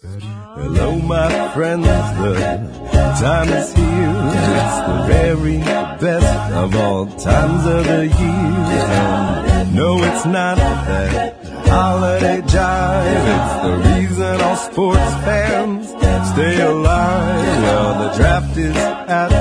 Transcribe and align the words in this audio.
Hello, 0.00 0.94
my 0.96 1.52
friends, 1.54 1.84
the 1.84 2.34
time 3.18 3.48
is 3.48 3.72
here. 3.72 4.12
It's 4.54 4.78
the 4.86 5.04
very 5.08 5.58
best 5.58 6.52
of 6.52 6.76
all 6.76 7.06
times 7.06 7.66
of 7.66 7.84
the 7.84 8.06
year. 8.06 8.86
And 9.58 9.74
no, 9.74 9.98
it's 10.04 10.24
not 10.24 10.56
that 10.56 11.34
holiday 11.66 12.40
jive. 12.42 13.26
It's 13.34 13.54
the 13.64 13.74
reason 13.90 14.17
all 14.40 14.56
sports 14.56 15.14
fans 15.24 15.88
stay 16.32 16.60
alive. 16.60 17.62
Well, 17.62 18.08
the 18.08 18.16
draft 18.16 18.56
is 18.56 18.76
at 18.76 19.32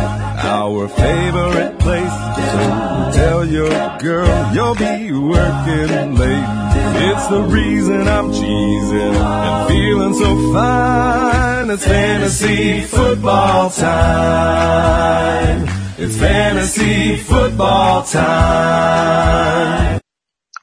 our 0.45 0.87
favorite 0.87 1.79
place. 1.79 2.17
So 2.51 3.11
tell 3.13 3.45
your 3.45 3.69
girl 3.99 4.53
you'll 4.53 4.75
be 4.75 5.11
working 5.11 6.15
late. 6.15 6.67
It's 7.09 7.27
the 7.27 7.41
reason 7.41 8.07
I'm 8.07 8.31
cheesing 8.31 9.15
and 9.15 9.67
feeling 9.69 10.13
so 10.13 10.53
fine. 10.53 11.69
It's 11.69 11.85
fantasy 11.85 12.81
football 12.81 13.69
time. 13.69 15.67
It's 15.97 16.17
fantasy 16.17 17.17
football 17.17 18.03
time. 18.03 19.99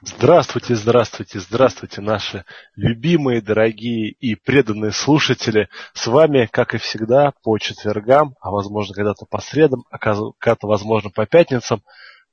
Здравствуйте, 0.07 0.75
здравствуйте, 0.75 1.39
здравствуйте, 1.39 1.99
наши 1.99 2.45
любимые, 2.75 3.41
дорогие 3.41 4.11
и 4.11 4.35
преданные 4.35 4.91
слушатели. 4.91 5.67
С 5.93 6.05
вами, 6.05 6.47
как 6.51 6.75
и 6.75 6.77
всегда, 6.77 7.33
по 7.43 7.57
четвергам, 7.57 8.35
а 8.39 8.51
возможно 8.51 8.93
когда-то 8.93 9.25
по 9.25 9.39
средам, 9.39 9.83
а 9.89 9.97
когда-то, 9.97 10.67
возможно, 10.67 11.09
по 11.09 11.25
пятницам, 11.25 11.81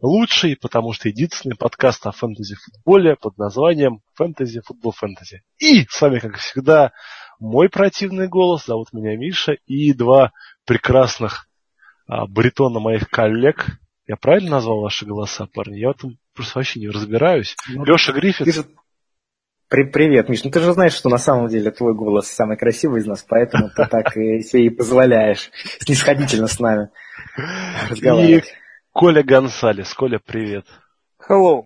лучший, 0.03 0.55
потому 0.55 0.93
что 0.93 1.09
единственный 1.09 1.57
подкаст 1.57 2.07
о 2.07 2.13
фэнтези-футболе 2.13 3.17
под 3.17 3.39
названием 3.39 4.01
«Фэнтези 4.17 4.61
Футбол 4.67 4.93
Фэнтези». 4.93 5.43
И 5.59 5.87
с 5.89 5.99
вами, 6.03 6.19
как 6.19 6.37
всегда, 6.37 6.93
мой 7.41 7.71
противный 7.71 8.29
голос, 8.29 8.67
зовут 8.67 8.93
меня 8.93 9.17
Миша, 9.17 9.57
и 9.67 9.95
два 9.95 10.33
прекрасных 10.67 11.49
а, 12.07 12.27
баритона 12.27 12.81
моих 12.81 13.09
коллег. 13.09 13.67
Я 14.07 14.17
правильно 14.17 14.51
назвал 14.53 14.81
ваши 14.81 15.07
голоса, 15.07 15.47
парни? 15.47 15.79
Я 15.79 15.89
в 15.89 15.97
этом 15.97 16.19
просто 16.35 16.59
вообще 16.59 16.81
не 16.81 16.89
разбираюсь. 16.89 17.57
Ну, 17.69 17.85
Леша 17.85 18.13
Гриффит. 18.13 18.53
Же... 18.53 18.65
При 19.69 19.85
Привет, 19.85 20.29
Миш. 20.29 20.45
Ну 20.45 20.51
ты 20.51 20.61
же 20.61 20.73
знаешь, 20.73 20.93
что 20.93 21.09
на 21.09 21.19
самом 21.19 21.49
деле 21.49 21.71
твой 21.71 21.95
голос 21.95 22.27
самый 22.27 22.57
красивый 22.57 23.01
из 23.01 23.07
нас, 23.07 23.25
поэтому 23.27 23.71
ты 23.71 23.87
так 23.87 24.17
и 24.17 24.41
себе 24.43 24.67
и 24.67 24.71
позволяешь 24.71 25.51
снисходительно 25.81 26.47
с 26.47 26.59
нами 26.59 26.91
разговаривать. 27.89 28.53
Коля 28.91 29.23
Гонсалес. 29.23 29.95
Коля, 29.95 30.19
привет. 30.19 30.67
Hello. 31.27 31.65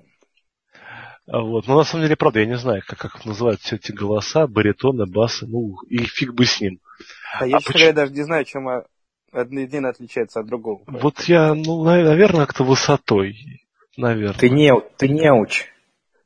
А 1.27 1.41
вот. 1.41 1.67
Но 1.67 1.79
на 1.79 1.85
самом 1.85 2.05
деле, 2.05 2.17
правда, 2.17 2.41
я 2.41 2.47
не 2.47 2.57
знаю, 2.57 2.83
как, 2.87 2.99
как 2.99 3.25
называют 3.25 3.61
все 3.61 3.77
эти 3.77 3.91
голоса, 3.91 4.47
баритоны, 4.47 5.07
басы, 5.07 5.47
ну, 5.47 5.75
и 5.89 5.99
фиг 6.05 6.35
бы 6.35 6.45
с 6.45 6.61
ним. 6.61 6.79
А, 7.35 7.45
а 7.45 7.47
я, 7.47 7.59
честно 7.59 7.75
говоря, 7.75 7.93
даже 7.93 8.13
не 8.13 8.23
знаю, 8.23 8.45
чем 8.45 8.69
один 9.37 9.87
отличается 9.87 10.41
от 10.41 10.47
другого. 10.47 10.83
Вот 10.87 11.21
я, 11.25 11.55
ну, 11.55 11.85
наверное, 11.85 12.47
как-то 12.47 12.65
высотой. 12.65 13.63
Наверное. 13.97 14.39
Ты 14.39 14.51
не, 14.51 14.73
ты 14.97 15.09
не 15.09 15.33
уч. 15.33 15.67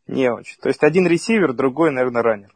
Не 0.07 0.33
уч. 0.33 0.57
То 0.59 0.69
есть 0.69 0.83
один 0.83 1.07
ресивер, 1.07 1.53
другой, 1.53 1.91
наверное, 1.91 2.23
раннер. 2.23 2.53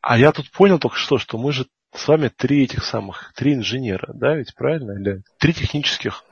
А 0.00 0.18
я 0.18 0.32
тут 0.32 0.50
понял 0.50 0.78
только 0.78 0.96
что, 0.96 1.18
что 1.18 1.38
мы 1.38 1.52
же 1.52 1.66
с 1.94 2.08
вами 2.08 2.28
три 2.28 2.64
этих 2.64 2.84
самых, 2.84 3.32
три 3.34 3.54
инженера, 3.54 4.12
да, 4.14 4.36
ведь 4.36 4.54
правильно? 4.54 4.92
Или 4.92 5.22
три 5.38 5.52
технических 5.52 6.24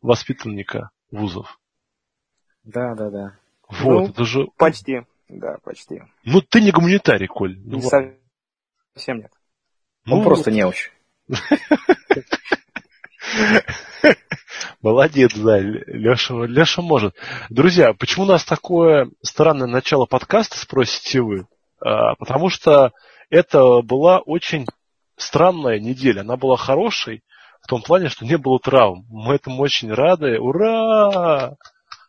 воспитанника 0.00 0.90
вузов. 1.10 1.58
Да, 2.64 2.94
да, 2.94 3.10
да. 3.10 3.38
Вот, 3.68 4.00
ну, 4.00 4.08
это 4.08 4.24
же... 4.24 4.46
Почти, 4.56 5.02
да, 5.28 5.58
почти. 5.62 6.02
Ну, 6.24 6.40
ты 6.40 6.60
не 6.60 6.70
гуманитарий, 6.70 7.28
Коль. 7.28 7.58
Ну, 7.58 7.76
не 7.76 7.82
совсем 8.94 9.18
нет. 9.18 9.32
Он 10.06 10.18
ну, 10.18 10.24
просто 10.24 10.50
не 10.50 10.64
очень. 10.64 10.90
Молодец, 14.82 15.34
да, 15.34 15.58
Леша, 15.58 16.34
Леша 16.46 16.82
может. 16.82 17.14
Друзья, 17.48 17.92
почему 17.92 18.24
у 18.24 18.28
нас 18.28 18.44
такое 18.44 19.10
странное 19.22 19.66
начало 19.66 20.06
подкаста, 20.06 20.58
спросите 20.58 21.20
вы? 21.20 21.46
А, 21.80 22.14
потому 22.16 22.48
что 22.48 22.92
это 23.28 23.82
была 23.82 24.18
очень 24.18 24.66
странная 25.16 25.78
неделя. 25.78 26.20
Она 26.20 26.36
была 26.36 26.56
хорошей, 26.56 27.22
в 27.62 27.66
том 27.68 27.82
плане, 27.82 28.08
что 28.08 28.24
не 28.24 28.38
было 28.38 28.58
травм. 28.58 29.06
Мы 29.10 29.34
этому 29.34 29.62
очень 29.62 29.92
рады. 29.92 30.38
Ура! 30.38 31.56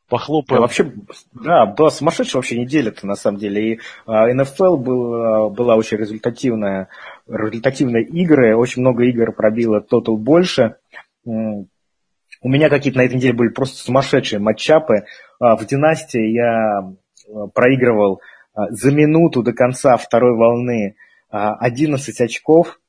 Похлопаем. 0.07 0.57
Да, 0.57 0.61
вообще, 0.61 0.91
да, 1.31 1.65
была 1.65 1.89
сумасшедшая 1.89 2.39
вообще 2.41 2.59
неделя-то 2.59 3.07
на 3.07 3.15
самом 3.15 3.37
деле. 3.37 3.73
И 3.73 3.79
а, 4.05 4.27
НФЛ 4.27 4.75
был, 4.75 5.49
была 5.51 5.75
очень 5.75 5.97
результативная, 5.97 6.89
результативные 7.29 8.03
игры, 8.03 8.57
очень 8.57 8.81
много 8.81 9.05
игр 9.05 9.31
пробило 9.31 9.79
тотал 9.79 10.17
больше. 10.17 10.75
У 11.25 12.49
меня 12.49 12.69
какие-то 12.69 12.99
на 12.99 13.03
этой 13.03 13.15
неделе 13.15 13.33
были 13.33 13.49
просто 13.49 13.77
сумасшедшие 13.77 14.39
матчапы. 14.39 15.05
А, 15.39 15.55
в 15.55 15.65
династии 15.65 16.31
я 16.31 16.79
а, 16.79 17.47
проигрывал 17.53 18.21
за 18.53 18.91
минуту 18.91 19.43
до 19.43 19.53
конца 19.53 19.95
второй 19.97 20.35
волны 20.35 20.95
11 21.29 22.21
очков. 22.21 22.79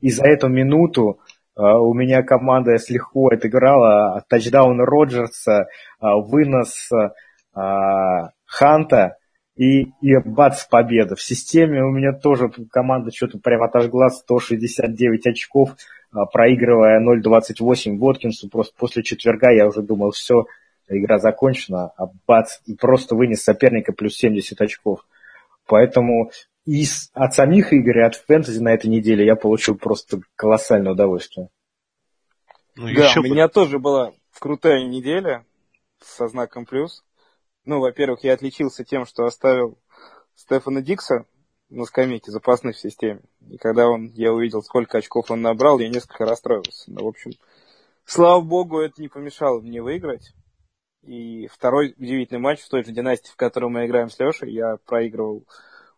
И 0.00 0.10
за 0.10 0.24
эту 0.24 0.48
минуту 0.48 1.20
а, 1.56 1.78
у 1.78 1.92
меня 1.94 2.22
команда 2.22 2.78
с 2.78 2.88
легко 2.88 3.28
отыграла 3.28 4.24
тачдаун 4.28 4.80
Роджерса, 4.80 5.66
а, 5.98 6.16
вынос 6.16 6.90
а, 7.54 8.30
Ханта 8.46 9.16
и, 9.60 9.92
и 10.00 10.16
бац, 10.24 10.64
победа. 10.64 11.16
В 11.16 11.22
системе 11.22 11.84
у 11.84 11.90
меня 11.90 12.14
тоже 12.14 12.50
команда 12.70 13.10
что-то 13.14 13.38
прям 13.38 13.62
отожгла 13.62 14.08
169 14.08 15.26
очков, 15.26 15.76
проигрывая 16.32 16.98
0.28 16.98 17.98
Воткинсу. 17.98 18.48
Просто 18.48 18.72
после 18.78 19.02
четверга 19.02 19.50
я 19.50 19.66
уже 19.66 19.82
думал, 19.82 20.12
все, 20.12 20.46
игра 20.88 21.18
закончена, 21.18 21.92
а 21.98 22.06
бац, 22.26 22.60
и 22.64 22.74
просто 22.74 23.14
вынес 23.14 23.42
соперника 23.42 23.92
плюс 23.92 24.16
70 24.16 24.58
очков. 24.62 25.06
Поэтому 25.66 26.30
и 26.64 26.86
от 27.12 27.34
самих 27.34 27.74
игр, 27.74 27.98
и 27.98 28.02
от 28.02 28.14
фэнтези 28.14 28.60
на 28.60 28.72
этой 28.72 28.86
неделе 28.86 29.26
я 29.26 29.36
получил 29.36 29.76
просто 29.76 30.20
колоссальное 30.36 30.92
удовольствие. 30.92 31.50
Ну, 32.76 32.86
да, 32.94 33.08
еще 33.08 33.20
у 33.20 33.24
меня 33.24 33.46
тоже 33.48 33.78
была 33.78 34.14
крутая 34.38 34.86
неделя 34.86 35.44
со 36.02 36.28
знаком 36.28 36.64
плюс. 36.64 37.04
Ну, 37.64 37.80
во-первых, 37.80 38.24
я 38.24 38.34
отличился 38.34 38.84
тем, 38.84 39.06
что 39.06 39.24
оставил 39.24 39.78
Стефана 40.34 40.82
Дикса 40.82 41.26
на 41.68 41.84
скамейке 41.84 42.30
запасных 42.30 42.76
в 42.76 42.80
системе. 42.80 43.20
И 43.48 43.58
когда 43.58 43.88
он, 43.88 44.06
я 44.14 44.32
увидел, 44.32 44.62
сколько 44.62 44.98
очков 44.98 45.30
он 45.30 45.42
набрал, 45.42 45.78
я 45.78 45.88
несколько 45.88 46.24
расстроился. 46.24 46.90
Но, 46.90 47.04
в 47.04 47.08
общем, 47.08 47.32
слава 48.04 48.40
богу, 48.40 48.80
это 48.80 49.00
не 49.00 49.08
помешало 49.08 49.60
мне 49.60 49.82
выиграть. 49.82 50.32
И 51.02 51.46
второй 51.46 51.94
удивительный 51.96 52.40
матч 52.40 52.60
в 52.60 52.68
той 52.68 52.84
же 52.84 52.92
династии, 52.92 53.30
в 53.30 53.36
которой 53.36 53.70
мы 53.70 53.86
играем 53.86 54.10
с 54.10 54.18
Лешей, 54.18 54.52
я 54.52 54.76
проигрывал 54.84 55.44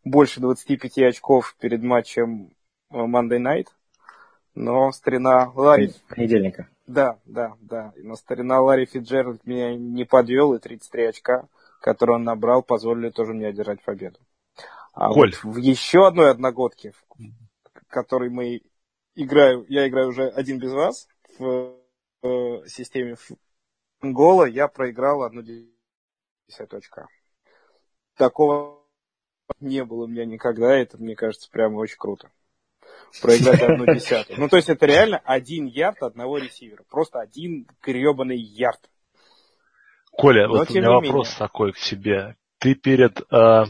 больше 0.05 0.41
25 0.41 0.99
очков 0.99 1.56
перед 1.61 1.83
матчем 1.83 2.53
Monday 2.93 3.39
Night. 3.39 3.67
Но 4.55 4.93
старина 4.93 5.50
Ларри... 5.55 5.93
Понедельника. 6.09 6.69
Да, 6.87 7.19
да, 7.25 7.56
да. 7.60 7.93
Но 7.97 8.16
старина 8.16 8.60
Ларри 8.60 8.87
Фиджеральд 8.87 9.47
меня 9.47 9.75
не 9.76 10.04
подвел, 10.04 10.54
и 10.54 10.59
33 10.59 11.04
очка, 11.04 11.48
которые 11.81 12.16
он 12.16 12.25
набрал, 12.25 12.62
позволили 12.62 13.10
тоже 13.10 13.32
мне 13.34 13.47
одержать 13.47 13.82
победу. 13.82 14.19
А 14.93 15.12
Коль. 15.12 15.32
вот 15.43 15.54
в 15.54 15.56
еще 15.59 16.06
одной 16.06 16.31
одногодке, 16.31 16.93
в 16.93 17.04
которой 17.88 18.31
мы 18.31 18.62
играю, 19.15 19.65
я 19.69 19.88
играю 19.88 20.09
уже 20.09 20.28
один 20.28 20.59
без 20.59 20.72
вас 20.72 21.09
в, 21.38 21.76
в 22.22 22.69
системе 22.69 23.16
Гола, 24.03 24.44
я 24.44 24.69
проиграл 24.69 25.22
одну 25.22 25.43
десятую 26.49 26.78
очка. 26.78 27.06
Такого 28.16 28.82
не 29.60 29.84
было 29.84 30.04
у 30.04 30.09
меня 30.09 30.25
никогда, 30.25 30.75
это, 30.76 30.99
мне 30.99 31.14
кажется, 31.14 31.49
прямо 31.50 31.76
очень 31.76 31.99
круто. 31.99 32.31
Проиграть 33.21 33.62
одну 33.62 33.87
десятую. 33.87 34.41
Ну, 34.41 34.49
то 34.49 34.56
есть 34.56 34.69
это 34.69 34.87
реально 34.87 35.19
один 35.25 35.67
ярд 35.67 36.03
одного 36.03 36.38
ресивера. 36.38 36.85
Просто 36.91 37.21
один 37.21 37.67
гребаный 37.82 38.38
ярд. 38.38 38.81
Коля, 40.11 40.47
Но, 40.47 40.59
вот 40.59 40.71
у 40.71 40.75
меня 40.75 40.91
вопрос 40.91 41.29
менее. 41.29 41.38
такой 41.38 41.73
к 41.73 41.79
тебе. 41.79 42.37
Ты 42.59 42.75
перед 42.75 43.21
э, 43.32 43.65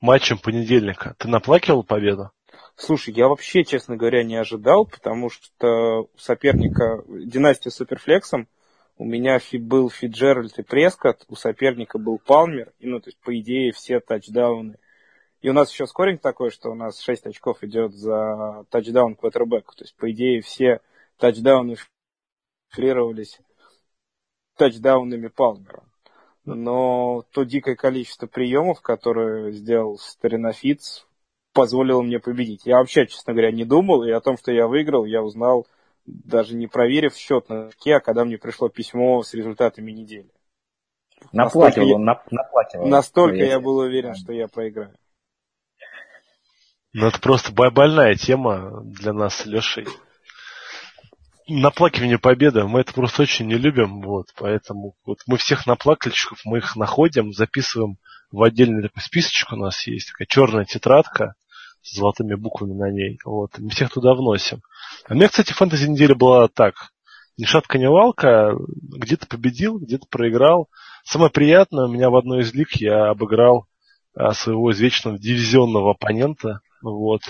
матчем 0.00 0.38
понедельника, 0.38 1.14
ты 1.18 1.28
наплакивал 1.28 1.82
победу? 1.82 2.30
Слушай, 2.76 3.14
я 3.14 3.28
вообще, 3.28 3.64
честно 3.64 3.96
говоря, 3.96 4.24
не 4.24 4.36
ожидал, 4.36 4.86
потому 4.86 5.30
что 5.30 6.02
у 6.02 6.18
соперника 6.18 7.02
династия 7.08 7.70
суперфлексом 7.70 8.48
у 8.96 9.04
меня 9.04 9.38
был 9.60 9.90
Фиджеральд 9.90 10.58
и 10.58 10.62
Прескотт, 10.62 11.24
у 11.28 11.34
соперника 11.34 11.98
был 11.98 12.18
Палмер, 12.18 12.72
и, 12.78 12.86
ну, 12.86 13.00
то 13.00 13.08
есть, 13.08 13.18
по 13.20 13.38
идее, 13.38 13.72
все 13.72 14.00
тачдауны. 14.00 14.76
И 15.42 15.48
у 15.48 15.52
нас 15.52 15.72
еще 15.72 15.86
скоринг 15.86 16.20
такой, 16.20 16.50
что 16.50 16.70
у 16.70 16.74
нас 16.74 17.00
6 17.00 17.26
очков 17.26 17.62
идет 17.64 17.94
за 17.94 18.64
тачдаун 18.70 19.16
квотербек. 19.16 19.74
То 19.74 19.82
есть, 19.82 19.94
по 19.96 20.10
идее, 20.10 20.40
все 20.40 20.80
тачдауны 21.18 21.76
флировались 22.68 23.40
тачдаунами 24.56 25.26
Палмера. 25.26 25.82
Но 26.44 27.24
то 27.32 27.42
дикое 27.42 27.74
количество 27.74 28.26
приемов, 28.26 28.80
которые 28.82 29.52
сделал 29.52 29.98
старина 29.98 30.52
Фитц, 30.52 31.04
позволило 31.52 32.02
мне 32.02 32.20
победить. 32.20 32.64
Я 32.64 32.78
вообще, 32.78 33.06
честно 33.06 33.32
говоря, 33.32 33.50
не 33.50 33.64
думал, 33.64 34.04
и 34.04 34.10
о 34.10 34.20
том, 34.20 34.36
что 34.36 34.52
я 34.52 34.68
выиграл, 34.68 35.04
я 35.04 35.22
узнал, 35.22 35.66
даже 36.06 36.54
не 36.54 36.68
проверив 36.68 37.14
счет 37.16 37.48
на 37.48 37.64
доске, 37.66 37.96
а 37.96 38.00
когда 38.00 38.24
мне 38.24 38.38
пришло 38.38 38.68
письмо 38.68 39.22
с 39.22 39.34
результатами 39.34 39.90
недели. 39.90 40.30
Наплатил 41.32 41.82
он, 41.82 41.88
я, 41.88 42.22
наплатил. 42.30 42.86
Настолько 42.86 43.36
я 43.36 43.60
был 43.60 43.78
уверен, 43.78 44.14
что 44.14 44.32
я 44.32 44.48
проиграю. 44.48 44.94
Ну, 46.94 47.06
это 47.06 47.18
просто 47.20 47.52
больная 47.52 48.14
тема 48.16 48.82
для 48.84 49.14
нас 49.14 49.36
с 49.36 49.46
Лешей. 49.46 49.86
Наплакивание 51.48 52.18
победы, 52.18 52.64
мы 52.64 52.80
это 52.80 52.92
просто 52.92 53.22
очень 53.22 53.46
не 53.46 53.54
любим, 53.54 54.02
вот, 54.02 54.26
поэтому 54.38 54.94
вот 55.04 55.18
мы 55.26 55.38
всех 55.38 55.66
наплакальщиков, 55.66 56.38
мы 56.44 56.58
их 56.58 56.76
находим, 56.76 57.32
записываем 57.32 57.96
в 58.30 58.42
отдельный 58.42 58.82
такой 58.82 59.02
списочек 59.02 59.52
у 59.52 59.56
нас 59.56 59.86
есть, 59.86 60.08
такая 60.12 60.26
черная 60.26 60.64
тетрадка 60.64 61.34
с 61.82 61.96
золотыми 61.96 62.34
буквами 62.34 62.74
на 62.74 62.90
ней, 62.90 63.18
вот, 63.24 63.58
мы 63.58 63.70
всех 63.70 63.90
туда 63.90 64.14
вносим. 64.14 64.62
А 65.08 65.14
у 65.14 65.16
меня, 65.16 65.28
кстати, 65.28 65.52
фэнтези 65.52 65.88
неделя 65.88 66.14
была 66.14 66.46
так, 66.46 66.74
ни 67.36 67.44
шатка, 67.44 67.78
ни 67.78 67.86
валка, 67.86 68.54
где-то 68.78 69.26
победил, 69.26 69.78
где-то 69.78 70.06
проиграл. 70.08 70.68
Самое 71.04 71.30
приятное, 71.30 71.86
у 71.86 71.90
меня 71.90 72.08
в 72.10 72.16
одной 72.16 72.42
из 72.42 72.54
лиг 72.54 72.76
я 72.76 73.08
обыграл 73.10 73.66
а, 74.14 74.32
своего 74.32 74.70
извечного 74.70 75.18
дивизионного 75.18 75.92
оппонента, 75.92 76.60
вот. 76.82 77.22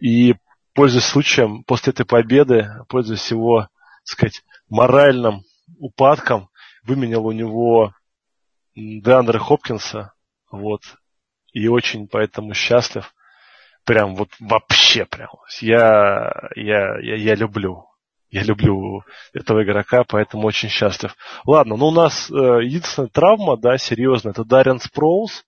И, 0.00 0.34
пользуясь 0.74 1.04
случаем, 1.04 1.64
после 1.64 1.92
этой 1.92 2.06
победы, 2.06 2.70
пользуясь 2.88 3.30
его, 3.30 3.62
так 3.62 4.06
сказать, 4.06 4.42
моральным 4.68 5.42
упадком, 5.78 6.48
выменял 6.84 7.24
у 7.26 7.32
него 7.32 7.92
Деандре 8.74 9.38
Хопкинса, 9.38 10.12
вот, 10.50 10.82
и 11.52 11.68
очень 11.68 12.08
поэтому 12.08 12.54
счастлив. 12.54 13.14
Прям 13.84 14.16
вот 14.16 14.30
вообще 14.40 15.04
прям. 15.04 15.28
Я, 15.60 16.32
я, 16.56 16.98
я, 17.00 17.16
я 17.16 17.34
люблю. 17.34 17.86
Я 18.30 18.42
люблю 18.42 19.04
этого 19.32 19.62
игрока, 19.62 20.02
поэтому 20.02 20.48
очень 20.48 20.68
счастлив. 20.68 21.14
Ладно, 21.46 21.76
ну 21.76 21.86
у 21.86 21.90
нас 21.92 22.28
э, 22.30 22.34
единственная 22.34 23.08
травма, 23.08 23.56
да, 23.56 23.78
серьезная, 23.78 24.32
это 24.32 24.44
Даррен 24.44 24.80
Спроулс 24.80 25.44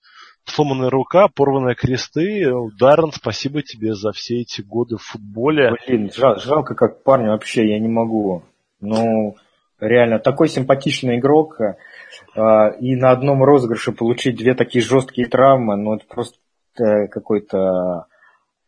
сломанная 0.47 0.91
рука, 0.91 1.29
порванные 1.29 1.75
кресты. 1.75 2.51
Даррен, 2.79 3.13
спасибо 3.13 3.63
тебе 3.63 3.95
за 3.95 4.13
все 4.13 4.41
эти 4.41 4.63
годы 4.63 4.97
в 4.97 5.03
футболе. 5.03 5.75
Блин, 5.87 6.11
жал, 6.13 6.37
жалко 6.39 6.75
как 6.75 7.03
парня 7.03 7.31
вообще, 7.31 7.69
я 7.69 7.79
не 7.79 7.89
могу. 7.89 8.43
Ну, 8.81 9.37
реально, 9.81 10.19
такой 10.19 10.49
симпатичный 10.49 11.19
игрок. 11.19 11.61
Э, 11.61 12.79
и 12.81 12.97
на 12.97 13.11
одном 13.11 13.43
розыгрыше 13.43 13.93
получить 13.93 14.37
две 14.37 14.55
такие 14.55 14.85
жесткие 14.85 15.29
травмы, 15.29 15.77
ну, 15.77 15.97
это 15.97 16.07
просто 16.07 16.39
э, 16.79 17.09
какой-то 17.09 18.07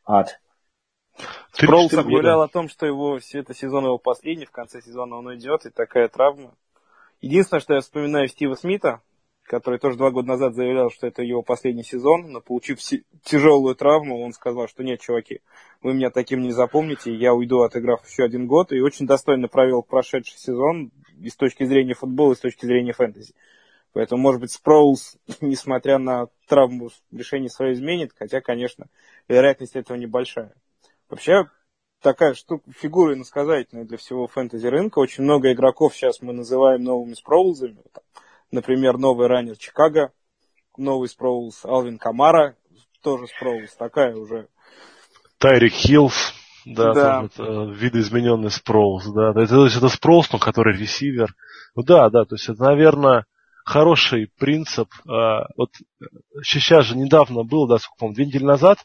ад. 0.04 0.40
Спроулс 1.52 1.92
объявлял 1.94 2.42
о 2.42 2.48
том, 2.48 2.68
что 2.68 2.86
его 2.86 3.18
это 3.32 3.54
сезон 3.54 3.84
его 3.84 3.98
последний, 3.98 4.46
в 4.46 4.52
конце 4.52 4.80
сезона 4.80 5.16
он 5.16 5.26
уйдет, 5.26 5.66
и 5.66 5.70
такая 5.70 6.08
травма. 6.08 6.52
Единственное, 7.20 7.60
что 7.60 7.74
я 7.74 7.80
вспоминаю 7.80 8.28
Стива 8.28 8.54
Смита, 8.54 9.00
который 9.48 9.78
тоже 9.78 9.96
два 9.96 10.10
года 10.10 10.28
назад 10.28 10.54
заявлял, 10.54 10.90
что 10.90 11.06
это 11.06 11.22
его 11.22 11.42
последний 11.42 11.82
сезон, 11.82 12.30
но 12.30 12.40
получив 12.40 12.78
тяжелую 13.24 13.74
травму, 13.74 14.22
он 14.22 14.32
сказал, 14.32 14.68
что 14.68 14.84
нет, 14.84 15.00
чуваки, 15.00 15.40
вы 15.82 15.94
меня 15.94 16.10
таким 16.10 16.42
не 16.42 16.52
запомните, 16.52 17.14
я 17.14 17.34
уйду, 17.34 17.62
отыграв 17.62 18.06
еще 18.06 18.24
один 18.24 18.46
год, 18.46 18.72
и 18.72 18.80
очень 18.80 19.06
достойно 19.06 19.48
провел 19.48 19.82
прошедший 19.82 20.38
сезон 20.38 20.92
и 21.18 21.30
с 21.30 21.36
точки 21.36 21.64
зрения 21.64 21.94
футбола, 21.94 22.34
и 22.34 22.36
с 22.36 22.40
точки 22.40 22.66
зрения 22.66 22.92
фэнтези. 22.92 23.34
Поэтому, 23.92 24.20
может 24.20 24.40
быть, 24.40 24.52
Спроулс, 24.52 25.16
несмотря 25.40 25.98
на 25.98 26.28
травму, 26.46 26.90
решение 27.10 27.48
свое 27.48 27.72
изменит, 27.72 28.12
хотя, 28.16 28.40
конечно, 28.40 28.86
вероятность 29.28 29.76
этого 29.76 29.96
небольшая. 29.96 30.54
Вообще, 31.08 31.48
такая 32.02 32.34
штука, 32.34 32.70
фигура 32.70 33.14
иносказательная 33.14 33.84
для 33.84 33.96
всего 33.96 34.26
фэнтези 34.26 34.66
рынка. 34.66 34.98
Очень 34.98 35.24
много 35.24 35.50
игроков 35.52 35.94
сейчас 35.94 36.20
мы 36.20 36.34
называем 36.34 36.84
новыми 36.84 37.14
Спроулзами. 37.14 37.78
Например, 38.50 38.96
новый 38.96 39.26
runner 39.26 39.56
Чикаго, 39.56 40.12
новый 40.76 41.08
Спроулс 41.08 41.64
Алвин 41.64 41.98
Камара, 41.98 42.56
тоже 43.02 43.26
Спроулс, 43.26 43.74
такая 43.76 44.14
уже. 44.16 44.48
Тайрик 45.38 45.72
Хиллс, 45.72 46.32
да, 46.64 46.94
да. 46.94 47.24
это 47.24 47.42
видоизмененный 47.70 48.50
Спроулс, 48.50 49.06
да. 49.06 49.30
Это, 49.30 49.66
это 49.66 49.88
Спроулс, 49.88 50.32
но 50.32 50.38
который 50.38 50.76
ресивер. 50.76 51.34
Ну 51.74 51.82
да, 51.82 52.08
да, 52.10 52.24
то 52.24 52.34
есть 52.34 52.48
это, 52.48 52.62
наверное, 52.62 53.26
хороший 53.64 54.30
принцип. 54.38 54.88
А, 55.06 55.46
вот 55.56 55.70
сейчас 56.42 56.86
же 56.86 56.96
недавно 56.96 57.44
было, 57.44 57.68
да, 57.68 57.78
сколько, 57.78 58.14
две 58.14 58.26
недели 58.26 58.44
назад, 58.44 58.78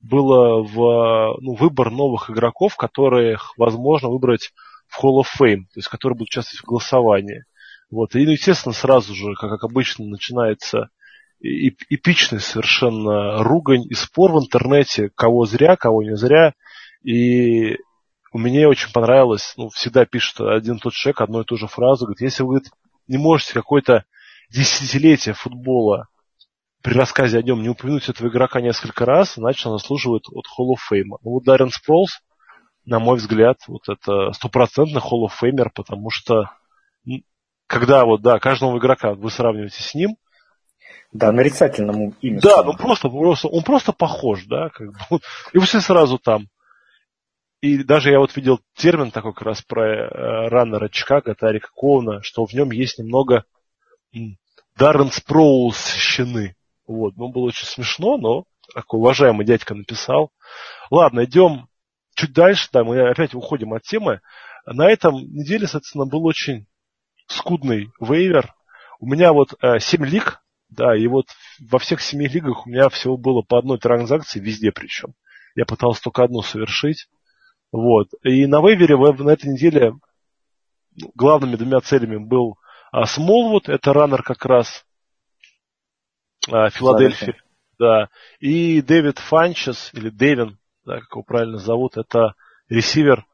было 0.00 0.62
в, 0.62 1.36
ну, 1.40 1.54
выбор 1.54 1.90
новых 1.90 2.30
игроков, 2.30 2.76
которых 2.76 3.52
возможно 3.58 4.08
выбрать 4.08 4.52
в 4.88 5.04
Hall 5.04 5.22
of 5.22 5.26
Fame, 5.38 5.64
то 5.64 5.76
есть 5.76 5.88
которые 5.88 6.16
будут 6.16 6.30
участвовать 6.30 6.62
в 6.62 6.66
голосовании. 6.66 7.44
Вот. 7.90 8.14
И, 8.14 8.24
ну, 8.24 8.32
естественно, 8.32 8.72
сразу 8.72 9.14
же, 9.14 9.34
как, 9.34 9.50
как 9.50 9.64
обычно, 9.64 10.06
начинается 10.06 10.90
эпичный 11.40 12.40
совершенно 12.40 13.42
ругань 13.42 13.86
и 13.88 13.94
спор 13.94 14.32
в 14.32 14.44
интернете, 14.44 15.10
кого 15.14 15.46
зря, 15.46 15.76
кого 15.76 16.02
не 16.02 16.16
зря. 16.16 16.52
И 17.02 17.78
мне 18.32 18.68
очень 18.68 18.92
понравилось, 18.92 19.54
ну, 19.56 19.70
всегда 19.70 20.04
пишет 20.04 20.40
один 20.40 20.78
тот 20.78 20.92
человек 20.92 21.20
одну 21.22 21.40
и 21.40 21.44
ту 21.44 21.56
же 21.56 21.66
фразу, 21.66 22.04
говорит, 22.04 22.20
если 22.20 22.42
вы 22.42 22.60
не 23.08 23.16
можете 23.16 23.54
какое-то 23.54 24.04
десятилетие 24.50 25.34
футбола 25.34 26.08
при 26.82 26.94
рассказе 26.94 27.38
о 27.38 27.42
нем 27.42 27.62
не 27.62 27.68
упомянуть 27.68 28.08
этого 28.08 28.28
игрока 28.28 28.60
несколько 28.60 29.04
раз, 29.04 29.34
значит 29.34 29.66
он 29.66 29.78
заслуживает 29.78 30.24
от 30.28 30.44
Hall 30.46 30.74
of 30.74 30.78
Fame. 30.90 31.18
Ну 31.22 31.30
вот 31.30 31.44
Даррен 31.44 31.70
Спролс, 31.70 32.20
на 32.84 33.00
мой 33.00 33.16
взгляд, 33.16 33.58
вот 33.66 33.88
это 33.88 34.32
стопроцентный 34.32 35.00
Hall 35.00 35.26
of 35.26 35.32
Famer, 35.42 35.68
потому 35.74 36.10
что 36.10 36.50
когда 37.70 38.04
вот, 38.04 38.20
да, 38.20 38.40
каждого 38.40 38.76
игрока 38.78 39.14
вы 39.14 39.30
сравниваете 39.30 39.80
с 39.80 39.94
ним, 39.94 40.16
да, 41.12 41.30
нарицательному 41.30 42.14
имени. 42.20 42.40
Да, 42.40 42.64
ну 42.64 42.76
просто, 42.76 43.08
просто, 43.08 43.46
он 43.46 43.62
просто 43.62 43.92
похож, 43.92 44.44
да, 44.46 44.70
как 44.70 44.88
бы, 44.88 45.20
и 45.52 45.58
все 45.60 45.80
сразу 45.80 46.18
там. 46.18 46.48
И 47.60 47.84
даже 47.84 48.10
я 48.10 48.18
вот 48.18 48.34
видел 48.34 48.58
термин 48.74 49.12
такой 49.12 49.34
как 49.34 49.42
раз 49.42 49.62
про 49.62 49.86
э, 49.86 50.48
раннера 50.48 50.88
Чикаго, 50.88 51.36
Тарика 51.36 51.68
Коуна, 51.72 52.22
что 52.22 52.44
в 52.44 52.52
нем 52.54 52.72
есть 52.72 52.98
немного 52.98 53.44
Даррен 54.76 55.12
Спроулс 55.12 55.94
щены. 55.94 56.56
Вот, 56.88 57.16
ну, 57.16 57.28
было 57.28 57.44
очень 57.44 57.66
смешно, 57.66 58.16
но 58.16 58.44
такой 58.74 58.98
уважаемый 58.98 59.46
дядька 59.46 59.76
написал. 59.76 60.32
Ладно, 60.90 61.24
идем 61.24 61.68
чуть 62.14 62.32
дальше, 62.32 62.68
да, 62.72 62.82
мы 62.82 62.98
опять 63.08 63.34
уходим 63.34 63.74
от 63.74 63.82
темы. 63.82 64.22
На 64.66 64.90
этом 64.90 65.14
неделе, 65.14 65.68
соответственно, 65.68 66.06
был 66.06 66.24
очень 66.24 66.66
скудный 67.30 67.92
вейвер. 68.00 68.54
У 68.98 69.06
меня 69.06 69.32
вот 69.32 69.54
э, 69.62 69.78
7 69.78 70.04
лиг, 70.04 70.42
да, 70.68 70.96
и 70.96 71.06
вот 71.06 71.26
во 71.60 71.78
всех 71.78 72.00
семи 72.00 72.28
лигах 72.28 72.66
у 72.66 72.70
меня 72.70 72.88
всего 72.88 73.16
было 73.16 73.42
по 73.42 73.58
одной 73.58 73.78
транзакции, 73.78 74.40
везде 74.40 74.72
причем. 74.72 75.14
Я 75.54 75.64
пытался 75.64 76.02
только 76.02 76.22
одну 76.22 76.42
совершить. 76.42 77.08
Вот. 77.72 78.08
И 78.22 78.46
на 78.46 78.60
вейвере 78.60 78.96
на 78.96 79.30
этой 79.30 79.52
неделе 79.52 79.94
главными 81.14 81.56
двумя 81.56 81.80
целями 81.80 82.16
был 82.16 82.56
а, 82.92 83.06
Смолвуд, 83.06 83.68
это 83.68 83.92
раннер 83.92 84.22
как 84.22 84.44
раз 84.44 84.84
а, 86.50 86.70
Филадельфии. 86.70 87.34
Да. 87.78 88.08
И 88.38 88.82
Дэвид 88.82 89.18
Фанчес, 89.18 89.90
или 89.94 90.10
Дэвин, 90.10 90.58
да, 90.84 91.00
как 91.00 91.10
его 91.12 91.22
правильно 91.22 91.58
зовут, 91.58 91.96
это 91.96 92.34
ресивер 92.68 93.24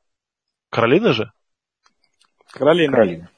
Каролины 0.70 1.12
же? 1.12 1.32
Каролина. 2.52 2.92
Каролина. 2.92 3.30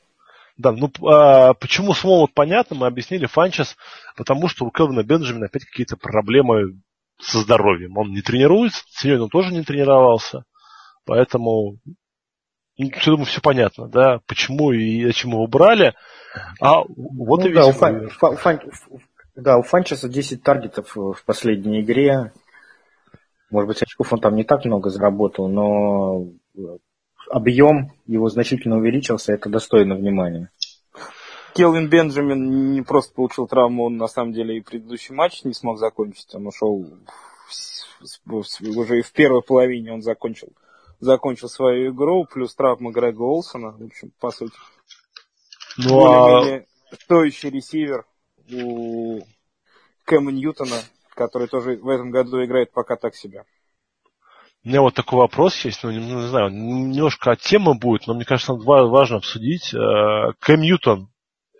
Да, 0.59 0.73
ну 0.73 0.91
а, 1.09 1.55
почему 1.55 1.95
Смолот 1.95 2.35
понятно, 2.35 2.77
мы 2.77 2.87
объяснили 2.89 3.27
Фанчес, 3.27 3.77
потому 4.17 4.49
что 4.49 4.67
у 4.67 4.71
Кевина 4.71 5.05
Бенджамина 5.05 5.47
опять 5.47 5.65
какие-то 5.65 5.97
проблемы 5.97 6.81
со 7.21 7.39
здоровьем. 7.39 7.97
Он 7.97 8.11
не 8.11 8.23
тренируется, 8.23 8.83
сегодня 8.91 9.25
он 9.25 9.31
тоже 9.31 9.53
не 9.53 9.63
тренировался, 9.63 10.45
поэтому 11.07 11.79
ну, 12.77 12.87
я 12.93 13.05
думаю, 13.05 13.25
все 13.25 13.41
понятно, 13.41 13.89
да, 13.89 14.21
почему 14.27 14.73
и 14.73 15.05
зачем 15.05 15.31
его 15.31 15.47
брали. 15.47 15.95
А 16.61 16.81
вот 16.83 17.41
ну, 17.43 17.49
и 17.49 17.53
да, 17.53 17.61
весь 17.61 17.69
у 17.69 17.73
Фан, 17.79 18.09
Фан, 18.09 18.37
Фан, 18.37 18.61
да, 19.37 19.59
у 19.59 19.63
Фанчеса 19.63 20.09
10 20.09 20.43
таргетов 20.43 20.95
в 20.95 21.25
последней 21.25 21.83
игре. 21.83 22.33
Может 23.51 23.69
быть, 23.69 23.83
очков 23.83 24.13
он 24.13 24.21
там 24.21 24.35
не 24.35 24.45
так 24.45 24.65
много 24.65 24.91
заработал, 24.91 25.49
но 25.49 26.27
объем 27.31 27.93
его 28.07 28.29
значительно 28.29 28.77
увеличился, 28.79 29.33
это 29.33 29.49
достойно 29.49 29.95
внимания. 29.95 30.51
Келвин 31.55 31.89
Бенджамин 31.89 32.73
не 32.73 32.83
просто 32.83 33.15
получил 33.15 33.47
травму, 33.47 33.85
он 33.85 33.97
на 33.97 34.07
самом 34.07 34.33
деле 34.33 34.59
и 34.59 34.61
предыдущий 34.61 35.15
матч 35.15 35.45
не 35.45 35.55
смог 35.55 35.79
закончить. 35.79 36.35
Он 36.35 36.47
ушел 36.47 36.87
уже 38.65 38.99
и 38.99 39.03
в 39.03 39.13
первой 39.13 39.43
половине 39.43 39.93
он 39.93 40.03
закончил, 40.03 40.49
закончил 41.01 41.49
свою 41.49 41.93
игру, 41.93 42.27
плюс 42.27 42.55
травма 42.55 42.93
Грега 42.93 43.23
Олсона, 43.23 43.73
в 43.73 43.83
общем, 43.83 44.13
по 44.21 44.31
сути. 44.31 44.55
Ну, 45.79 46.05
а... 46.07 46.63
стоящий 46.93 47.51
ресивер 47.51 48.05
у 48.53 49.21
Кэма 50.05 50.33
Ньютона, 50.33 50.77
который 51.15 51.49
тоже 51.49 51.77
в 51.77 51.89
этом 51.89 52.11
году 52.11 52.45
играет 52.45 52.73
пока 52.73 52.97
так 52.97 53.15
себя. 53.15 53.45
У 54.65 54.69
меня 54.69 54.81
вот 54.81 54.95
такой 54.95 55.19
вопрос 55.19 55.65
есть, 55.65 55.83
ну, 55.83 55.91
не, 55.91 55.99
не 55.99 56.29
знаю, 56.29 56.51
немножко 56.51 57.33
от 57.33 57.41
темы 57.41 57.75
будет, 57.75 58.07
но 58.07 58.15
мне 58.15 58.25
кажется, 58.25 58.55
важно 58.55 59.17
обсудить. 59.17 59.73
Э, 59.73 60.33
Кэм 60.41 60.61
Ньютон, 60.61 61.09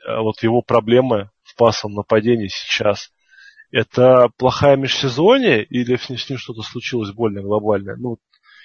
э, 0.07 0.19
вот 0.21 0.43
его 0.43 0.63
проблемы 0.63 1.31
в 1.45 1.57
пасовом 1.57 1.95
нападении 1.95 2.49
сейчас, 2.49 3.11
это 3.71 4.31
плохая 4.37 4.77
межсезонье 4.77 5.63
или 5.63 5.97
с 5.97 6.09
ним 6.29 6.39
что-то 6.39 6.63
случилось 6.63 7.13
более 7.13 7.43
глобальное? 7.43 7.97
Ну, 7.97 8.19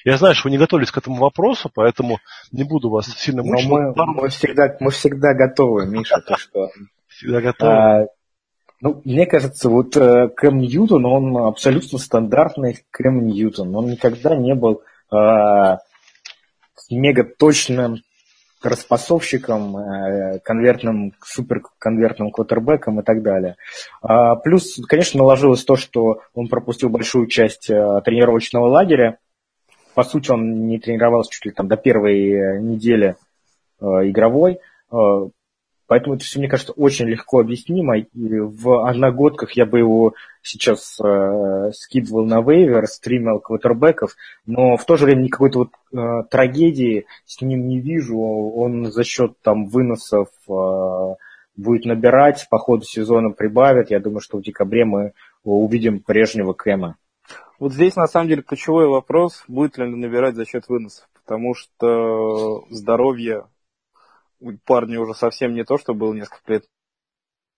я 0.04 0.18
знаю, 0.18 0.36
что 0.36 0.48
вы 0.48 0.52
не 0.52 0.58
готовились 0.58 0.92
к 0.92 0.98
этому 0.98 1.18
вопросу, 1.18 1.70
поэтому 1.74 2.20
не 2.52 2.64
буду 2.64 2.90
вас 2.90 3.08
сильно 3.08 3.44
мучить. 3.44 3.70
Но 3.70 4.06
мы, 4.06 4.14
мы, 4.14 4.30
всегда, 4.30 4.76
мы 4.80 4.92
всегда 4.92 5.34
готовы, 5.34 5.86
Миша, 5.86 6.20
то 6.22 6.38
что... 6.38 6.70
Всегда 7.08 7.42
готовы. 7.42 7.72
А, 7.72 8.06
ну, 8.84 9.02
мне 9.06 9.26
кажется, 9.26 9.70
вот 9.70 9.96
э, 9.96 10.28
Кэм 10.28 10.58
Ньютон, 10.58 11.06
он 11.06 11.38
абсолютно 11.38 11.98
стандартный 11.98 12.84
Кэм 12.92 13.26
Ньютон. 13.28 13.74
Он 13.74 13.86
никогда 13.86 14.36
не 14.36 14.56
был 14.56 14.82
э, 15.10 15.78
мега 16.90 17.24
точным 17.24 18.02
распасовщиком, 18.62 19.78
э, 19.78 20.40
конвертным, 20.40 21.14
суперконвертным 21.24 22.32
квотербеком 22.32 23.00
и 23.00 23.04
так 23.04 23.22
далее. 23.22 23.56
А, 24.02 24.36
плюс, 24.36 24.78
конечно, 24.86 25.20
наложилось 25.20 25.64
то, 25.64 25.78
что 25.78 26.20
он 26.34 26.50
пропустил 26.50 26.90
большую 26.90 27.28
часть 27.28 27.70
э, 27.70 28.02
тренировочного 28.04 28.68
лагеря. 28.68 29.18
По 29.96 30.04
сути, 30.04 30.30
он 30.30 30.68
не 30.68 30.78
тренировался 30.78 31.32
чуть 31.32 31.46
ли 31.46 31.52
там 31.52 31.70
до 31.70 31.78
первой 31.78 32.32
э, 32.32 32.60
недели 32.60 33.16
игровой. 33.80 34.60
Поэтому 35.94 36.16
это 36.16 36.24
все, 36.24 36.40
мне 36.40 36.48
кажется, 36.48 36.72
очень 36.72 37.06
легко 37.06 37.40
объяснимо. 37.40 38.00
И 38.00 38.08
в 38.16 38.90
одногодках 38.90 39.52
я 39.52 39.68
бы 39.68 39.78
его 39.78 40.16
сейчас 40.42 41.00
э, 41.00 41.72
скидывал 41.72 42.26
на 42.26 42.42
вейвер, 42.42 42.88
стримил 42.88 43.40
квотербеков, 43.40 44.16
но 44.48 44.76
в 44.76 44.86
то 44.86 44.98
же 44.98 45.06
время 45.06 45.22
никакой-то 45.22 45.60
вот 45.60 45.70
э, 45.94 46.24
трагедии 46.32 47.06
с 47.28 47.40
ним 47.42 47.68
не 47.68 47.80
вижу. 47.80 48.18
Он 48.18 48.92
за 48.92 49.04
счет 49.04 49.34
там 49.44 49.68
выносов 49.68 50.30
э, 50.50 51.16
будет 51.58 51.86
набирать, 51.86 52.48
по 52.50 52.58
ходу 52.58 52.86
сезона 52.86 53.30
прибавит. 53.30 53.92
Я 53.92 54.00
думаю, 54.00 54.22
что 54.22 54.40
в 54.40 54.42
декабре 54.42 54.86
мы 54.86 55.14
увидим 55.44 56.00
прежнего 56.00 56.54
Кэма. 56.54 56.96
Вот 57.60 57.72
здесь, 57.72 57.96
на 57.96 58.08
самом 58.08 58.30
деле, 58.30 58.42
ключевой 58.42 58.88
вопрос, 58.88 59.44
будет 59.48 59.78
ли 59.78 59.84
он 59.84 60.00
набирать 60.00 60.34
за 60.34 60.46
счет 60.48 60.68
выносов. 60.70 61.08
Потому 61.14 61.54
что 61.54 62.66
здоровье 62.72 63.44
парня 64.66 65.00
уже 65.00 65.14
совсем 65.14 65.54
не 65.54 65.64
то, 65.64 65.78
что 65.78 65.94
было 65.94 66.14
несколько 66.14 66.54
лет 66.54 66.66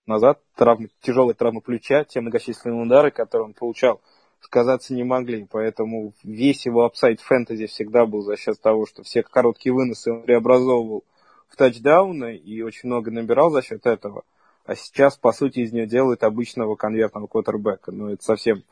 назад. 0.06 0.40
Травмы, 0.54 0.88
тяжелые 1.00 1.34
травмы 1.34 1.60
плеча, 1.60 2.04
те 2.04 2.20
многочисленные 2.20 2.82
удары, 2.82 3.10
которые 3.10 3.46
он 3.46 3.54
получал, 3.54 4.00
сказаться 4.40 4.94
не 4.94 5.04
могли. 5.04 5.46
Поэтому 5.50 6.14
весь 6.22 6.66
его 6.66 6.84
апсайд 6.84 7.20
фэнтези 7.20 7.66
всегда 7.66 8.06
был 8.06 8.22
за 8.22 8.36
счет 8.36 8.60
того, 8.60 8.86
что 8.86 9.02
все 9.02 9.22
короткие 9.22 9.72
выносы 9.72 10.12
он 10.12 10.22
преобразовывал 10.22 11.04
в 11.48 11.56
тачдауны 11.56 12.36
и 12.36 12.62
очень 12.62 12.88
много 12.88 13.10
набирал 13.10 13.50
за 13.50 13.62
счет 13.62 13.86
этого. 13.86 14.24
А 14.64 14.74
сейчас, 14.74 15.16
по 15.16 15.32
сути, 15.32 15.60
из 15.60 15.72
нее 15.72 15.86
делают 15.86 16.24
обычного 16.24 16.74
конвертного 16.74 17.26
квотербека. 17.26 17.92
Но 17.92 18.10
это 18.10 18.24
совсем 18.24 18.64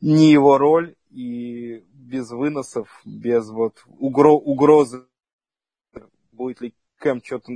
не 0.00 0.30
его 0.30 0.58
роль. 0.58 0.94
И 1.10 1.84
без 1.92 2.30
выносов, 2.30 2.88
без 3.04 3.50
вот 3.50 3.84
угро- 4.00 4.30
угрозы 4.30 5.04
будет 6.32 6.62
ли 6.62 6.74
Кэм 7.02 7.22
что-то 7.22 7.52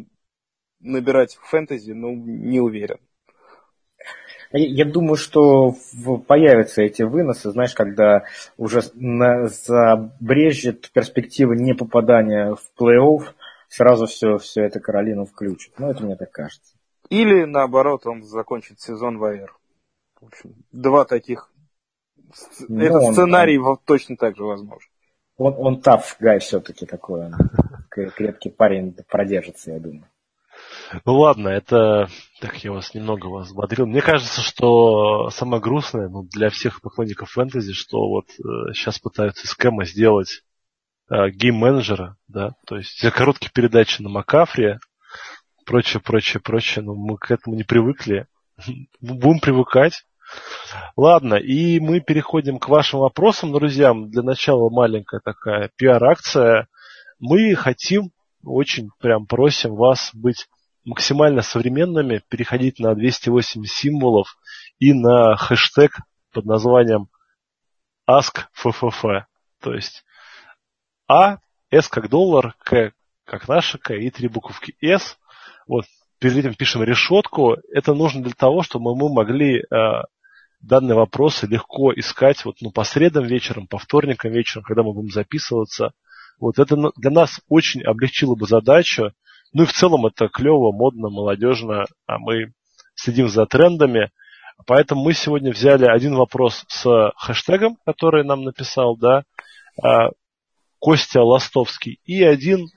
набирать 0.80 1.36
в 1.36 1.48
фэнтези, 1.48 1.92
ну, 1.92 2.14
не 2.14 2.60
уверен. 2.60 2.98
Я 4.52 4.84
думаю, 4.84 5.16
что 5.16 5.74
появятся 6.26 6.82
эти 6.82 7.02
выносы, 7.02 7.50
знаешь, 7.50 7.74
когда 7.74 8.24
уже 8.56 8.82
забрежет 8.82 10.90
перспектива 10.92 11.52
не 11.52 11.74
попадания 11.74 12.54
в 12.54 12.80
плей-офф, 12.80 13.24
сразу 13.68 14.06
все, 14.06 14.38
все 14.38 14.64
это 14.64 14.80
Каролину 14.80 15.26
включит. 15.26 15.78
Ну, 15.78 15.90
это 15.90 16.04
мне 16.04 16.16
так 16.16 16.30
кажется. 16.30 16.74
Или, 17.08 17.44
наоборот, 17.44 18.06
он 18.06 18.22
закончит 18.22 18.80
сезон 18.80 19.18
в 19.18 19.24
АР. 19.24 19.52
В 20.20 20.26
общем, 20.26 20.54
два 20.72 21.04
таких. 21.04 21.50
Ну, 22.68 22.80
Этот 22.80 23.02
он, 23.02 23.12
сценарий 23.12 23.58
он, 23.58 23.78
точно 23.84 24.16
так 24.16 24.36
же 24.36 24.44
возможен. 24.44 24.88
Он, 25.36 25.54
он 25.58 25.80
таф 25.80 26.16
гай 26.18 26.38
все-таки 26.38 26.86
такой. 26.86 27.26
Он 27.26 27.34
крепкий 28.14 28.50
парень 28.50 28.94
продержится, 29.08 29.72
я 29.72 29.80
думаю. 29.80 30.08
Ну 31.04 31.18
ладно, 31.18 31.48
это 31.48 32.08
так 32.40 32.56
я 32.64 32.72
вас 32.72 32.94
немного 32.94 33.26
вас 33.26 33.48
взбодрил. 33.48 33.86
Мне 33.86 34.00
кажется, 34.00 34.40
что 34.40 35.30
самое 35.30 35.60
грустное 35.60 36.08
ну, 36.08 36.22
для 36.22 36.48
всех 36.50 36.80
поклонников 36.80 37.30
фэнтези, 37.30 37.72
что 37.72 37.98
вот 38.08 38.26
э, 38.38 38.72
сейчас 38.72 38.98
пытаются 38.98 39.46
из 39.46 39.54
Кэма 39.54 39.84
сделать 39.84 40.42
э, 41.10 41.30
гейм-менеджера, 41.30 42.16
да, 42.28 42.54
то 42.66 42.76
есть 42.76 43.00
за 43.00 43.10
короткие 43.10 43.50
передачи 43.52 44.00
на 44.00 44.08
Макафре, 44.08 44.78
прочее, 45.64 46.00
прочее, 46.00 46.40
прочее, 46.40 46.84
но 46.84 46.94
мы 46.94 47.18
к 47.18 47.30
этому 47.30 47.56
не 47.56 47.64
привыкли. 47.64 48.26
Будем 49.00 49.40
привыкать. 49.40 50.04
Ладно, 50.96 51.34
и 51.34 51.78
мы 51.78 52.00
переходим 52.00 52.58
к 52.58 52.68
вашим 52.68 53.00
вопросам, 53.00 53.52
друзья. 53.52 53.92
Для 53.94 54.22
начала 54.22 54.70
маленькая 54.70 55.20
такая 55.20 55.70
пиар-акция. 55.76 56.68
Мы 57.18 57.54
хотим, 57.54 58.10
очень 58.44 58.90
прям 58.98 59.26
просим 59.26 59.74
вас 59.74 60.10
быть 60.12 60.48
максимально 60.84 61.42
современными, 61.42 62.22
переходить 62.28 62.78
на 62.78 62.94
208 62.94 63.64
символов 63.64 64.36
и 64.78 64.92
на 64.92 65.36
хэштег 65.36 65.98
под 66.32 66.44
названием 66.44 67.08
AskFFF. 68.08 69.24
То 69.60 69.74
есть 69.74 70.04
А, 71.08 71.38
С 71.70 71.88
как 71.88 72.08
доллар, 72.08 72.54
К 72.58 72.92
как 73.24 73.48
наша 73.48 73.78
К 73.78 73.94
и 73.94 74.10
три 74.10 74.28
буковки 74.28 74.76
С. 74.80 75.18
Вот 75.66 75.84
перед 76.18 76.36
этим 76.36 76.54
пишем 76.54 76.82
решетку. 76.82 77.56
Это 77.72 77.94
нужно 77.94 78.22
для 78.22 78.34
того, 78.34 78.62
чтобы 78.62 78.96
мы 78.96 79.12
могли 79.12 79.58
э, 79.58 79.64
данные 80.60 80.94
вопросы 80.94 81.46
легко 81.46 81.92
искать 81.92 82.44
вот, 82.44 82.56
ну, 82.60 82.70
по 82.70 82.84
средам 82.84 83.24
вечером, 83.24 83.66
по 83.66 83.78
вторникам 83.78 84.32
вечером, 84.32 84.64
когда 84.64 84.82
мы 84.82 84.92
будем 84.92 85.10
записываться. 85.10 85.92
Вот 86.38 86.58
это 86.58 86.76
для 86.96 87.10
нас 87.10 87.40
очень 87.48 87.82
облегчило 87.82 88.34
бы 88.34 88.46
задачу. 88.46 89.12
Ну 89.52 89.62
и 89.62 89.66
в 89.66 89.72
целом 89.72 90.06
это 90.06 90.28
клево, 90.28 90.72
модно, 90.72 91.08
молодежно, 91.08 91.86
а 92.06 92.18
мы 92.18 92.52
следим 92.94 93.28
за 93.28 93.46
трендами. 93.46 94.10
Поэтому 94.66 95.04
мы 95.04 95.12
сегодня 95.12 95.52
взяли 95.52 95.86
один 95.86 96.14
вопрос 96.14 96.64
с 96.68 97.12
хэштегом, 97.16 97.78
который 97.84 98.24
нам 98.24 98.42
написал, 98.42 98.96
да, 98.96 99.22
а, 99.82 100.10
Костя 100.78 101.22
Ластовский, 101.22 102.00
и 102.04 102.22
один 102.22 102.68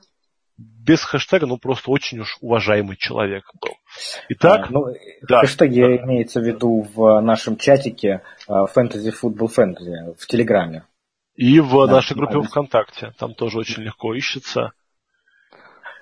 без 0.57 1.03
хэштега, 1.03 1.45
ну 1.45 1.57
просто 1.57 1.89
очень 1.89 2.19
уж 2.19 2.37
уважаемый 2.41 2.97
человек 2.97 3.43
был. 3.61 3.73
Итак, 4.29 4.67
а, 4.67 4.71
ну, 4.71 4.85
да. 5.27 5.39
хэштеги 5.39 5.81
да. 5.81 6.03
имеется 6.03 6.41
в 6.41 6.43
виду 6.43 6.85
в 6.93 7.21
нашем 7.21 7.55
чатике 7.55 8.21
Fantasy 8.47 9.13
Football 9.21 9.49
Fantasy 9.55 10.15
в 10.17 10.27
Телеграме. 10.27 10.83
И 11.39 11.61
в 11.61 11.87
да, 11.87 11.93
нашей 11.93 12.17
группе 12.17 12.41
ВКонтакте. 12.41 13.13
Там 13.17 13.33
тоже 13.33 13.59
очень 13.59 13.81
легко 13.83 14.13
ищется. 14.13 14.73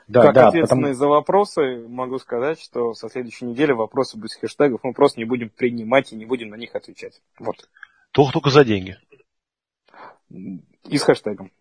Да, 0.07 0.23
как 0.23 0.33
да, 0.33 0.47
ответственный 0.47 0.93
потому... 0.93 0.93
за 0.95 1.07
вопросы, 1.07 1.87
могу 1.87 2.17
сказать, 2.17 2.59
что 2.59 2.95
со 2.95 3.07
следующей 3.07 3.45
недели 3.45 3.71
вопросы 3.71 4.17
без 4.17 4.33
хэштегов 4.33 4.79
мы 4.81 4.93
просто 4.93 5.19
не 5.19 5.25
будем 5.25 5.51
принимать 5.51 6.11
и 6.11 6.15
не 6.15 6.25
будем 6.25 6.49
на 6.49 6.55
них 6.55 6.73
отвечать. 6.73 7.21
Вот. 7.37 7.69
Только, 8.13 8.33
только 8.33 8.49
за 8.49 8.65
деньги. 8.65 8.97
И 10.31 10.97
с 10.97 11.03
хэштегом. 11.03 11.51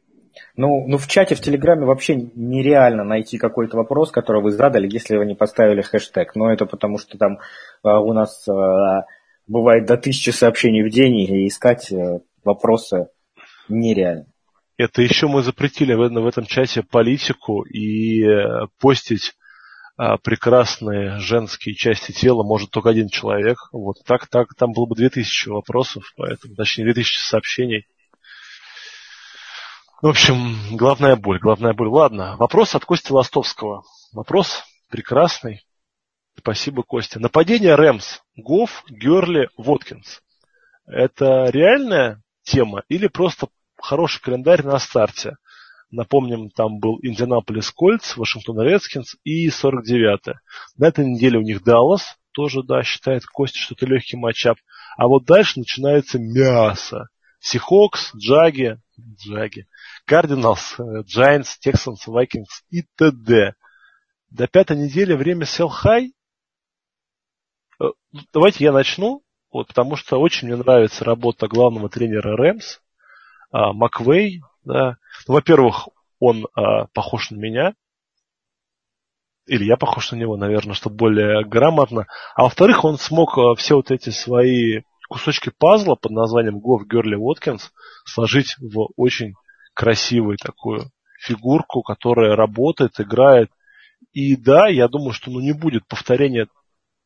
Ну, 0.57 0.87
ну, 0.89 0.97
в 0.97 1.07
чате 1.07 1.35
в 1.35 1.43
Телеграме 1.43 1.85
вообще 1.85 2.15
нереально 2.15 3.05
найти 3.05 3.37
какой-то 3.37 3.77
вопрос, 3.77 4.11
который 4.11 4.43
вы 4.43 4.53
задали, 4.53 4.89
если 4.91 5.19
вы 5.19 5.27
не 5.27 5.35
поставили 5.35 5.83
хэштег. 5.83 6.35
Но 6.35 6.51
это 6.51 6.65
потому, 6.65 6.97
что 6.97 7.19
там 7.19 7.41
а, 7.83 8.01
у 8.01 8.15
нас 8.15 8.49
а, 8.49 9.05
бывает 9.47 9.85
до 9.85 9.99
тысячи 9.99 10.31
сообщений 10.31 10.83
в 10.83 10.91
день, 10.91 11.19
и 11.19 11.47
искать 11.47 11.93
а, 11.93 12.21
вопросы 12.43 13.09
нереально. 13.69 14.27
Это 14.77 15.01
еще 15.03 15.27
мы 15.27 15.43
запретили 15.43 15.95
в, 15.95 16.09
в 16.09 16.27
этом 16.27 16.47
чате 16.47 16.83
политику 16.83 17.63
и 17.63 18.23
э, 18.23 18.67
постить 18.79 19.33
а, 19.99 20.19
прекрасные 20.19 21.19
женские 21.21 21.75
части 21.75 22.13
тела 22.13 22.43
может 22.43 22.71
только 22.71 22.91
один 22.91 23.09
человек. 23.09 23.57
Вот 23.73 23.97
так, 24.05 24.29
так, 24.29 24.55
там 24.55 24.73
было 24.73 24.85
бы 24.85 24.95
2000 24.95 25.49
вопросов, 25.49 26.13
поэтому, 26.17 26.55
точнее, 26.55 26.85
2000 26.85 27.19
сообщений. 27.19 27.87
В 30.03 30.09
общем, 30.09 30.77
главная 30.77 31.17
боль, 31.17 31.39
главная 31.39 31.73
боль. 31.73 31.89
Ладно, 31.89 32.37
вопрос 32.37 32.75
от 32.75 32.85
Кости 32.85 33.11
Ластовского. 33.11 33.85
Вопрос 34.13 34.63
прекрасный. 34.91 35.65
Спасибо, 36.37 36.83
Костя. 36.83 37.19
Нападение 37.19 37.75
Рэмс. 37.75 38.21
Гофф, 38.37 38.85
Герли, 38.91 39.49
Воткинс. 39.57 40.21
Это 40.87 41.47
реальная 41.49 42.23
тема 42.43 42.83
или 42.89 43.09
просто 43.09 43.49
хороший 43.79 44.21
календарь 44.23 44.65
на 44.65 44.79
старте. 44.79 45.37
Напомним, 45.91 46.51
там 46.51 46.79
был 46.79 46.99
Индианаполис 47.03 47.71
Кольц, 47.71 48.17
Вашингтон 48.17 48.61
Редскинс 48.61 49.17
и 49.25 49.49
49-е. 49.49 50.41
На 50.77 50.89
этой 50.89 51.07
неделе 51.07 51.39
у 51.39 51.43
них 51.43 51.63
Даллас, 51.63 52.17
тоже, 52.33 52.63
да, 52.63 52.83
считает 52.83 53.25
Костя, 53.25 53.59
что 53.59 53.75
это 53.75 53.87
легкий 53.87 54.17
матчап. 54.17 54.59
А 54.97 55.07
вот 55.07 55.25
дальше 55.25 55.59
начинается 55.59 56.19
мясо. 56.19 57.09
Сихокс, 57.39 58.15
Джаги, 58.17 58.79
Джаги, 58.99 59.67
Кардиналс, 60.05 60.77
Giants, 60.79 61.49
Texans, 61.65 62.07
Vikings 62.09 62.65
и 62.71 62.83
т.д. 62.97 63.55
До 64.31 64.49
пятой 64.49 64.77
недели 64.77 65.15
время 65.15 65.45
sell 65.45 65.71
high. 65.85 66.09
Э, 67.81 67.85
давайте 68.33 68.65
я 68.65 68.73
начну, 68.73 69.23
вот, 69.53 69.69
потому 69.69 69.97
что 69.97 70.19
очень 70.19 70.49
мне 70.49 70.57
нравится 70.57 71.05
работа 71.05 71.47
главного 71.47 71.89
тренера 71.89 72.37
Рэмс, 72.37 72.81
а, 73.57 73.73
Маквей. 73.73 74.43
Да. 74.65 74.97
Ну, 75.27 75.35
во-первых, 75.35 75.89
он 76.19 76.47
а, 76.55 76.87
похож 76.93 77.31
на 77.31 77.37
меня, 77.37 77.75
или 79.47 79.65
я 79.65 79.77
похож 79.77 80.11
на 80.13 80.17
него, 80.17 80.37
наверное, 80.37 80.75
что 80.75 80.91
более 80.91 81.45
грамотно. 81.45 82.07
А 82.35 82.43
во-вторых, 82.43 82.85
он 82.85 82.99
смог 82.99 83.39
а, 83.39 83.55
все 83.55 83.77
вот 83.77 83.91
эти 83.91 84.11
свои 84.11 84.83
кусочки 85.09 85.51
пазла 85.57 85.95
под 85.95 86.11
названием 86.11 86.59
Гов 86.59 86.87
Герли 86.87 87.15
Уоткинс 87.15 87.73
сложить 88.05 88.57
в 88.59 88.89
очень 88.97 89.35
красивую 89.73 90.37
такую 90.37 90.91
фигурку, 91.21 91.83
которая 91.83 92.37
работает, 92.37 93.01
играет. 93.01 93.51
И 94.13 94.37
да, 94.37 94.69
я 94.69 94.89
думаю, 94.89 95.13
что 95.13 95.31
ну, 95.31 95.41
не 95.41 95.53
будет 95.53 95.87
повторения, 95.87 96.49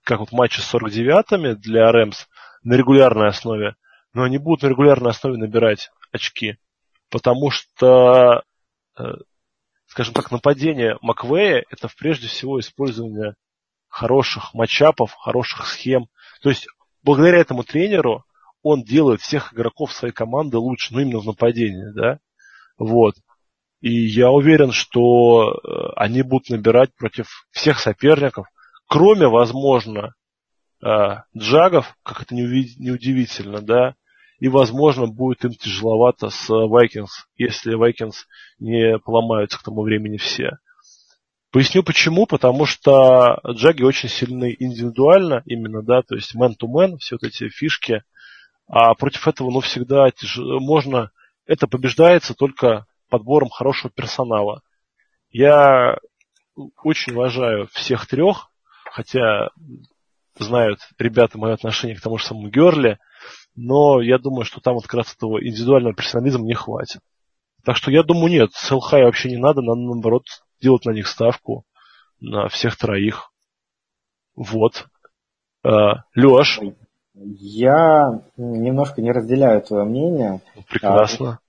как 0.02 0.21
вот 0.21 0.33
матча 0.33 0.62
с 0.62 0.75
49-ми 0.75 1.54
для 1.54 1.92
Рэмс 1.92 2.26
на 2.64 2.75
регулярной 2.75 3.28
основе, 3.28 3.76
но 4.14 4.25
они 4.25 4.38
будут 4.38 4.62
на 4.62 4.69
регулярной 4.69 5.11
основе 5.11 5.37
набирать 5.37 5.90
очки. 6.12 6.57
Потому 7.11 7.50
что 7.50 8.43
э, 8.99 9.02
скажем 9.90 10.14
так, 10.14 10.31
нападение 10.31 10.97
Маквея 11.02 11.64
это 11.69 11.88
прежде 11.99 12.29
всего 12.29 12.61
использование 12.61 13.35
хороших 13.88 14.55
матчапов, 14.55 15.12
хороших 15.14 15.67
схем. 15.67 16.07
То 16.43 16.49
есть 16.49 16.69
благодаря 17.02 17.38
этому 17.38 17.64
тренеру 17.64 18.25
он 18.62 18.85
делает 18.85 19.21
всех 19.21 19.52
игроков 19.52 19.93
своей 19.93 20.14
команды 20.14 20.59
лучше, 20.59 20.95
ну 20.95 21.00
именно 21.00 21.19
в 21.19 21.26
нападении, 21.26 21.93
да. 21.93 22.21
Вот. 22.79 23.17
И 23.81 23.90
я 23.90 24.31
уверен, 24.31 24.71
что 24.71 25.55
э, 25.55 25.93
они 25.97 26.23
будут 26.23 26.50
набирать 26.50 26.95
против 26.95 27.49
всех 27.50 27.81
соперников, 27.81 28.47
кроме, 28.87 29.26
возможно, 29.26 30.14
э, 30.85 31.17
джагов, 31.37 31.97
как 32.05 32.23
это 32.23 32.35
не 32.35 32.90
удивительно, 32.90 33.61
да, 33.61 33.95
и, 34.41 34.49
возможно, 34.49 35.07
будет 35.07 35.45
им 35.45 35.53
тяжеловато 35.53 36.31
с 36.31 36.51
Vikings, 36.51 37.11
если 37.37 37.79
Vikings 37.79 38.25
не 38.59 38.99
поломаются 38.99 39.59
к 39.59 39.63
тому 39.63 39.83
времени 39.83 40.17
все. 40.17 40.59
Поясню 41.53 41.83
почему, 41.83 42.27
потому 42.27 42.65
что 42.65 43.41
джаги 43.47 43.83
очень 43.83 44.09
сильны 44.09 44.57
индивидуально 44.59 45.43
именно, 45.45 45.83
да, 45.83 46.03
то 46.03 46.15
есть 46.15 46.35
man-to-man, 46.35 46.97
все 46.99 47.17
вот 47.17 47.25
эти 47.25 47.49
фишки, 47.49 48.03
а 48.67 48.95
против 48.95 49.29
этого, 49.29 49.51
ну, 49.51 49.61
всегда 49.61 50.11
тяж... 50.11 50.39
можно, 50.39 51.11
это 51.47 51.67
побеждается 51.67 52.35
только 52.35 52.87
подбором 53.11 53.51
хорошего 53.51 53.91
персонала. 53.91 54.63
Я 55.31 55.99
очень 56.83 57.13
уважаю 57.13 57.69
всех 57.73 58.07
трех, 58.07 58.51
хотя 58.91 59.51
знают 60.39 60.79
ребята 60.99 61.37
мое 61.37 61.55
отношение 61.55 61.97
к 61.97 62.01
тому 62.01 62.19
же 62.19 62.25
самому 62.25 62.49
Герли, 62.49 62.99
но 63.57 64.00
я 64.00 64.19
думаю, 64.19 64.45
что 64.45 64.61
там 64.61 64.75
вот 64.75 64.85
как 64.85 64.95
раз 64.95 65.14
этого 65.14 65.45
индивидуального 65.45 65.95
персонализма 65.95 66.45
не 66.45 66.54
хватит. 66.54 67.00
Так 67.64 67.76
что 67.76 67.90
я 67.90 68.02
думаю, 68.02 68.30
нет, 68.30 68.50
селхай 68.54 69.04
вообще 69.04 69.30
не 69.30 69.37
надо, 69.37 69.61
надо 69.61 69.80
наоборот 69.80 70.25
делать 70.61 70.85
на 70.85 70.92
них 70.92 71.07
ставку, 71.07 71.64
на 72.21 72.49
всех 72.49 72.76
троих. 72.76 73.33
Вот. 74.35 74.87
А, 75.62 76.04
Леш. 76.14 76.61
Я 77.14 78.23
немножко 78.37 79.02
не 79.02 79.12
разделяю 79.12 79.61
твое 79.62 79.85
мнение. 79.85 80.40
Прекрасно. 80.69 81.40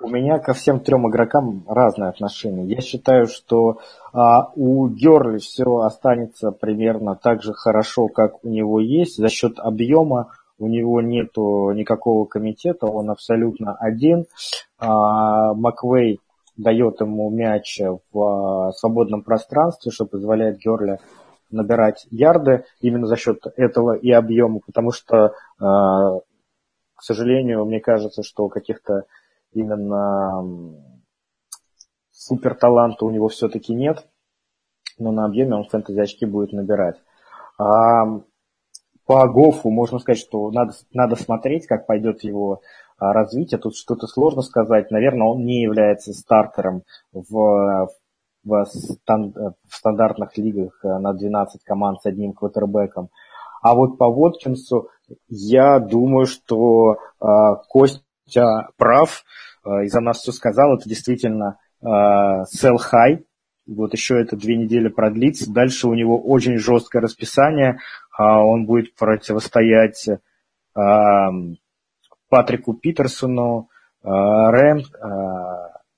А, 0.00 0.04
у 0.04 0.08
меня 0.08 0.38
ко 0.38 0.54
всем 0.54 0.80
трем 0.80 1.08
игрокам 1.10 1.64
разное 1.68 2.08
отношение. 2.08 2.66
Я 2.66 2.80
считаю, 2.80 3.26
что 3.26 3.80
а, 4.14 4.50
у 4.54 4.88
Герли 4.88 5.38
все 5.38 5.64
останется 5.80 6.52
примерно 6.52 7.16
так 7.16 7.42
же 7.42 7.52
хорошо, 7.52 8.08
как 8.08 8.42
у 8.44 8.48
него 8.48 8.80
есть, 8.80 9.18
за 9.18 9.28
счет 9.28 9.58
объема 9.58 10.32
у 10.60 10.68
него 10.68 11.00
нету 11.00 11.72
никакого 11.72 12.26
комитета, 12.26 12.86
он 12.86 13.10
абсолютно 13.10 13.74
один. 13.74 14.26
А, 14.78 15.54
Маквей 15.54 16.20
дает 16.56 17.00
ему 17.00 17.30
мяч 17.30 17.80
в 18.12 18.20
а, 18.20 18.72
свободном 18.72 19.22
пространстве, 19.22 19.90
что 19.90 20.04
позволяет 20.04 20.58
Герли 20.58 20.98
набирать 21.50 22.06
ярды 22.10 22.64
именно 22.80 23.06
за 23.06 23.16
счет 23.16 23.42
этого 23.56 23.96
и 23.96 24.10
объема, 24.12 24.60
потому 24.64 24.92
что, 24.92 25.32
а, 25.58 26.18
к 26.94 27.02
сожалению, 27.02 27.64
мне 27.64 27.80
кажется, 27.80 28.22
что 28.22 28.48
каких-то 28.48 29.04
именно 29.52 30.44
супер 32.10 32.54
таланта 32.54 33.06
у 33.06 33.10
него 33.10 33.28
все-таки 33.28 33.74
нет, 33.74 34.06
но 34.98 35.10
на 35.10 35.24
объеме 35.24 35.54
он 35.54 35.64
фэнтези 35.64 35.98
очки 35.98 36.26
будет 36.26 36.52
набирать. 36.52 37.00
По 39.10 39.26
Гофу 39.26 39.70
можно 39.70 39.98
сказать, 39.98 40.20
что 40.20 40.52
надо, 40.52 40.72
надо 40.92 41.16
смотреть, 41.16 41.66
как 41.66 41.84
пойдет 41.84 42.22
его 42.22 42.60
а, 42.96 43.12
развитие. 43.12 43.58
Тут 43.58 43.74
что-то 43.74 44.06
сложно 44.06 44.40
сказать. 44.40 44.92
Наверное, 44.92 45.26
он 45.26 45.44
не 45.44 45.62
является 45.62 46.12
стартером 46.12 46.84
в, 47.12 47.88
в, 48.44 48.64
стан, 48.66 49.34
в 49.34 49.74
стандартных 49.74 50.38
лигах 50.38 50.78
э, 50.84 50.98
на 50.98 51.12
12 51.12 51.64
команд 51.64 52.00
с 52.00 52.06
одним 52.06 52.34
квотербеком. 52.34 53.08
А 53.62 53.74
вот 53.74 53.98
по 53.98 54.08
Воткинсу 54.08 54.90
я 55.26 55.80
думаю, 55.80 56.26
что 56.26 56.92
э, 56.92 57.26
Костя 57.68 58.68
прав 58.76 59.24
э, 59.64 59.86
и 59.86 59.88
за 59.88 59.98
нас 59.98 60.18
все 60.18 60.30
сказал. 60.30 60.76
Это 60.76 60.88
действительно 60.88 61.58
э, 61.82 61.86
sell 61.88 62.76
high. 62.76 63.24
Вот 63.66 63.92
еще 63.92 64.20
это 64.20 64.36
две 64.36 64.56
недели 64.56 64.86
продлится. 64.86 65.52
Дальше 65.52 65.88
у 65.88 65.94
него 65.94 66.16
очень 66.16 66.58
жесткое 66.58 67.02
расписание. 67.02 67.78
А 68.20 68.44
он 68.44 68.66
будет 68.66 68.94
противостоять 68.96 70.06
а, 70.74 71.30
Патрику 72.28 72.74
Питерсону, 72.74 73.70
а, 74.02 74.50
Рэм, 74.50 74.82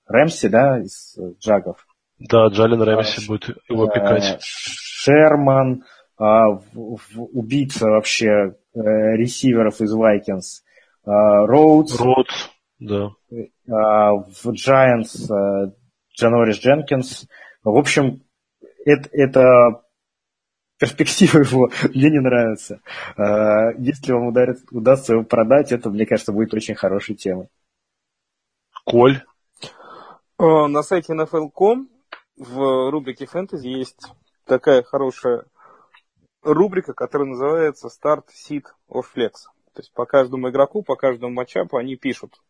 Рэмси, 0.07 0.49
да, 0.49 0.79
из 0.79 1.19
Джагов. 1.41 1.85
Да, 2.21 2.47
Джалин 2.47 2.81
Рэмси 2.81 3.27
будет 3.27 3.59
его 3.69 3.89
пикать. 3.89 4.37
Шерман, 4.41 5.83
убийца 6.17 7.87
вообще 7.89 8.29
э, 8.29 8.81
ресиверов 9.17 9.81
из 9.81 9.93
Вайкинс. 9.93 10.63
Роудс. 11.05 11.99
Роудс, 11.99 12.51
да. 12.79 13.11
В 13.67 14.49
Giants 14.51 15.73
Джанорис 16.17 16.61
Дженкинс. 16.61 17.27
В 17.65 17.77
общем, 17.77 18.23
это, 18.85 19.09
это 19.11 19.83
перспектива 20.83 21.39
его 21.39 21.71
мне 21.95 22.11
не 22.11 22.21
нравится. 22.21 22.81
А, 23.17 23.71
если 23.79 24.13
вам 24.13 24.27
ударит, 24.29 24.59
удастся 24.73 25.13
его 25.13 25.23
продать, 25.23 25.71
это, 25.71 25.91
мне 25.91 26.07
кажется, 26.07 26.33
будет 26.33 26.53
очень 26.55 26.75
хорошей 26.75 27.15
темой. 27.15 27.49
Коль? 28.85 29.23
А, 30.39 30.67
на 30.67 30.83
сайте 30.83 31.13
NFL.com 31.13 31.89
в 32.37 32.91
рубрике 32.91 33.27
фэнтези 33.27 33.69
есть 33.69 34.13
такая 34.45 34.83
хорошая 34.83 35.45
рубрика, 36.43 36.95
которая 36.95 37.29
называется 37.29 37.89
Start 37.89 38.25
Seat 38.35 38.65
of 38.91 39.05
Flex. 39.15 39.33
То 39.75 39.81
есть 39.81 39.93
по 39.93 40.05
каждому 40.05 40.51
игроку, 40.51 40.83
по 40.83 40.97
каждому 40.97 41.33
матчапу 41.33 41.77
они 41.77 41.95
пишут, 41.97 42.43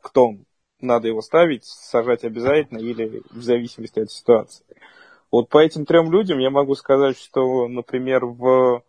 кто 0.00 0.34
надо 0.80 1.08
его 1.08 1.20
ставить, 1.22 1.64
сажать 1.64 2.24
обязательно 2.24 2.78
или 2.78 3.22
в 3.30 3.42
зависимости 3.42 3.98
от 3.98 4.12
ситуации. 4.12 4.64
Вот 5.34 5.48
по 5.48 5.58
этим 5.58 5.84
трем 5.84 6.12
людям 6.12 6.38
я 6.38 6.48
могу 6.48 6.76
сказать, 6.76 7.18
что, 7.18 7.66
например, 7.66 8.24
в 8.24 8.84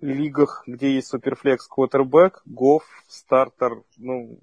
лигах, 0.00 0.62
где 0.64 0.94
есть 0.94 1.08
суперфлекс 1.08 1.66
квотербек, 1.66 2.42
Гофф 2.44 2.84
стартер, 3.08 3.82
ну, 3.96 4.38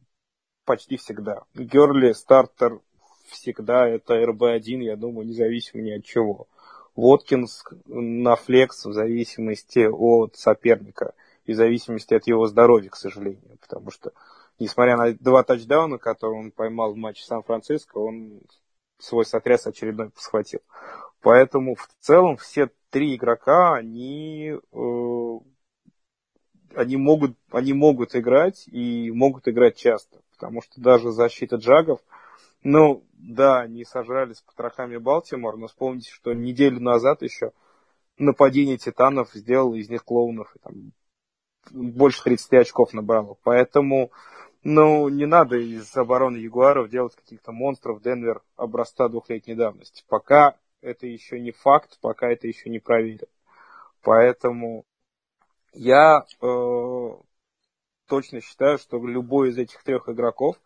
почти 0.65 0.97
всегда. 0.97 1.43
Герли 1.55 2.11
стартер 2.11 2.81
всегда, 3.29 3.87
это 3.87 4.15
РБ-1, 4.15 4.83
я 4.83 4.97
думаю, 4.97 5.25
независимо 5.25 5.83
ни 5.83 5.91
от 5.91 6.03
чего. 6.03 6.49
Воткинс 6.97 7.63
на 7.85 8.35
флекс 8.35 8.83
в 8.83 8.91
зависимости 8.91 9.87
от 9.89 10.35
соперника 10.35 11.13
и 11.45 11.53
в 11.53 11.55
зависимости 11.55 12.13
от 12.13 12.27
его 12.27 12.45
здоровья, 12.47 12.89
к 12.89 12.97
сожалению. 12.97 13.57
Потому 13.61 13.89
что, 13.89 14.11
несмотря 14.59 14.97
на 14.97 15.13
два 15.13 15.43
тачдауна, 15.43 15.97
которые 15.97 16.41
он 16.41 16.51
поймал 16.51 16.91
в 16.91 16.97
матче 16.97 17.23
Сан-Франциско, 17.23 17.99
он 17.99 18.41
свой 18.99 19.25
сотряс 19.25 19.65
очередной 19.65 20.09
схватил. 20.17 20.59
Поэтому 21.21 21.75
в 21.75 21.87
целом 21.99 22.37
все 22.37 22.69
три 22.89 23.15
игрока, 23.15 23.75
они, 23.75 24.53
э, 24.53 25.39
они, 26.75 26.97
могут, 26.97 27.37
они 27.51 27.73
могут 27.73 28.15
играть 28.15 28.67
и 28.67 29.11
могут 29.11 29.47
играть 29.47 29.77
часто. 29.77 30.21
Потому 30.31 30.61
что 30.61 30.79
даже 30.79 31.11
защита 31.11 31.55
джагов, 31.55 31.99
ну, 32.63 33.03
да, 33.13 33.61
они 33.61 33.83
сожрали 33.83 34.33
с 34.33 34.41
потрохами 34.41 34.97
Балтимор, 34.97 35.57
но 35.57 35.67
вспомните, 35.67 36.11
что 36.11 36.33
неделю 36.33 36.79
назад 36.79 37.21
еще 37.21 37.51
нападение 38.17 38.77
Титанов 38.77 39.31
сделал 39.33 39.73
из 39.73 39.89
них 39.89 40.03
клоунов. 40.03 40.55
И, 40.55 40.59
там, 40.59 40.91
больше 41.71 42.23
30 42.23 42.53
очков 42.53 42.93
набрало. 42.93 43.37
Поэтому, 43.43 44.11
ну, 44.63 45.09
не 45.09 45.25
надо 45.25 45.57
из 45.57 45.95
обороны 45.95 46.37
Ягуаров 46.37 46.89
делать 46.89 47.15
каких-то 47.15 47.51
монстров 47.51 48.01
Денвер 48.01 48.41
образца 48.55 49.09
двухлетней 49.09 49.55
давности. 49.55 50.03
Пока 50.07 50.55
это 50.81 51.07
еще 51.07 51.39
не 51.39 51.51
факт, 51.51 51.97
пока 52.01 52.29
это 52.29 52.47
еще 52.47 52.69
не 52.69 52.79
проверено. 52.79 53.27
Поэтому 54.01 54.85
я 55.73 56.25
э, 56.41 57.09
точно 58.07 58.41
считаю, 58.41 58.77
что 58.77 59.05
любой 59.05 59.49
из 59.49 59.57
этих 59.57 59.83
трех 59.83 60.09
игроков 60.09 60.57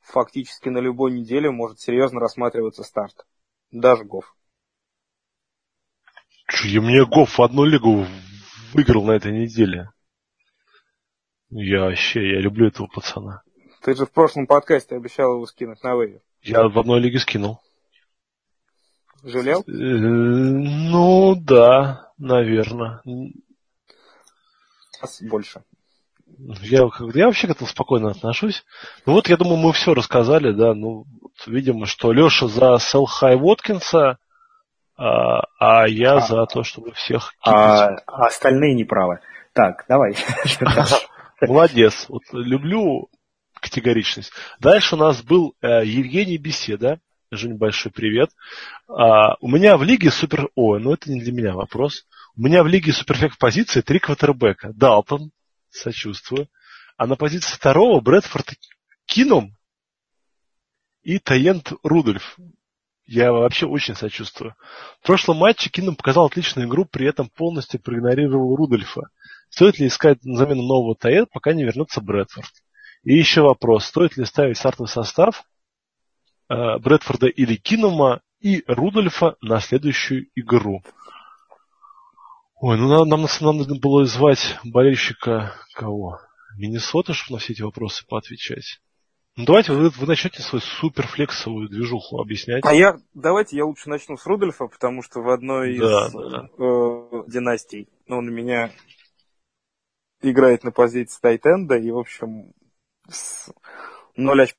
фактически 0.00 0.68
на 0.68 0.78
любой 0.78 1.12
неделе 1.12 1.50
может 1.50 1.80
серьезно 1.80 2.20
рассматриваться 2.20 2.82
старт. 2.82 3.26
Даже 3.70 4.04
Гоф. 4.04 4.34
Че, 6.48 6.80
мне 6.80 7.04
Гоф 7.04 7.38
в 7.38 7.42
одну 7.42 7.64
лигу 7.64 8.06
выиграл 8.72 9.04
на 9.04 9.12
этой 9.12 9.32
неделе. 9.32 9.90
Я 11.50 11.84
вообще, 11.84 12.20
я 12.34 12.40
люблю 12.40 12.68
этого 12.68 12.86
пацана. 12.86 13.42
Ты 13.82 13.94
же 13.94 14.06
в 14.06 14.12
прошлом 14.12 14.46
подкасте 14.46 14.96
обещал 14.96 15.34
его 15.34 15.46
скинуть 15.46 15.82
на 15.82 15.94
вейвер. 15.94 16.20
Я 16.42 16.68
в 16.68 16.78
одной 16.78 17.00
лиге 17.00 17.18
скинул. 17.18 17.60
Жалел? 19.24 19.62
Э, 19.66 19.70
ну, 19.72 21.34
да, 21.36 22.12
наверное. 22.18 23.02
Больше. 25.22 25.62
Я, 26.38 26.88
я 27.14 27.26
вообще 27.26 27.46
к 27.46 27.50
этому 27.50 27.68
спокойно 27.68 28.10
отношусь. 28.10 28.64
Ну 29.06 29.14
вот, 29.14 29.28
я 29.28 29.36
думаю, 29.36 29.56
мы 29.56 29.72
все 29.72 29.94
рассказали, 29.94 30.52
да. 30.52 30.74
Ну, 30.74 31.04
видимо, 31.46 31.86
что 31.86 32.12
Леша 32.12 32.46
за 32.48 32.78
Селхай 32.78 33.36
Воткинса, 33.36 34.18
а, 34.96 35.42
а 35.58 35.88
я 35.88 36.16
а, 36.16 36.20
за 36.20 36.46
то, 36.46 36.62
чтобы 36.62 36.92
всех 36.92 37.34
а, 37.40 37.88
а 38.06 38.26
остальные 38.26 38.74
неправы. 38.74 39.20
Так, 39.52 39.84
давай. 39.88 40.16
Молодец. 41.40 42.06
Вот 42.08 42.22
люблю 42.32 43.08
категоричность. 43.60 44.32
Дальше 44.60 44.96
у 44.96 44.98
нас 44.98 45.22
был 45.22 45.54
э, 45.60 45.84
Евгений 45.84 46.38
Беседа. 46.38 47.00
Жень, 47.30 47.58
большой 47.58 47.92
привет. 47.92 48.30
А, 48.88 49.36
у 49.40 49.48
меня 49.48 49.76
в 49.76 49.82
лиге 49.82 50.10
супер... 50.10 50.48
О, 50.54 50.78
ну 50.78 50.94
это 50.94 51.12
не 51.12 51.20
для 51.20 51.32
меня 51.32 51.52
вопрос. 51.52 52.06
У 52.36 52.42
меня 52.42 52.62
в 52.62 52.68
лиге 52.68 52.92
суперфект 52.92 53.38
позиции 53.38 53.82
три 53.82 53.98
квотербека. 53.98 54.72
Далтон, 54.72 55.30
сочувствую. 55.68 56.48
А 56.96 57.06
на 57.06 57.16
позиции 57.16 57.54
второго 57.54 58.00
Брэдфорд 58.00 58.54
Кином 59.04 59.54
и 61.02 61.18
Таент 61.18 61.72
Рудольф. 61.82 62.38
Я 63.04 63.32
вообще 63.32 63.66
очень 63.66 63.94
сочувствую. 63.94 64.54
В 65.02 65.06
прошлом 65.06 65.36
матче 65.36 65.68
Кином 65.68 65.96
показал 65.96 66.26
отличную 66.26 66.66
игру, 66.66 66.86
при 66.86 67.06
этом 67.06 67.28
полностью 67.28 67.78
проигнорировал 67.78 68.56
Рудольфа. 68.56 69.10
Стоит 69.50 69.78
ли 69.78 69.88
искать 69.88 70.24
на 70.24 70.38
замену 70.38 70.62
нового 70.62 70.96
Таент, 70.96 71.28
пока 71.30 71.52
не 71.52 71.64
вернется 71.64 72.00
Брэдфорд? 72.00 72.50
И 73.04 73.14
еще 73.14 73.42
вопрос, 73.42 73.84
стоит 73.84 74.16
ли 74.16 74.24
ставить 74.24 74.56
стартовый 74.56 74.88
состав 74.88 75.44
Брэдфорда 76.48 77.26
или 77.26 77.56
Кинома 77.56 78.20
и 78.40 78.62
Рудольфа 78.66 79.36
на 79.40 79.60
следующую 79.60 80.28
игру? 80.34 80.82
Ой, 82.60 82.76
ну 82.76 82.88
нам, 82.88 83.08
нам, 83.08 83.26
нам 83.40 83.56
нужно 83.56 83.76
было 83.78 84.04
звать 84.04 84.58
болельщика 84.64 85.54
кого? 85.74 86.20
Миннесота, 86.56 87.12
чтобы 87.12 87.36
на 87.36 87.40
все 87.40 87.52
эти 87.52 87.62
вопросы 87.62 88.04
поотвечать. 88.06 88.80
Ну 89.36 89.44
давайте 89.44 89.72
вы, 89.72 89.90
вы 89.90 90.06
начнете 90.06 90.42
свою 90.42 90.60
суперфлексовую 90.60 91.68
движуху 91.68 92.20
объяснять. 92.20 92.64
А 92.64 92.74
я 92.74 92.96
давайте 93.14 93.56
я 93.56 93.64
лучше 93.64 93.88
начну 93.88 94.16
с 94.16 94.26
Рудольфа, 94.26 94.66
потому 94.66 95.02
что 95.02 95.20
в 95.20 95.28
одной 95.30 95.74
из 95.74 95.80
да, 95.80 96.10
да. 96.10 96.48
Э, 96.58 97.22
династий 97.28 97.88
он 98.08 98.26
у 98.26 98.32
меня 98.32 98.72
играет 100.22 100.64
на 100.64 100.72
позиции 100.72 101.20
Тайтенда, 101.20 101.76
и, 101.76 101.88
в 101.92 101.98
общем, 101.98 102.52
с 103.08 103.52
0 104.16 104.42
очков 104.42 104.58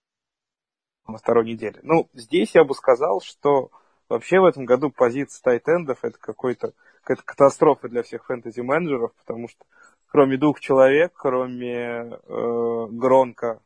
на 1.11 1.17
второй 1.17 1.45
неделе. 1.45 1.79
Ну, 1.83 2.09
здесь 2.13 2.55
я 2.55 2.63
бы 2.63 2.73
сказал, 2.73 3.21
что 3.21 3.71
вообще 4.07 4.39
в 4.39 4.45
этом 4.45 4.65
году 4.65 4.89
позиция 4.89 5.41
Тайтендов 5.43 5.99
это 6.03 6.17
какой-то 6.19 6.73
какая-то 7.01 7.23
катастрофа 7.23 7.89
для 7.89 8.03
всех 8.03 8.25
фэнтези-менеджеров, 8.25 9.13
потому 9.13 9.47
что 9.47 9.65
кроме 10.07 10.37
двух 10.37 10.59
человек, 10.59 11.13
кроме 11.15 11.75
э, 11.75 12.87
Гронка 12.91 13.61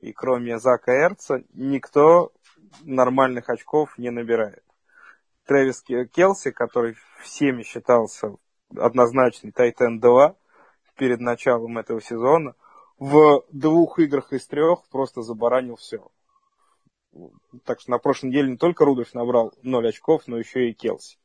и 0.00 0.12
кроме 0.12 0.58
Зака 0.58 0.92
Эрца, 0.92 1.42
никто 1.52 2.32
нормальных 2.82 3.48
очков 3.48 3.98
не 3.98 4.10
набирает. 4.10 4.62
Трэвис 5.46 5.82
Келси, 5.82 6.50
который 6.50 6.96
всеми 7.22 7.62
считался 7.62 8.36
однозначный 8.76 9.52
Тайтен 9.52 10.00
2 10.00 10.34
перед 10.96 11.20
началом 11.20 11.78
этого 11.78 12.00
сезона, 12.00 12.54
в 12.98 13.44
двух 13.52 13.98
играх 13.98 14.32
из 14.32 14.46
трех 14.46 14.86
просто 14.88 15.22
забаранил 15.22 15.76
все. 15.76 16.08
Так 17.64 17.80
что 17.80 17.90
на 17.90 17.98
прошлой 17.98 18.28
неделе 18.28 18.50
не 18.50 18.56
только 18.56 18.84
Рудольф 18.84 19.14
набрал 19.14 19.52
0 19.62 19.88
очков, 19.88 20.22
но 20.26 20.38
еще 20.38 20.68
и 20.68 20.74
Келси. 20.74 21.18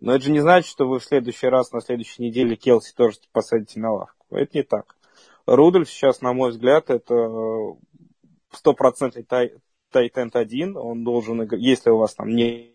Но 0.00 0.14
это 0.14 0.24
же 0.24 0.30
не 0.30 0.40
значит, 0.40 0.70
что 0.70 0.86
вы 0.86 0.98
в 0.98 1.04
следующий 1.04 1.46
раз, 1.46 1.72
на 1.72 1.80
следующей 1.80 2.22
неделе 2.22 2.56
Келси 2.56 2.94
тоже 2.94 3.18
посадите 3.32 3.80
на 3.80 3.92
лавку. 3.92 4.26
Это 4.30 4.58
не 4.58 4.62
так. 4.62 4.96
Рудольф 5.46 5.90
сейчас, 5.90 6.20
на 6.20 6.32
мой 6.32 6.50
взгляд, 6.50 6.90
это 6.90 7.76
стопроцентный 8.50 9.22
тай, 9.22 9.52
один. 9.92 10.76
Он 10.76 11.04
должен, 11.04 11.42
если 11.52 11.90
у 11.90 11.98
вас 11.98 12.14
там 12.14 12.28
не 12.28 12.74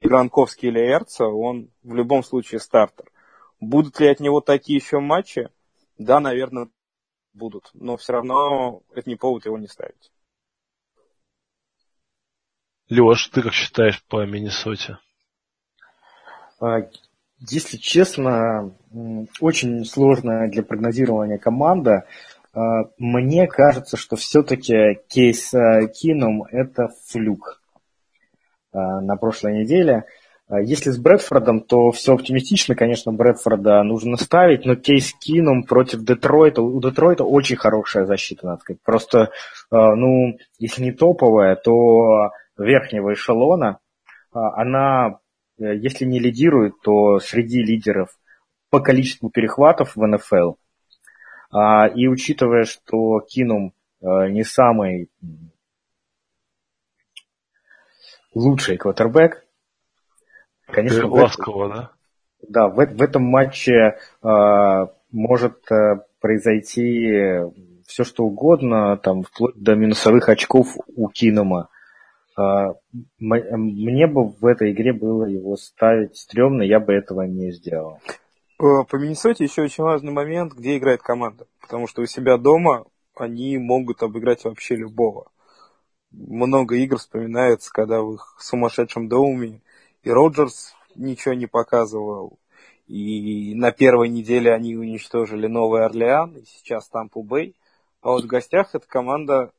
Гранковский 0.00 0.68
или 0.68 0.80
Эрца, 0.80 1.26
он 1.26 1.70
в 1.82 1.94
любом 1.94 2.22
случае 2.22 2.60
стартер. 2.60 3.10
Будут 3.60 3.98
ли 4.00 4.08
от 4.08 4.20
него 4.20 4.40
такие 4.40 4.78
еще 4.78 5.00
матчи? 5.00 5.48
Да, 5.98 6.20
наверное, 6.20 6.68
будут. 7.32 7.70
Но 7.72 7.96
все 7.96 8.12
равно 8.12 8.82
это 8.94 9.08
не 9.08 9.16
повод 9.16 9.46
его 9.46 9.58
не 9.58 9.68
ставить. 9.68 10.12
Леш, 12.90 13.28
ты 13.28 13.40
как 13.40 13.52
считаешь 13.52 14.02
по 14.08 14.26
Миннесоте? 14.26 14.98
А, 16.60 16.80
если 17.38 17.78
честно, 17.78 18.74
очень 19.40 19.84
сложная 19.84 20.50
для 20.50 20.62
прогнозирования 20.62 21.38
команда. 21.38 22.04
А, 22.52 22.84
мне 22.98 23.46
кажется, 23.46 23.96
что 23.96 24.16
все-таки 24.16 25.00
кейс 25.08 25.54
а, 25.54 25.86
Кинум 25.86 26.44
это 26.44 26.88
флюк 27.06 27.60
на 28.72 29.14
прошлой 29.14 29.60
неделе. 29.60 30.04
Если 30.50 30.90
с 30.90 30.98
Брэдфордом, 30.98 31.60
то 31.60 31.92
все 31.92 32.14
оптимистично, 32.14 32.74
конечно, 32.74 33.12
Брэдфорда 33.12 33.84
нужно 33.84 34.16
ставить, 34.16 34.66
но 34.66 34.74
кейс 34.74 35.12
Кинум 35.14 35.62
против 35.62 36.02
Детройта, 36.02 36.60
у 36.60 36.80
Детройта 36.80 37.22
очень 37.22 37.54
хорошая 37.54 38.04
защита, 38.04 38.46
надо 38.46 38.62
сказать. 38.62 38.82
Просто, 38.82 39.30
ну, 39.70 40.36
если 40.58 40.82
не 40.82 40.90
топовая, 40.90 41.54
то 41.54 42.32
верхнего 42.56 43.12
эшелона, 43.12 43.78
она 44.32 45.20
Э, 45.58 45.76
если 45.76 46.04
не 46.04 46.18
лидирует, 46.18 46.80
то 46.82 47.18
среди 47.20 47.62
лидеров 47.62 48.10
по 48.70 48.80
количеству 48.80 49.30
перехватов 49.30 49.94
в 49.96 50.06
НФЛ. 50.06 50.54
А, 51.52 51.86
и 51.86 52.08
учитывая, 52.08 52.64
что 52.64 53.20
Кинум 53.20 53.72
э, 54.00 54.28
не 54.30 54.42
самый 54.42 55.10
лучший 58.34 58.76
квотербек, 58.76 59.46
конечно... 60.66 61.06
Ласково, 61.06 61.68
да? 61.68 61.90
Да, 62.46 62.68
в, 62.68 62.74
в 62.74 63.02
этом 63.02 63.22
матче 63.22 63.96
э, 64.22 64.86
может 65.12 65.70
э, 65.70 66.00
произойти 66.20 67.42
все 67.86 68.02
что 68.02 68.24
угодно, 68.24 68.96
там, 68.96 69.22
вплоть 69.22 69.54
до 69.54 69.76
минусовых 69.76 70.28
очков 70.28 70.76
у 70.88 71.08
Кинома. 71.08 71.68
А, 72.36 72.74
мне 73.18 74.06
бы 74.06 74.28
в 74.28 74.44
этой 74.44 74.72
игре 74.72 74.92
было 74.92 75.24
его 75.24 75.56
ставить 75.56 76.16
стрёмно, 76.16 76.62
я 76.62 76.80
бы 76.80 76.92
этого 76.92 77.22
не 77.22 77.52
сделал. 77.52 78.00
Э, 78.58 78.84
по 78.88 78.96
Миннесоте 78.96 79.44
еще 79.44 79.62
очень 79.62 79.84
важный 79.84 80.12
момент, 80.12 80.54
где 80.54 80.76
играет 80.76 81.02
команда. 81.02 81.46
Потому 81.60 81.86
что 81.86 82.02
у 82.02 82.06
себя 82.06 82.36
дома 82.36 82.86
они 83.14 83.58
могут 83.58 84.02
обыграть 84.02 84.44
вообще 84.44 84.76
любого. 84.76 85.30
Много 86.10 86.76
игр 86.76 86.98
вспоминается, 86.98 87.70
когда 87.72 88.00
в 88.00 88.14
их 88.14 88.36
сумасшедшем 88.40 89.08
доме 89.08 89.60
и 90.02 90.10
Роджерс 90.10 90.74
ничего 90.94 91.34
не 91.34 91.46
показывал. 91.46 92.38
И 92.86 93.54
на 93.54 93.72
первой 93.72 94.08
неделе 94.08 94.52
они 94.52 94.76
уничтожили 94.76 95.46
Новый 95.46 95.84
Орлеан, 95.84 96.36
и 96.36 96.44
сейчас 96.44 96.88
Тампу 96.88 97.22
Бэй. 97.22 97.56
А 98.02 98.10
вот 98.10 98.24
в 98.24 98.26
гостях 98.26 98.74
эта 98.74 98.86
команда 98.86 99.50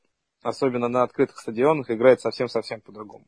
особенно 0.45 0.87
на 0.87 1.03
открытых 1.03 1.39
стадионах, 1.39 1.89
играет 1.89 2.21
совсем-совсем 2.21 2.79
по-другому. 2.79 3.25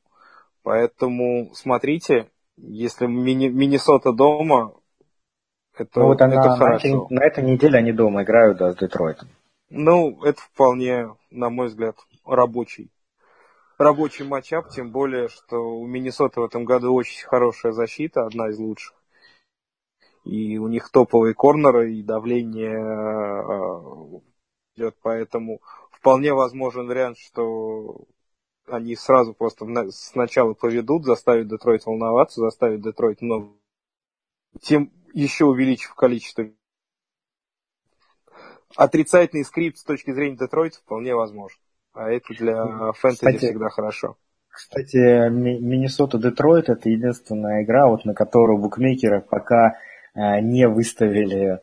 Поэтому 0.64 1.52
смотрите, 1.54 2.30
если 2.58 3.08
Мини- 3.08 3.50
Миннесота 3.50 4.12
дома, 4.12 4.74
это, 5.76 6.00
ну, 6.00 6.06
вот 6.08 6.22
она, 6.22 6.40
это 6.40 6.56
хорошо. 6.56 6.88
На 6.88 7.04
этой, 7.04 7.16
на 7.16 7.24
этой 7.26 7.44
неделе 7.44 7.80
они 7.80 7.92
дома 7.92 8.24
играют, 8.24 8.58
да, 8.58 8.72
с 8.72 8.76
Детройтом. 8.78 9.30
Ну, 9.70 10.24
это 10.24 10.42
вполне, 10.42 11.16
на 11.32 11.50
мой 11.50 11.68
взгляд, 11.68 11.96
рабочий. 12.26 12.92
Рабочий 13.78 14.26
матчап, 14.26 14.70
тем 14.70 14.92
более, 14.92 15.28
что 15.28 15.58
у 15.58 15.86
Миннесоты 15.86 16.40
в 16.42 16.46
этом 16.46 16.66
году 16.66 16.94
очень 16.94 17.26
хорошая 17.28 17.72
защита, 17.74 18.26
одна 18.26 18.50
из 18.50 18.58
лучших. 18.58 18.94
и 20.24 20.58
у 20.58 20.68
них 20.68 20.90
топовые 20.92 21.34
корнеры, 21.34 21.94
и 21.94 22.04
давление 22.04 22.76
э, 22.76 24.20
идет, 24.76 24.96
поэтому 25.02 25.62
вполне 26.00 26.34
возможен 26.34 26.88
вариант, 26.88 27.18
что 27.18 28.06
они 28.68 28.96
сразу 28.96 29.34
просто 29.34 29.66
сначала 29.92 30.54
поведут, 30.54 31.06
заставят 31.06 31.48
Детройт 31.48 31.86
волноваться, 31.86 32.42
заставят 32.42 32.82
Детройт 32.82 33.22
много, 33.22 33.54
тем 34.62 34.92
еще 35.14 35.46
увеличив 35.46 35.94
количество. 35.96 36.46
Отрицательный 38.76 39.46
скрипт 39.46 39.78
с 39.78 39.84
точки 39.84 40.12
зрения 40.12 40.38
Детройта 40.38 40.78
вполне 40.78 41.16
возможен. 41.16 41.60
А 41.94 42.10
это 42.12 42.34
для 42.34 42.92
фэнтези 42.94 43.18
Кстати, 43.18 43.38
всегда 43.38 43.70
хорошо. 43.70 44.18
Кстати, 44.50 45.30
Миннесота-Детройт 45.30 46.70
это 46.70 46.90
единственная 46.90 47.64
игра, 47.64 47.88
вот 47.88 48.06
на 48.06 48.14
которую 48.14 48.60
букмекеры 48.60 49.22
пока 49.22 49.80
э, 50.14 50.42
не 50.42 50.68
выставили 50.68 51.62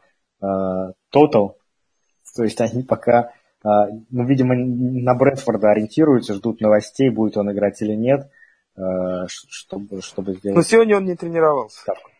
тотал. 1.10 1.58
Э, 1.58 2.36
То 2.36 2.44
есть 2.44 2.60
они 2.60 2.82
пока 2.82 3.32
ну, 3.64 4.27
видимо, 4.27 4.55
на 4.55 5.14
Брэдфорда 5.14 5.70
ориентируются, 5.70 6.35
ждут 6.35 6.61
новостей, 6.61 7.09
будет 7.09 7.38
он 7.38 7.50
играть 7.50 7.81
или 7.81 7.94
нет, 7.94 8.31
а, 8.77 9.27
чтобы, 9.29 10.03
чтобы 10.03 10.35
сделать... 10.35 10.57
Но 10.57 10.62
сегодня 10.62 10.98
он 10.98 11.07
не 11.07 11.16
тренировался. 11.16 11.81
Ставку. 11.81 12.11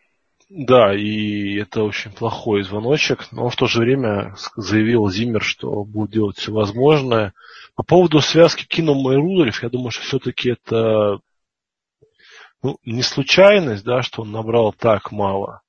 Да, 0.49 0.95
и 0.95 1.57
это 1.57 1.83
очень 1.83 2.13
плохой 2.13 2.63
звоночек, 2.63 3.33
но 3.33 3.49
в 3.49 3.57
то 3.57 3.67
же 3.67 3.81
время 3.81 4.35
заявил 4.57 5.09
Зиммер, 5.09 5.43
что 5.43 5.85
будет 5.85 6.13
делать 6.13 6.37
все 6.39 6.53
возможное. 6.53 7.35
По 7.75 7.83
поводу 7.83 8.21
связки 8.21 8.67
Кинома 8.67 9.15
и 9.15 9.17
Рудольф, 9.17 9.63
я 9.63 9.69
думаю, 9.69 9.91
что 9.91 10.03
все-таки 10.03 10.51
это 10.51 11.19
ну, 12.63 12.79
не 12.85 13.03
случайность, 13.03 13.85
да, 13.85 14.03
что 14.03 14.23
он 14.23 14.33
набрал 14.33 14.73
так 14.73 15.13
мало. 15.13 15.63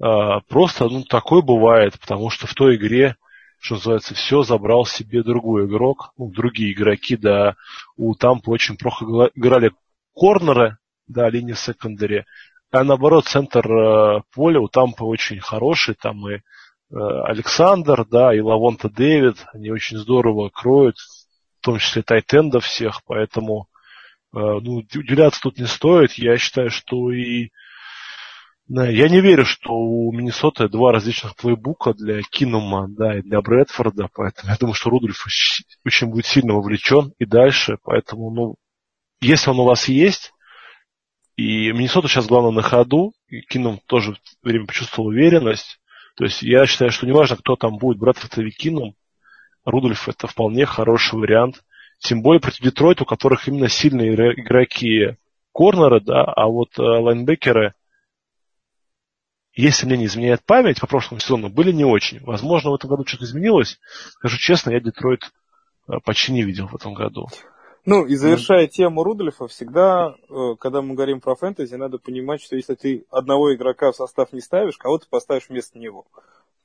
А, 0.00 0.40
просто 0.40 0.88
ну, 0.88 1.02
такое 1.04 1.42
бывает, 1.42 1.98
потому 1.98 2.30
что 2.30 2.46
в 2.46 2.54
той 2.54 2.76
игре 2.76 3.16
что 3.58 3.74
называется, 3.74 4.14
все 4.14 4.42
забрал 4.42 4.86
себе 4.86 5.22
другой 5.22 5.66
игрок, 5.66 6.12
ну, 6.16 6.30
другие 6.30 6.72
игроки, 6.72 7.16
да, 7.16 7.56
у 7.96 8.14
Тампы 8.14 8.50
очень 8.50 8.76
плохо 8.76 9.04
играли 9.34 9.72
корнеры, 10.14 10.78
да, 11.08 11.28
линии 11.28 11.54
секондаре, 11.54 12.26
а 12.70 12.84
наоборот, 12.84 13.26
центр 13.26 13.66
э, 13.70 14.22
поля 14.34 14.60
у 14.60 14.68
Тампы 14.68 15.04
очень 15.04 15.40
хороший, 15.40 15.94
там 15.94 16.28
и 16.28 16.34
э, 16.34 16.40
Александр, 16.90 18.04
да, 18.04 18.34
и 18.34 18.40
Лавонта 18.40 18.90
Дэвид, 18.90 19.46
они 19.52 19.70
очень 19.70 19.98
здорово 19.98 20.50
кроют, 20.50 20.96
в 21.60 21.64
том 21.64 21.78
числе 21.78 22.02
тайтендов 22.02 22.64
всех, 22.64 23.02
поэтому 23.06 23.68
э, 24.34 24.38
ну, 24.38 24.84
удивляться 24.94 25.40
тут 25.40 25.58
не 25.58 25.66
стоит. 25.66 26.12
Я 26.12 26.36
считаю, 26.38 26.70
что 26.70 27.12
и 27.12 27.50
я 28.68 29.08
не 29.08 29.20
верю, 29.20 29.44
что 29.44 29.72
у 29.72 30.12
Миннесоты 30.12 30.68
два 30.68 30.90
различных 30.90 31.36
плейбука 31.36 31.94
для 31.94 32.22
Кинума, 32.22 32.88
да, 32.88 33.16
и 33.16 33.22
для 33.22 33.40
Брэдфорда, 33.40 34.08
поэтому 34.12 34.50
я 34.50 34.56
думаю, 34.58 34.74
что 34.74 34.90
Рудольф 34.90 35.24
очень 35.84 36.08
будет 36.08 36.26
сильно 36.26 36.54
вовлечен 36.54 37.12
и 37.18 37.26
дальше, 37.26 37.78
поэтому, 37.84 38.30
ну, 38.30 38.56
если 39.20 39.50
он 39.50 39.60
у 39.60 39.64
вас 39.64 39.88
есть, 39.88 40.32
и 41.36 41.70
Миннесота 41.70 42.08
сейчас 42.08 42.26
главное 42.26 42.50
на 42.50 42.62
ходу, 42.62 43.12
и 43.28 43.40
Кинум 43.40 43.80
тоже 43.86 44.14
в 44.14 44.18
время 44.42 44.66
почувствовал 44.66 45.10
уверенность, 45.10 45.78
то 46.16 46.24
есть 46.24 46.42
я 46.42 46.66
считаю, 46.66 46.90
что 46.90 47.06
неважно, 47.06 47.36
кто 47.36 47.54
там 47.54 47.76
будет, 47.78 47.98
Брэдфорд 47.98 48.36
или 48.38 48.50
Кинум, 48.50 48.96
Рудольф 49.64 50.08
это 50.08 50.26
вполне 50.26 50.66
хороший 50.66 51.20
вариант, 51.20 51.62
тем 51.98 52.20
более 52.20 52.40
против 52.40 52.62
Детройта, 52.62 53.04
у 53.04 53.06
которых 53.06 53.46
именно 53.46 53.68
сильные 53.68 54.12
игроки 54.12 55.16
корнеры, 55.52 56.00
да, 56.00 56.24
а 56.24 56.48
вот 56.48 56.76
э, 56.78 56.82
лайнбекеры– 56.82 57.74
если 59.56 59.86
мне 59.86 59.96
не 59.96 60.04
изменяет 60.04 60.44
память, 60.44 60.80
по 60.80 60.86
прошлому 60.86 61.20
сезону 61.20 61.48
были 61.48 61.72
не 61.72 61.84
очень. 61.84 62.22
Возможно, 62.22 62.70
в 62.70 62.74
этом 62.74 62.90
году 62.90 63.06
что-то 63.06 63.24
изменилось. 63.24 63.80
Скажу 64.10 64.36
честно, 64.36 64.70
я 64.70 64.80
Детройт 64.80 65.32
э, 65.88 65.94
почти 66.04 66.32
не 66.32 66.42
видел 66.42 66.68
в 66.68 66.74
этом 66.76 66.92
году. 66.92 67.26
Ну, 67.86 68.04
и 68.04 68.16
завершая 68.16 68.66
тему 68.66 69.02
Рудольфа, 69.02 69.46
всегда, 69.46 70.16
э, 70.28 70.56
когда 70.58 70.82
мы 70.82 70.94
говорим 70.94 71.20
про 71.20 71.36
фэнтези, 71.36 71.74
надо 71.76 71.98
понимать, 71.98 72.42
что 72.42 72.56
если 72.56 72.74
ты 72.74 73.06
одного 73.10 73.54
игрока 73.54 73.92
в 73.92 73.96
состав 73.96 74.32
не 74.32 74.40
ставишь, 74.40 74.76
кого-то 74.76 75.06
поставишь 75.08 75.48
вместо 75.48 75.78
него. 75.78 76.04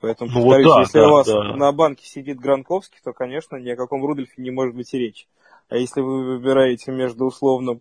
Поэтому, 0.00 0.30
ну, 0.32 0.42
повторюсь, 0.42 0.66
вот 0.66 0.74
да, 0.74 0.80
если 0.80 0.98
да, 0.98 1.08
у 1.08 1.12
вас 1.12 1.26
да. 1.28 1.56
на 1.56 1.72
банке 1.72 2.04
сидит 2.04 2.40
Гранковский, 2.40 2.98
то, 3.04 3.12
конечно, 3.12 3.56
ни 3.56 3.70
о 3.70 3.76
каком 3.76 4.04
Рудольфе 4.04 4.42
не 4.42 4.50
может 4.50 4.74
быть 4.74 4.92
и 4.92 4.98
речи. 4.98 5.28
А 5.68 5.76
если 5.76 6.00
вы 6.00 6.24
выбираете 6.24 6.90
между 6.90 7.24
условным 7.24 7.80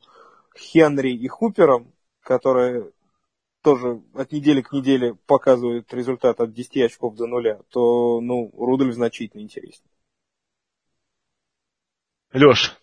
Хенри 0.55 1.11
и 1.11 1.27
Хупером, 1.27 1.87
которые 2.23 2.91
тоже 3.61 4.01
от 4.13 4.31
недели 4.31 4.61
к 4.61 4.71
неделе 4.71 5.15
показывает 5.25 5.93
результат 5.93 6.39
от 6.39 6.53
10 6.53 6.77
очков 6.77 7.15
до 7.15 7.27
нуля, 7.27 7.59
то, 7.69 8.19
ну, 8.21 8.51
Рудольф 8.57 8.93
значительно 8.93 9.41
интереснее. 9.41 9.91
Леш, 12.33 12.77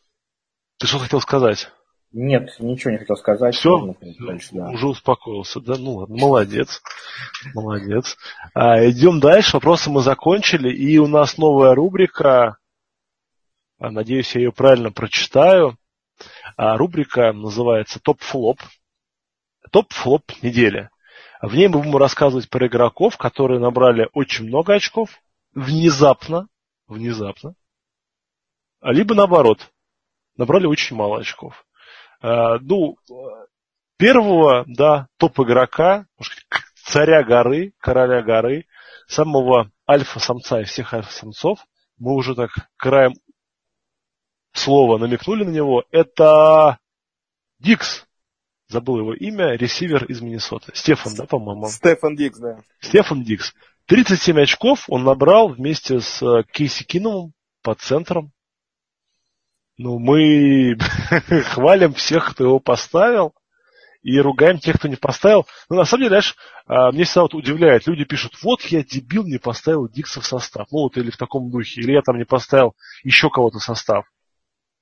ты 0.78 0.86
что 0.86 0.98
хотел 0.98 1.20
сказать? 1.20 1.70
Нет, 2.12 2.56
ничего 2.58 2.92
не 2.92 2.98
хотел 2.98 3.16
сказать. 3.16 3.54
Все? 3.54 3.94
Дальше, 4.20 4.50
да. 4.52 4.70
Уже 4.70 4.88
успокоился, 4.88 5.60
да? 5.60 5.76
Ну 5.76 5.96
ладно, 5.96 6.16
молодец. 6.16 6.82
Молодец. 7.54 8.16
А, 8.54 8.88
идем 8.88 9.20
дальше. 9.20 9.56
Вопросы 9.56 9.90
мы 9.90 10.00
закончили. 10.00 10.74
И 10.74 10.98
у 10.98 11.06
нас 11.06 11.36
новая 11.36 11.74
рубрика. 11.74 12.56
А, 13.78 13.90
надеюсь, 13.90 14.34
я 14.34 14.40
ее 14.40 14.52
правильно 14.52 14.90
прочитаю. 14.90 15.76
А, 16.56 16.78
рубрика 16.78 17.32
называется 17.32 18.00
«Топ-флоп». 18.00 18.58
Топ-флоп 19.70 20.32
недели. 20.42 20.90
В 21.40 21.54
ней 21.54 21.68
мы 21.68 21.78
будем 21.78 21.96
рассказывать 21.96 22.48
про 22.50 22.66
игроков, 22.66 23.16
которые 23.16 23.60
набрали 23.60 24.08
очень 24.12 24.46
много 24.46 24.74
очков, 24.74 25.10
внезапно, 25.54 26.48
внезапно, 26.86 27.54
а 28.80 28.92
либо 28.92 29.14
наоборот, 29.14 29.70
набрали 30.36 30.66
очень 30.66 30.96
мало 30.96 31.20
очков. 31.20 31.64
А, 32.20 32.58
ну, 32.58 32.96
первого, 33.96 34.64
да, 34.66 35.08
топ-игрока, 35.16 36.06
царя 36.84 37.22
горы, 37.22 37.72
короля 37.78 38.22
горы, 38.22 38.66
самого 39.06 39.70
альфа-самца 39.88 40.60
из 40.60 40.70
всех 40.70 40.94
альфа-самцов, 40.94 41.60
мы 41.98 42.14
уже 42.14 42.34
так 42.34 42.50
краем 42.76 43.14
слова 44.52 44.98
намекнули 44.98 45.44
на 45.44 45.50
него, 45.50 45.84
это 45.90 46.78
Дикс 47.58 48.07
забыл 48.68 48.98
его 48.98 49.14
имя, 49.14 49.54
ресивер 49.54 50.04
из 50.04 50.20
Миннесоты. 50.20 50.72
Стефан, 50.74 51.14
да, 51.14 51.24
по-моему? 51.24 51.68
Стефан 51.68 52.16
Дикс, 52.16 52.38
да. 52.38 52.60
Стефан 52.80 53.22
Дикс. 53.22 53.54
37 53.86 54.40
очков 54.40 54.84
он 54.88 55.04
набрал 55.04 55.48
вместе 55.48 56.00
с 56.00 56.22
э, 56.22 56.44
Кейси 56.52 56.84
Кинумом 56.84 57.32
под 57.62 57.80
центром. 57.80 58.32
Ну, 59.78 59.98
мы 59.98 60.76
хвалим 61.44 61.94
всех, 61.94 62.30
кто 62.30 62.44
его 62.44 62.58
поставил, 62.60 63.32
и 64.02 64.18
ругаем 64.18 64.58
тех, 64.58 64.76
кто 64.76 64.88
не 64.88 64.96
поставил. 64.96 65.46
Но 65.70 65.76
на 65.76 65.84
самом 65.84 66.02
деле, 66.02 66.10
знаешь, 66.10 66.36
а, 66.66 66.92
мне 66.92 67.04
всегда 67.04 67.22
вот 67.22 67.34
удивляет, 67.34 67.86
люди 67.86 68.04
пишут, 68.04 68.34
вот 68.42 68.62
я 68.64 68.82
дебил, 68.82 69.24
не 69.24 69.38
поставил 69.38 69.88
Дикса 69.88 70.20
в 70.20 70.26
состав. 70.26 70.66
Ну 70.70 70.80
вот 70.80 70.96
или 70.96 71.10
в 71.10 71.16
таком 71.16 71.50
духе, 71.50 71.80
или 71.80 71.92
я 71.92 72.02
там 72.02 72.18
не 72.18 72.24
поставил 72.24 72.74
еще 73.04 73.30
кого-то 73.30 73.58
в 73.58 73.64
состав. 73.64 74.04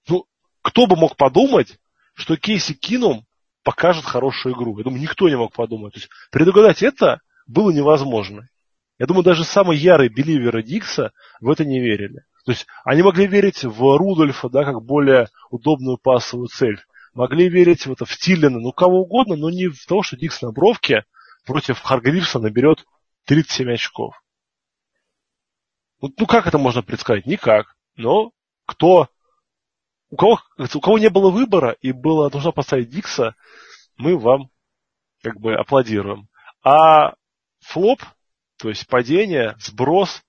Ну, 0.08 0.26
кто 0.62 0.86
бы 0.86 0.96
мог 0.96 1.16
подумать, 1.16 1.78
что 2.14 2.36
Кейси 2.36 2.74
Кинум 2.74 3.26
покажет 3.66 4.04
хорошую 4.04 4.54
игру. 4.54 4.78
Я 4.78 4.84
думаю, 4.84 5.02
никто 5.02 5.28
не 5.28 5.36
мог 5.36 5.52
подумать. 5.52 5.94
То 5.94 5.98
есть 5.98 6.08
предугадать 6.30 6.84
это 6.84 7.20
было 7.48 7.72
невозможно. 7.72 8.48
Я 8.96 9.06
думаю, 9.06 9.24
даже 9.24 9.42
самые 9.42 9.80
ярые 9.80 10.08
беливеры 10.08 10.62
Дикса 10.62 11.10
в 11.40 11.50
это 11.50 11.64
не 11.64 11.80
верили. 11.80 12.20
То 12.44 12.52
есть 12.52 12.68
они 12.84 13.02
могли 13.02 13.26
верить 13.26 13.64
в 13.64 13.98
Рудольфа, 13.98 14.48
да, 14.48 14.62
как 14.64 14.84
более 14.84 15.26
удобную 15.50 15.98
пасовую 15.98 16.46
цель. 16.46 16.78
Могли 17.12 17.48
верить 17.48 17.86
в 17.86 17.92
это 17.92 18.04
в 18.04 18.16
Тиллина, 18.16 18.60
ну 18.60 18.70
кого 18.70 19.00
угодно, 19.00 19.34
но 19.34 19.50
не 19.50 19.66
в 19.66 19.84
то, 19.88 20.04
что 20.04 20.16
Дикс 20.16 20.40
на 20.42 20.52
бровке 20.52 21.04
против 21.44 21.80
Харгривса 21.80 22.38
наберет 22.38 22.84
37 23.24 23.72
очков. 23.72 24.14
Ну, 26.00 26.12
ну 26.16 26.26
как 26.26 26.46
это 26.46 26.58
можно 26.58 26.82
предсказать? 26.82 27.26
Никак. 27.26 27.74
Но 27.96 28.30
кто 28.64 29.08
у 30.10 30.16
кого, 30.16 30.40
у 30.58 30.80
кого 30.80 30.98
не 30.98 31.10
было 31.10 31.30
выбора 31.30 31.76
и 31.80 31.92
было 31.92 32.30
нужно 32.32 32.52
поставить 32.52 32.90
Дикса, 32.90 33.34
мы 33.96 34.16
вам 34.16 34.50
как 35.22 35.40
бы 35.40 35.54
аплодируем. 35.54 36.28
А 36.62 37.14
флоп, 37.60 38.00
то 38.58 38.68
есть 38.68 38.86
падение, 38.86 39.56
сброс, 39.58 40.22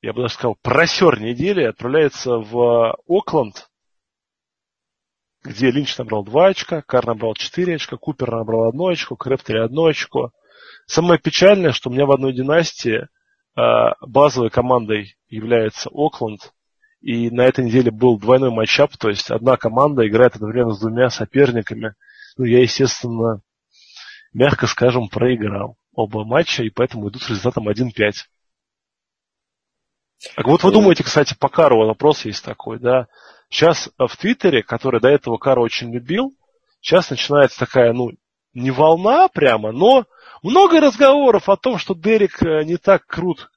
я 0.00 0.12
бы 0.12 0.22
даже 0.22 0.34
сказал, 0.34 0.56
просер 0.62 1.20
недели 1.20 1.62
отправляется 1.62 2.38
в 2.38 2.96
Окленд, 3.06 3.68
где 5.42 5.70
Линч 5.70 5.96
набрал 5.98 6.24
2 6.24 6.46
очка, 6.46 6.82
Кар 6.82 7.06
набрал 7.06 7.34
4 7.34 7.74
очка, 7.74 7.96
Купер 7.96 8.30
набрал 8.30 8.68
1 8.68 8.80
очко, 8.92 9.16
Крэптери 9.16 9.58
1 9.58 9.78
очко. 9.88 10.32
Самое 10.86 11.20
печальное, 11.20 11.72
что 11.72 11.90
у 11.90 11.92
меня 11.92 12.06
в 12.06 12.12
одной 12.12 12.32
династии 12.32 13.08
а, 13.54 13.94
базовой 14.00 14.50
командой 14.50 15.16
является 15.28 15.90
Окленд, 15.92 16.52
и 17.02 17.30
на 17.30 17.42
этой 17.42 17.64
неделе 17.64 17.90
был 17.90 18.18
двойной 18.18 18.50
матчап, 18.50 18.96
то 18.96 19.08
есть 19.08 19.30
одна 19.30 19.56
команда 19.56 20.06
играет 20.06 20.36
одновременно 20.36 20.72
с 20.72 20.80
двумя 20.80 21.10
соперниками. 21.10 21.94
Ну, 22.36 22.44
я, 22.44 22.60
естественно, 22.60 23.42
мягко 24.32 24.66
скажем, 24.68 25.08
проиграл. 25.08 25.76
оба 25.92 26.24
матча, 26.24 26.62
и 26.62 26.70
поэтому 26.70 27.08
идут 27.08 27.22
с 27.22 27.28
результатом 27.28 27.68
1-5. 27.68 28.12
Так 30.36 30.46
вот 30.46 30.62
вы 30.62 30.70
думаете, 30.70 31.02
кстати, 31.02 31.34
по 31.38 31.48
Кару 31.48 31.84
вопрос 31.84 32.24
есть 32.24 32.44
такой, 32.44 32.78
да? 32.78 33.08
Сейчас 33.50 33.90
в 33.98 34.16
Твиттере, 34.16 34.62
который 34.62 35.00
до 35.00 35.08
этого 35.08 35.36
Кару 35.36 35.62
очень 35.62 35.92
любил, 35.92 36.32
сейчас 36.80 37.10
начинается 37.10 37.58
такая, 37.58 37.92
ну, 37.92 38.12
не 38.54 38.70
волна 38.70 39.26
прямо, 39.28 39.72
но 39.72 40.06
много 40.42 40.80
разговоров 40.80 41.48
о 41.48 41.56
том, 41.56 41.78
что 41.78 41.94
Дерек 41.94 42.42
э, 42.42 42.64
не 42.64 42.76
так 42.76 43.06
крут, 43.06 43.50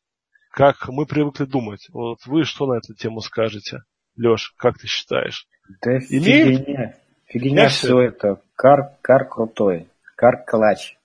как 0.55 0.87
мы 0.87 1.05
привыкли 1.05 1.43
думать. 1.43 1.89
Вот 1.91 2.25
вы 2.25 2.45
что 2.45 2.65
на 2.65 2.77
эту 2.77 2.93
тему 2.93 3.19
скажете? 3.19 3.83
Леш, 4.15 4.53
как 4.55 4.77
ты 4.77 4.87
считаешь? 4.87 5.49
Да 5.81 5.97
Имеет? 5.97 6.65
фигня. 6.65 6.95
Фигня 7.25 7.67
все 7.67 7.99
это. 7.99 8.41
Кар, 8.55 8.95
кар 9.01 9.27
крутой. 9.27 9.89
Кар 10.15 10.45
клач. 10.45 10.97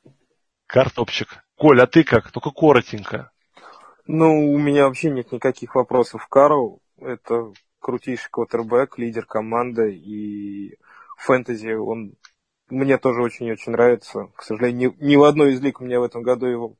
Кар 0.69 0.89
топчик. 0.91 1.43
Коль, 1.57 1.83
а 1.83 1.89
ты 1.89 2.05
как? 2.05 2.31
Только 2.31 2.51
коротенько. 2.53 3.33
Ну, 4.07 4.53
у 4.53 4.57
меня 4.57 4.87
вообще 4.87 5.11
нет 5.11 5.33
никаких 5.33 5.75
вопросов 5.75 6.27
к 6.27 6.31
Кару. 6.31 6.79
Это 7.01 7.53
крутейший 7.81 8.31
квотербек, 8.31 8.99
лидер 8.99 9.27
команды 9.27 9.93
и 9.93 10.77
фэнтези. 11.17 11.73
Он 11.73 12.15
мне 12.69 12.99
тоже 12.99 13.21
очень-очень 13.21 13.73
нравится. 13.73 14.29
К 14.37 14.45
сожалению, 14.45 14.95
ни, 15.01 15.07
ни 15.09 15.17
в 15.17 15.25
одной 15.25 15.55
из 15.55 15.61
лиг 15.61 15.81
у 15.81 15.85
меня 15.85 15.99
в 15.99 16.05
этом 16.05 16.23
году 16.23 16.47
его 16.47 16.75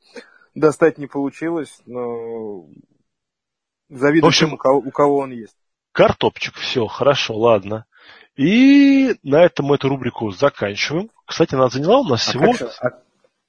достать 0.55 0.99
не 0.99 1.07
получилось, 1.07 1.81
но 1.87 2.67
завидую 3.89 4.25
в 4.25 4.29
общем, 4.29 4.47
тем, 4.47 4.55
у 4.55 4.59
кого, 4.59 4.79
у 4.79 4.91
кого 4.91 5.19
он 5.19 5.33
есть. 5.33 5.57
Картопчик, 5.93 6.55
все, 6.55 6.87
хорошо, 6.87 7.37
ладно. 7.37 7.87
И 8.37 9.17
на 9.23 9.43
этом 9.43 9.67
мы 9.67 9.75
эту 9.75 9.89
рубрику 9.89 10.31
заканчиваем. 10.31 11.11
Кстати, 11.27 11.55
она 11.55 11.69
заняла 11.69 12.01
у 12.01 12.05
нас 12.05 12.27
а 12.27 12.31
всего... 12.31 12.53
Как 12.53 12.59
же, 12.59 12.71
а, 12.81 12.89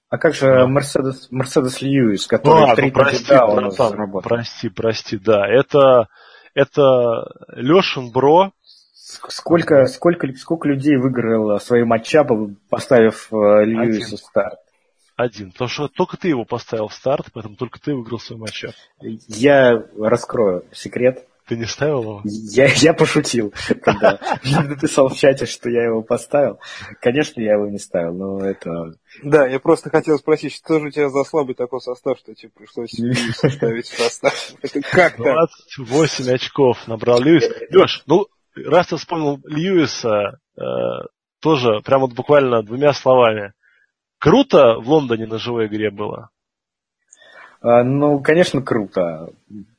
а 0.10 0.18
как 0.18 0.34
же 0.34 0.68
Мерседес, 0.68 1.32
Мерседес 1.32 1.82
Льюис, 1.82 2.28
который 2.28 2.64
а, 2.64 2.76
ну, 2.76 2.92
прости, 2.92 3.34
братан, 3.34 4.22
прости, 4.22 4.70
прости, 4.70 5.18
да. 5.18 5.48
Это, 5.48 6.08
это 6.54 7.32
Лешин 7.56 8.12
Бро. 8.12 8.52
Сколько, 8.94 9.86
сколько, 9.86 10.34
сколько 10.34 10.68
людей 10.68 10.98
выиграло 10.98 11.58
свои 11.58 11.84
матчапы, 11.84 12.56
поставив 12.70 13.28
э, 13.32 13.66
Льюису 13.66 14.18
старт? 14.18 14.60
Один. 15.22 15.52
Потому 15.52 15.70
что 15.70 15.88
только 15.88 16.18
ты 16.18 16.30
его 16.30 16.46
поставил 16.46 16.88
в 16.88 16.96
старт, 16.96 17.28
поэтому 17.32 17.56
только 17.56 17.80
ты 17.80 17.94
выиграл 17.94 18.20
свой 18.20 18.40
матчап. 18.40 18.74
Я 19.00 19.84
раскрою 20.00 20.66
секрет. 20.72 21.28
Ты 21.48 21.58
не 21.58 21.66
ставил 21.66 22.02
его? 22.02 22.22
Я, 22.24 22.68
я 22.78 22.94
пошутил, 22.94 23.54
когда 23.84 24.20
написал 24.44 25.10
в 25.10 25.16
чате, 25.16 25.46
что 25.46 25.70
я 25.70 25.84
его 25.84 26.02
поставил. 26.02 26.60
Конечно, 27.02 27.40
я 27.40 27.54
его 27.54 27.68
не 27.68 27.78
ставил, 27.78 28.14
но 28.14 28.44
это... 28.44 28.96
Да, 29.22 29.46
я 29.46 29.60
просто 29.60 29.92
хотел 29.92 30.18
спросить, 30.18 30.56
что 30.56 30.80
же 30.80 30.88
у 30.88 30.90
тебя 30.90 31.10
за 31.10 31.24
слабый 31.24 31.54
такой 31.54 31.82
состав, 31.82 32.18
что 32.18 32.34
тебе 32.34 32.52
пришлось 32.56 32.92
составить 33.36 33.86
состав? 33.86 34.34
Это 34.64 34.82
как 34.82 35.18
то 35.18 35.24
28 35.24 36.32
очков 36.34 36.88
набрал 36.88 37.22
Льюис. 37.22 37.48
Леш, 37.70 38.04
ну, 38.08 38.26
раз 38.56 38.88
ты 38.88 38.98
вспомнил 38.98 39.40
Льюиса, 39.46 40.40
э, 40.58 40.62
тоже 41.42 41.82
прямо 41.84 42.08
вот 42.08 42.14
буквально 42.16 42.64
двумя 42.64 42.94
словами. 42.94 43.54
Круто 44.22 44.76
в 44.80 44.88
Лондоне 44.88 45.26
на 45.26 45.40
живой 45.40 45.66
игре 45.66 45.90
было? 45.90 46.30
А, 47.60 47.84
ну, 47.84 48.20
конечно, 48.20 48.62
круто. 48.62 49.32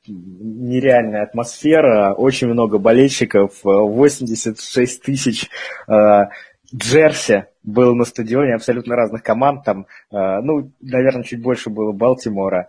Нереальная 0.09 1.23
атмосфера, 1.23 2.13
очень 2.13 2.49
много 2.49 2.79
болельщиков, 2.79 3.61
86 3.63 5.01
тысяч 5.01 5.49
а, 5.87 6.31
Джерси 6.75 7.45
был 7.63 7.95
на 7.95 8.05
стадионе 8.05 8.57
абсолютно 8.57 8.97
разных 8.97 9.23
команд. 9.23 9.63
Там, 9.63 9.87
а, 10.11 10.43
ну, 10.43 10.73
наверное, 10.81 11.23
чуть 11.23 11.41
больше 11.41 11.71
было 11.71 11.93
Балтимора. 11.93 12.69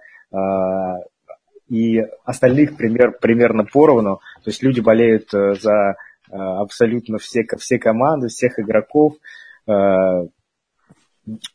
И 1.69 2.05
остальных 2.23 2.77
пример, 2.77 3.17
примерно 3.19 3.65
поровну. 3.65 4.17
То 4.43 4.49
есть 4.51 4.61
люди 4.61 4.79
болеют 4.79 5.33
э, 5.33 5.55
за 5.55 5.95
абсолютно 6.29 7.17
все, 7.17 7.45
все 7.57 7.79
команды, 7.79 8.27
всех 8.27 8.59
игроков. 8.59 9.13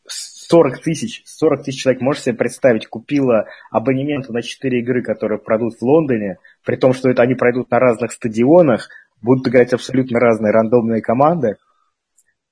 40 0.07 0.81
тысяч, 0.81 1.21
40 1.25 1.63
тысяч 1.63 1.81
человек, 1.81 2.01
можешь 2.01 2.23
себе 2.23 2.35
представить, 2.35 2.87
купила 2.87 3.45
абонемент 3.71 4.29
на 4.29 4.41
4 4.41 4.79
игры, 4.79 5.03
которые 5.03 5.39
пройдут 5.39 5.75
в 5.75 5.81
Лондоне, 5.83 6.37
при 6.65 6.75
том, 6.75 6.93
что 6.93 7.09
это 7.09 7.21
они 7.21 7.35
пройдут 7.35 7.69
на 7.69 7.79
разных 7.79 8.11
стадионах, 8.11 8.89
будут 9.21 9.47
играть 9.47 9.73
абсолютно 9.73 10.19
разные 10.19 10.51
рандомные 10.51 11.01
команды. 11.01 11.57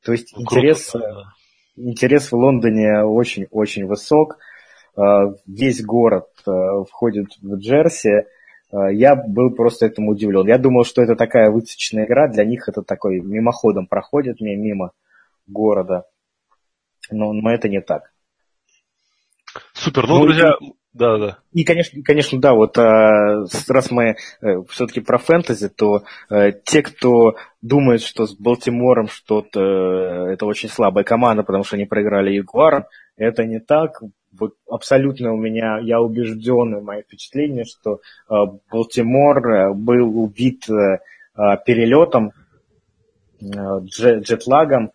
То 0.04 0.12
есть 0.12 0.34
ну, 0.36 0.44
интерес, 0.44 0.92
круто, 0.92 1.08
да. 1.76 1.84
интерес 1.84 2.32
в 2.32 2.36
Лондоне 2.36 3.04
очень-очень 3.04 3.86
высок. 3.86 4.38
А, 4.96 5.34
весь 5.48 5.84
город 5.84 6.28
а, 6.46 6.84
входит 6.84 7.28
в 7.42 7.56
Джерси. 7.56 8.28
А, 8.72 8.92
я 8.92 9.16
был 9.16 9.56
просто 9.56 9.88
этому 9.88 10.12
удивлен. 10.12 10.48
Я 10.48 10.60
думал, 10.60 10.84
что 10.84 11.02
это 11.02 11.16
такая 11.16 11.50
высеченная 11.50 12.06
игра, 12.06 12.28
для 12.28 12.46
них 12.46 12.70
это 12.70 12.84
такой 12.84 13.22
мимоходом 13.22 13.88
проходит 13.88 14.40
мимо 14.40 14.92
города 15.48 16.06
но, 17.10 17.34
но 17.34 17.52
это 17.52 17.70
не 17.70 17.82
так. 17.82 18.12
Супер, 19.74 20.08
ну, 20.08 20.20
ну 20.20 20.26
друзья, 20.26 20.54
и, 20.60 20.74
да, 20.98 21.18
да. 21.18 21.38
И, 21.54 21.64
конечно, 21.64 22.02
конечно, 22.04 22.42
да, 22.42 22.54
вот 22.54 22.76
а, 22.78 23.46
раз 23.70 23.92
мы 23.92 24.16
э, 24.42 24.64
все-таки 24.70 25.00
про 25.00 25.20
фэнтези, 25.20 25.70
то 25.70 26.04
э, 26.30 26.54
те, 26.64 26.82
кто 26.82 27.36
думает, 27.62 28.02
что 28.02 28.26
с 28.26 28.36
Балтимором 28.36 29.08
что-то, 29.08 29.60
э, 29.62 30.34
это 30.34 30.48
очень 30.48 30.70
слабая 30.70 31.04
команда, 31.04 31.44
потому 31.44 31.64
что 31.64 31.76
они 31.76 31.86
проиграли 31.86 32.34
Ягуаром, 32.34 32.86
это 33.16 33.46
не 33.46 33.60
так. 33.60 34.02
Вот 34.40 34.56
абсолютно 34.68 35.34
у 35.34 35.38
меня, 35.38 35.78
я 35.80 36.02
убежден, 36.02 36.84
мое 36.84 37.04
впечатление, 37.04 37.66
что 37.66 38.02
Балтимор 38.72 39.74
был 39.74 40.20
убит 40.20 40.66
перелетом, 41.66 42.34
джет, 43.42 44.24
джетлагом, 44.24 44.92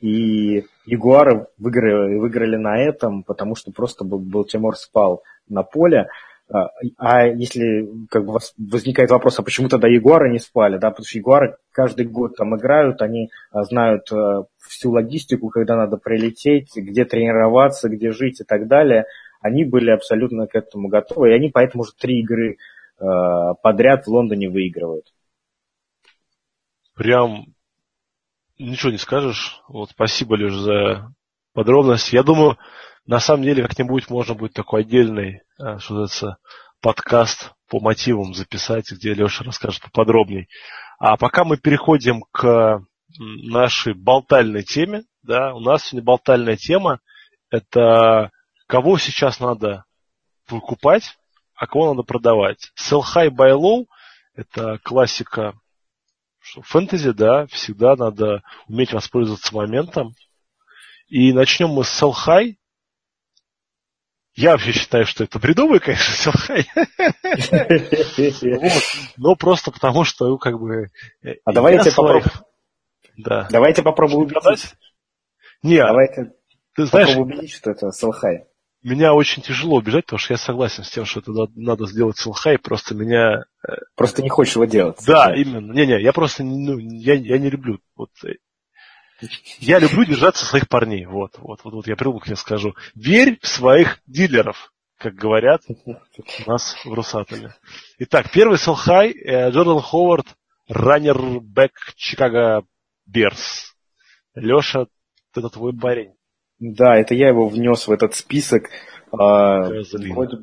и 0.00 0.64
Ягуары 0.86 1.46
выиграли, 1.58 2.18
выиграли 2.18 2.56
на 2.56 2.78
этом, 2.78 3.22
потому 3.22 3.54
что 3.54 3.70
просто 3.70 4.04
Тимур 4.04 4.76
спал 4.76 5.22
на 5.48 5.62
поле. 5.62 6.08
А, 6.48 6.68
а 6.96 7.26
если 7.26 7.88
как 8.08 8.24
бы 8.24 8.38
возникает 8.56 9.10
вопрос, 9.10 9.38
а 9.38 9.42
почему 9.42 9.68
тогда 9.68 9.88
Ягуары 9.88 10.30
не 10.30 10.38
спали? 10.38 10.78
Да, 10.78 10.90
потому 10.90 11.04
что 11.04 11.18
Ягуары 11.18 11.56
каждый 11.72 12.06
год 12.06 12.36
там 12.36 12.56
играют, 12.56 13.02
они 13.02 13.30
а, 13.50 13.64
знают 13.64 14.10
а, 14.12 14.44
всю 14.58 14.92
логистику, 14.92 15.48
когда 15.48 15.76
надо 15.76 15.96
прилететь, 15.96 16.70
где 16.76 17.04
тренироваться, 17.04 17.88
где 17.88 18.12
жить 18.12 18.40
и 18.40 18.44
так 18.44 18.68
далее. 18.68 19.06
Они 19.40 19.64
были 19.64 19.90
абсолютно 19.90 20.46
к 20.46 20.54
этому 20.54 20.88
готовы, 20.88 21.30
и 21.30 21.34
они 21.34 21.50
поэтому 21.50 21.82
уже 21.82 21.92
три 21.98 22.20
игры 22.20 22.56
подряд 22.98 24.06
в 24.06 24.08
Лондоне 24.08 24.48
выигрывают. 24.48 25.12
Прям 26.94 27.55
ничего 28.58 28.92
не 28.92 28.98
скажешь. 28.98 29.60
Вот 29.68 29.90
спасибо, 29.90 30.34
Леш, 30.34 30.54
за 30.54 31.12
подробности. 31.52 32.14
Я 32.14 32.22
думаю, 32.22 32.58
на 33.06 33.20
самом 33.20 33.44
деле 33.44 33.62
как-нибудь 33.62 34.10
можно 34.10 34.34
будет 34.34 34.52
такой 34.52 34.82
отдельный, 34.82 35.42
э, 35.58 35.78
что 35.78 35.94
называется, 35.94 36.38
подкаст 36.80 37.52
по 37.68 37.80
мотивам 37.80 38.34
записать, 38.34 38.90
где 38.92 39.14
Леша 39.14 39.44
расскажет 39.44 39.82
поподробней. 39.82 40.48
А 40.98 41.16
пока 41.16 41.44
мы 41.44 41.56
переходим 41.56 42.22
к 42.32 42.82
нашей 43.18 43.94
болтальной 43.94 44.62
теме, 44.62 45.04
да, 45.22 45.54
у 45.54 45.60
нас 45.60 45.84
сегодня 45.84 46.04
болтальная 46.04 46.56
тема– 46.56 47.00
это 47.50 48.30
кого 48.66 48.98
сейчас 48.98 49.40
надо 49.40 49.84
выкупать, 50.48 51.16
а 51.54 51.66
кого 51.66 51.90
надо 51.90 52.02
продавать. 52.02 52.72
Sell 52.78 53.02
high, 53.02 53.30
buy 53.30 53.52
low– 53.52 53.86
это 54.34 54.78
классика 54.82 55.54
что 56.46 56.62
фэнтези, 56.62 57.10
да, 57.10 57.46
всегда 57.46 57.96
надо 57.96 58.42
уметь 58.68 58.92
воспользоваться 58.92 59.52
моментом. 59.54 60.14
И 61.08 61.32
начнем 61.32 61.70
мы 61.70 61.82
с 61.82 62.02
High. 62.02 62.54
Я 64.34 64.52
вообще 64.52 64.72
считаю, 64.72 65.06
что 65.06 65.24
это 65.24 65.40
бредовый, 65.40 65.80
конечно, 65.80 66.30
High. 66.30 66.66
Но 69.16 69.34
просто 69.34 69.72
потому, 69.72 70.04
что, 70.04 70.28
ну, 70.28 70.38
как 70.38 70.58
бы... 70.60 70.90
А 71.44 71.52
давайте 71.52 71.90
попробуем. 71.90 72.30
Да. 73.16 73.48
Давайте 73.50 73.82
попробуем 73.82 74.20
убедить. 74.20 74.74
Нет. 75.62 75.86
Давайте 75.86 76.32
ты 76.74 76.86
знаешь, 76.86 77.08
попробуем 77.08 77.38
убедить, 77.38 77.54
что 77.54 77.72
это 77.72 77.88
High 77.88 78.44
меня 78.86 79.14
очень 79.14 79.42
тяжело 79.42 79.76
убежать, 79.76 80.06
потому 80.06 80.18
что 80.18 80.34
я 80.34 80.38
согласен 80.38 80.84
с 80.84 80.90
тем, 80.90 81.04
что 81.04 81.20
это 81.20 81.32
надо 81.54 81.86
сделать 81.86 82.18
селхай, 82.18 82.58
просто 82.58 82.94
меня... 82.94 83.44
Э, 83.66 83.72
просто 83.96 84.22
не 84.22 84.28
хочешь 84.28 84.54
его 84.54 84.64
делать. 84.64 84.98
Да, 85.06 85.26
да. 85.26 85.34
именно. 85.34 85.72
Не-не, 85.72 86.00
я 86.00 86.12
просто 86.12 86.44
ну, 86.44 86.78
я, 86.78 87.14
я 87.14 87.38
не 87.38 87.50
люблю. 87.50 87.80
Вот, 87.96 88.10
э, 88.24 88.34
я 89.58 89.78
люблю 89.78 90.04
держаться 90.04 90.44
своих 90.44 90.68
парней. 90.68 91.04
Вот, 91.04 91.32
вот, 91.38 91.64
вот, 91.64 91.74
вот 91.74 91.86
я 91.88 91.96
привык, 91.96 92.28
я 92.28 92.36
скажу. 92.36 92.74
Верь 92.94 93.38
в 93.42 93.48
своих 93.48 93.98
дилеров, 94.06 94.72
как 94.98 95.14
говорят 95.14 95.62
у 95.68 96.50
нас 96.50 96.76
в 96.84 96.92
Русатоме. 96.92 97.54
Итак, 97.98 98.30
первый 98.30 98.58
селхай 98.58 99.10
э, 99.10 99.50
Джордан 99.50 99.80
Ховард, 99.80 100.26
раннербэк 100.68 101.72
Чикаго 101.96 102.64
Берс. 103.04 103.74
Леша, 104.34 104.86
это 105.34 105.48
твой 105.48 105.76
парень. 105.76 106.15
Да, 106.58 106.96
это 106.96 107.14
я 107.14 107.28
его 107.28 107.48
внес 107.48 107.86
в 107.86 107.92
этот 107.92 108.14
список. 108.14 108.70
А, 109.12 109.68
вроде, 110.10 110.38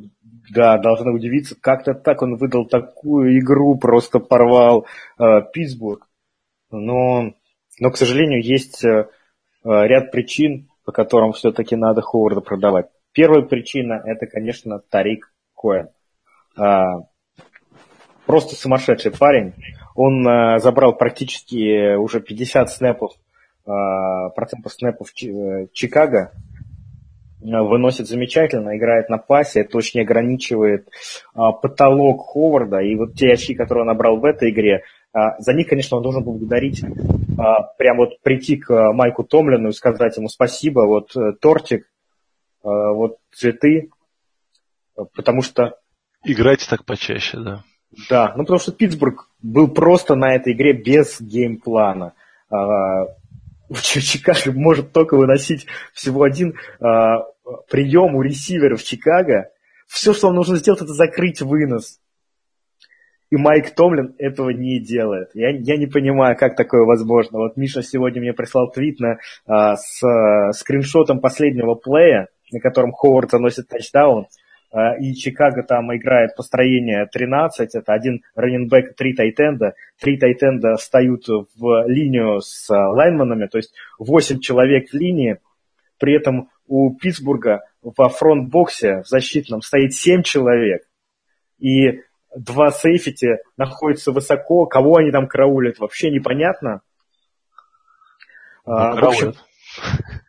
да, 0.54 0.78
должны 0.78 1.12
удивиться, 1.12 1.56
как-то 1.60 1.94
так 1.94 2.22
он 2.22 2.36
выдал 2.36 2.66
такую 2.66 3.40
игру, 3.40 3.78
просто 3.78 4.20
порвал 4.20 4.86
э, 5.18 5.42
Питтсбург. 5.52 6.08
Но, 6.72 7.34
но, 7.80 7.92
к 7.92 7.98
сожалению, 7.98 8.44
есть 8.44 8.84
э, 8.86 9.08
ряд 9.64 10.12
причин, 10.12 10.70
по 10.86 10.92
которым 10.92 11.34
все-таки 11.34 11.76
надо 11.76 12.02
Ховарда 12.02 12.42
продавать. 12.42 12.88
Первая 13.14 13.44
причина– 13.44 14.02
это, 14.06 14.26
конечно, 14.26 14.80
Тарик 14.80 15.34
Коэн. 15.56 15.90
А, 16.58 17.04
просто 18.26 18.56
сумасшедший 18.56 19.12
парень. 19.12 19.54
Он 19.96 20.28
а, 20.28 20.60
забрал 20.60 20.96
практически 20.96 21.96
уже 21.96 22.20
50 22.20 22.72
снэпов, 22.72 23.14
процентов 23.66 24.74
снэпов 24.74 25.10
э, 25.24 25.68
Чикаго. 25.74 26.32
Выносит 27.40 28.08
замечательно, 28.08 28.78
играет 28.78 29.10
на 29.10 29.18
пасе, 29.18 29.62
это 29.62 29.78
очень 29.78 30.00
ограничивает 30.00 30.88
потолок 31.34 32.22
Ховарда. 32.28 32.80
И 32.80 32.96
вот 32.96 33.16
те 33.16 33.34
очки, 33.34 33.54
которые 33.54 33.82
он 33.82 33.88
набрал 33.88 34.16
в 34.16 34.24
этой 34.24 34.50
игре, 34.50 34.84
за 35.12 35.54
них, 35.54 35.68
конечно, 35.68 35.98
он 35.98 36.04
должен 36.04 36.24
благодарить, 36.24 36.80
прям 37.78 37.98
вот 37.98 38.22
прийти 38.22 38.56
к 38.56 38.94
Майку 38.94 39.26
Томлину 39.26 39.68
и 39.68 39.74
сказать 39.74 40.16
ему 40.16 40.30
спасибо, 40.30 40.86
вот 40.88 41.14
э, 41.18 41.34
тортик, 41.34 41.86
вот 42.64 43.18
цветы, 43.34 43.90
потому 45.14 45.42
что... 45.42 45.78
Играйте 46.24 46.66
так 46.70 46.86
почаще, 46.86 47.38
да. 47.40 47.64
Да, 48.10 48.34
ну 48.36 48.44
потому 48.44 48.60
что 48.60 48.72
Питтсбург 48.72 49.28
был 49.42 49.68
просто 49.68 50.16
на 50.16 50.34
этой 50.34 50.54
игре 50.54 50.74
без 50.74 51.20
геймплана. 51.20 52.14
А, 52.50 53.06
Чикаго 53.82 54.52
может 54.54 54.92
только 54.92 55.16
выносить 55.16 55.66
всего 55.94 56.24
один 56.24 56.56
а, 56.80 57.26
прием 57.70 58.16
у 58.16 58.22
ресивера 58.22 58.76
в 58.76 58.84
Чикаго. 58.84 59.50
Все, 59.88 60.14
что 60.14 60.28
вам 60.28 60.38
нужно 60.38 60.58
сделать, 60.58 60.82
это 60.82 60.94
закрыть 60.94 61.42
вынос. 61.42 62.00
И 63.30 63.36
Майк 63.36 63.74
Томлин 63.74 64.14
этого 64.20 64.52
не 64.52 64.80
делает. 64.80 65.30
Я, 65.34 65.50
я 65.50 65.78
не 65.78 65.88
понимаю, 65.88 66.38
как 66.38 66.56
такое 66.56 66.86
возможно. 66.86 67.40
Вот 67.40 67.58
Миша 67.58 67.82
сегодня 67.82 68.22
мне 68.22 68.32
прислал 68.32 68.70
твит 68.72 69.00
на, 69.00 69.18
а, 69.48 69.76
с 69.76 70.04
а, 70.04 70.52
скриншотом 70.52 71.20
последнего 71.20 71.74
play 71.74 72.05
я, 72.05 72.28
на 72.52 72.60
котором 72.60 72.92
Ховард 72.92 73.32
заносит 73.32 73.68
тачдаун. 73.68 74.28
Э, 74.74 74.98
и 75.00 75.14
Чикаго 75.14 75.64
там 75.64 75.96
играет 75.96 76.36
построение 76.36 77.06
13, 77.06 77.76
это 77.76 77.94
один 77.94 78.24
running 78.36 78.71
back, 78.71 78.96
три 78.96 79.14
тайтенда, 79.14 79.76
три 80.00 80.18
тайтенда 80.18 80.76
встают 80.78 81.28
в 81.28 81.88
линию 81.88 82.42
с 82.42 82.70
э, 82.70 82.76
lineman 82.76 83.20
ами, 83.20 83.46
то 83.46 83.58
есть 83.58 83.74
8 84.00 84.40
человек 84.40 84.90
в 84.90 84.94
линии, 84.94 85.40
при 86.00 86.16
этом 86.16 86.50
у 86.66 86.96
Питтсбурга 86.96 87.62
во 87.84 88.10
front 88.10 88.62
box 88.62 88.93
е 88.93 89.04
в 89.04 89.08
защитном 89.08 89.62
стоит 89.62 89.94
7 89.94 90.24
человек, 90.24 90.84
и 91.60 92.02
два 92.36 92.72
safety 92.72 93.38
находятся 93.58 94.12
высоко, 94.12 94.66
кого 94.66 94.98
они 94.98 95.12
там 95.12 95.28
караулят, 95.28 95.78
вообще 95.78 96.10
непонятно. 96.10 96.82
Ну, 98.66 98.74
в 98.74 99.04
общем, 99.04 99.34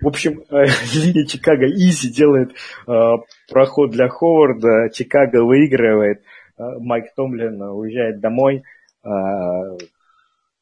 в 0.00 0.06
общем, 0.06 0.40
э, 0.50 0.64
линия 0.94 1.26
Чикаго 1.26 1.66
Изи 1.66 2.10
делает 2.10 2.52
э, 2.86 2.92
проход 3.48 3.90
для 3.90 4.08
Ховарда, 4.08 4.90
Чикаго 4.92 5.44
выигрывает, 5.44 6.22
э, 6.58 6.62
Майк 6.78 7.14
Томлин 7.14 7.60
уезжает 7.60 8.20
домой, 8.20 8.62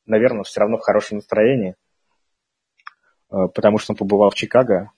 наверное, 0.04 0.42
все 0.42 0.58
равно 0.58 0.76
в 0.76 0.80
хорошем 0.80 1.18
настроении, 1.18 1.76
потому 3.28 3.78
что 3.78 3.92
он 3.92 3.96
побывал 3.96 4.30
в 4.30 4.34
Чикаго. 4.34 4.90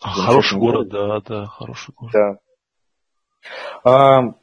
Хороший 0.00 0.58
город, 0.58 0.88
да, 0.88 1.20
да, 1.20 1.44
хороший 1.48 1.92
город. 1.94 2.40
Да. 3.84 4.34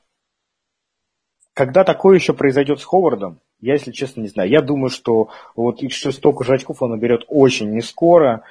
Когда 1.55 1.85
такое 1.85 2.17
еще 2.17 2.33
произойдет 2.33 2.81
с 2.81 2.83
Ховардом, 2.83 3.39
я, 3.61 3.73
если 3.73 3.93
честно, 3.93 4.19
не 4.19 4.27
знаю. 4.27 4.49
Я 4.49 4.61
думаю, 4.61 4.89
что 4.89 5.29
вот 5.55 5.81
еще 5.81 6.11
столько 6.11 6.43
же 6.43 6.53
очков 6.53 6.81
он 6.81 6.91
наберет 6.91 7.23
очень 7.29 7.71
не 7.71 7.79
скоро. 7.79 8.43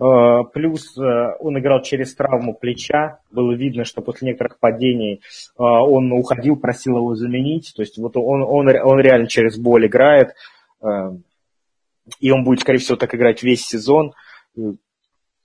Э, 0.00 0.44
плюс 0.54 0.96
э, 0.96 1.00
он 1.40 1.58
играл 1.58 1.82
через 1.82 2.14
травму 2.14 2.54
плеча. 2.54 3.18
Было 3.32 3.52
видно, 3.52 3.84
что 3.84 4.00
после 4.00 4.28
некоторых 4.28 4.60
падений 4.60 5.16
э, 5.16 5.20
он 5.56 6.12
уходил, 6.12 6.54
просил 6.54 6.98
его 6.98 7.16
заменить. 7.16 7.72
То 7.74 7.82
есть 7.82 7.98
вот 7.98 8.16
он, 8.16 8.42
он, 8.42 8.68
он 8.68 9.00
реально 9.00 9.26
через 9.26 9.58
боль 9.58 9.86
играет. 9.86 10.34
И 12.20 12.30
он 12.30 12.44
будет, 12.44 12.60
скорее 12.60 12.78
всего, 12.78 12.96
так 12.96 13.12
играть 13.12 13.42
весь 13.42 13.66
сезон. 13.66 14.12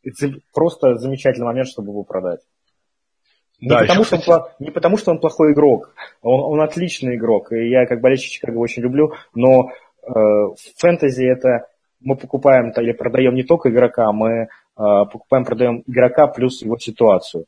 Это 0.03 0.34
просто 0.53 0.95
замечательный 0.97 1.45
момент, 1.45 1.68
чтобы 1.68 1.89
его 1.89 2.03
продать. 2.03 2.41
Не, 3.60 3.70
да, 3.70 3.80
потому, 3.80 4.03
что 4.03 4.16
он, 4.18 4.41
не 4.60 4.72
потому, 4.72 4.97
что 4.97 5.12
он 5.12 5.20
плохой 5.20 5.53
игрок. 5.53 5.93
Он, 6.22 6.39
он 6.53 6.62
отличный 6.62 7.16
игрок. 7.16 7.51
И 7.51 7.70
я 7.70 7.86
как 7.88 8.01
болельщик 8.01 8.32
Чикаго 8.32 8.58
очень 8.58 8.84
люблю. 8.84 9.14
Но 9.34 9.72
э, 10.03 10.10
в 10.10 10.58
фэнтези 10.78 11.26
это 11.26 11.68
мы 11.99 12.16
покупаем 12.16 12.72
или 12.72 12.91
продаем 12.91 13.34
не 13.34 13.43
только 13.43 13.70
игрока, 13.70 14.12
мы 14.12 14.30
э, 14.30 14.47
покупаем, 14.76 15.45
продаем 15.45 15.84
игрока 15.88 16.28
плюс 16.28 16.62
его 16.62 16.78
ситуацию. 16.78 17.45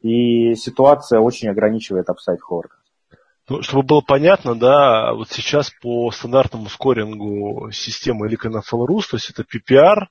И 0.00 0.54
ситуация 0.54 1.20
очень 1.20 1.48
ограничивает 1.48 2.10
апсайд 2.10 2.40
Хорда. 2.40 2.74
Ну, 3.48 3.62
чтобы 3.62 3.84
было 3.84 4.00
понятно, 4.00 4.54
да, 4.54 5.12
вот 5.12 5.28
сейчас 5.28 5.70
по 5.82 6.10
стандартному 6.10 6.66
скорингу 6.66 7.70
системы 7.72 8.26
Elite 8.26 8.50
NFL 8.50 8.86
Rus, 8.86 9.02
то 9.10 9.16
есть 9.16 9.30
это 9.30 9.42
PPR, 9.42 10.06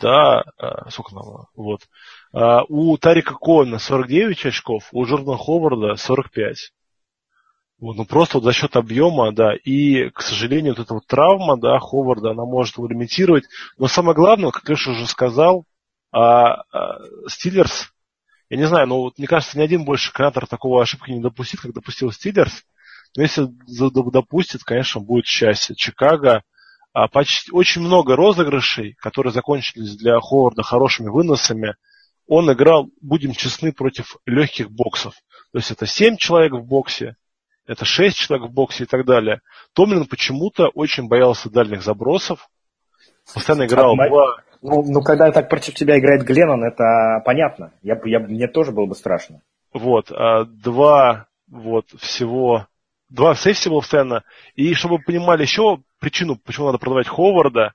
да, 0.00 0.44
э, 0.58 0.90
сколько 0.90 1.14
нам, 1.14 1.46
вот, 1.54 1.82
а, 2.32 2.62
у 2.68 2.96
Тарика 2.96 3.34
Коэна 3.34 3.78
49 3.78 4.46
очков, 4.46 4.88
у 4.92 5.04
Джордана 5.04 5.36
Ховарда 5.36 5.96
45. 5.96 6.72
Вот, 7.80 7.96
ну 7.96 8.04
просто 8.04 8.38
вот 8.38 8.44
за 8.44 8.52
счет 8.52 8.76
объема, 8.76 9.32
да, 9.32 9.54
и, 9.54 10.10
к 10.10 10.22
сожалению, 10.22 10.74
вот 10.74 10.84
эта 10.84 10.94
вот 10.94 11.06
травма, 11.06 11.56
да, 11.56 11.78
Ховарда, 11.78 12.30
она 12.30 12.44
может 12.44 12.76
его 12.76 12.88
лимитировать. 12.88 13.44
Но 13.76 13.86
самое 13.86 14.16
главное, 14.16 14.50
как 14.50 14.68
Леша 14.68 14.90
уже 14.90 15.06
сказал, 15.06 15.64
а, 16.10 16.62
а, 16.72 16.98
Стиллерс, 17.28 17.92
я 18.50 18.56
не 18.56 18.66
знаю, 18.66 18.88
но 18.88 19.02
вот 19.02 19.18
мне 19.18 19.26
кажется, 19.26 19.58
ни 19.58 19.62
один 19.62 19.84
больше 19.84 20.12
координатор 20.12 20.46
такого 20.46 20.82
ошибки 20.82 21.10
не 21.10 21.20
допустит, 21.20 21.60
как 21.60 21.72
допустил 21.72 22.10
Стиллерс. 22.10 22.64
Но 23.16 23.22
если 23.22 23.48
допустит, 24.10 24.64
конечно, 24.64 25.00
будет 25.00 25.26
счастье. 25.26 25.76
Чикаго, 25.76 26.42
почти, 26.92 27.52
очень 27.52 27.82
много 27.82 28.16
розыгрышей, 28.16 28.94
которые 28.94 29.32
закончились 29.32 29.96
для 29.96 30.18
Ховарда 30.20 30.62
хорошими 30.62 31.08
выносами– 31.08 31.74
он 32.28 32.52
играл, 32.52 32.90
будем 33.00 33.32
честны, 33.32 33.72
против 33.72 34.18
легких 34.26 34.70
боксов. 34.70 35.14
То 35.50 35.58
есть 35.58 35.70
это 35.70 35.86
7 35.86 36.16
человек 36.16 36.52
в 36.52 36.62
боксе, 36.62 37.16
это 37.66 37.84
6 37.86 38.16
человек 38.16 38.50
в 38.50 38.52
боксе 38.52 38.84
и 38.84 38.86
так 38.86 39.06
далее. 39.06 39.40
Томлин 39.72 40.06
почему-то 40.06 40.68
очень 40.68 41.08
боялся 41.08 41.50
дальних 41.50 41.82
забросов, 41.82 42.48
постоянно 43.32 43.66
играл 43.66 43.94
а, 43.98 44.08
два... 44.08 44.36
Ну, 44.60 44.82
ну, 44.82 45.00
когда 45.00 45.32
так 45.32 45.48
против 45.48 45.74
тебя 45.74 45.98
играет 45.98 46.24
Гленнон, 46.24 46.64
это 46.64 47.22
понятно. 47.24 47.72
Я, 47.82 47.98
я, 48.04 48.18
мне 48.18 48.46
тоже 48.46 48.72
было 48.72 48.86
бы 48.86 48.94
страшно. 48.94 49.40
Вот, 49.72 50.12
а, 50.12 50.44
два 50.44 51.28
вот 51.46 51.86
всего, 51.98 52.66
два 53.08 53.34
сейфти 53.34 53.70
было 53.70 53.80
постоянно. 53.80 54.24
И 54.54 54.74
чтобы 54.74 54.96
вы 54.96 55.02
понимали 55.04 55.42
еще 55.42 55.78
причину, 55.98 56.36
почему 56.36 56.66
надо 56.66 56.78
продавать 56.78 57.08
Ховарда, 57.08 57.74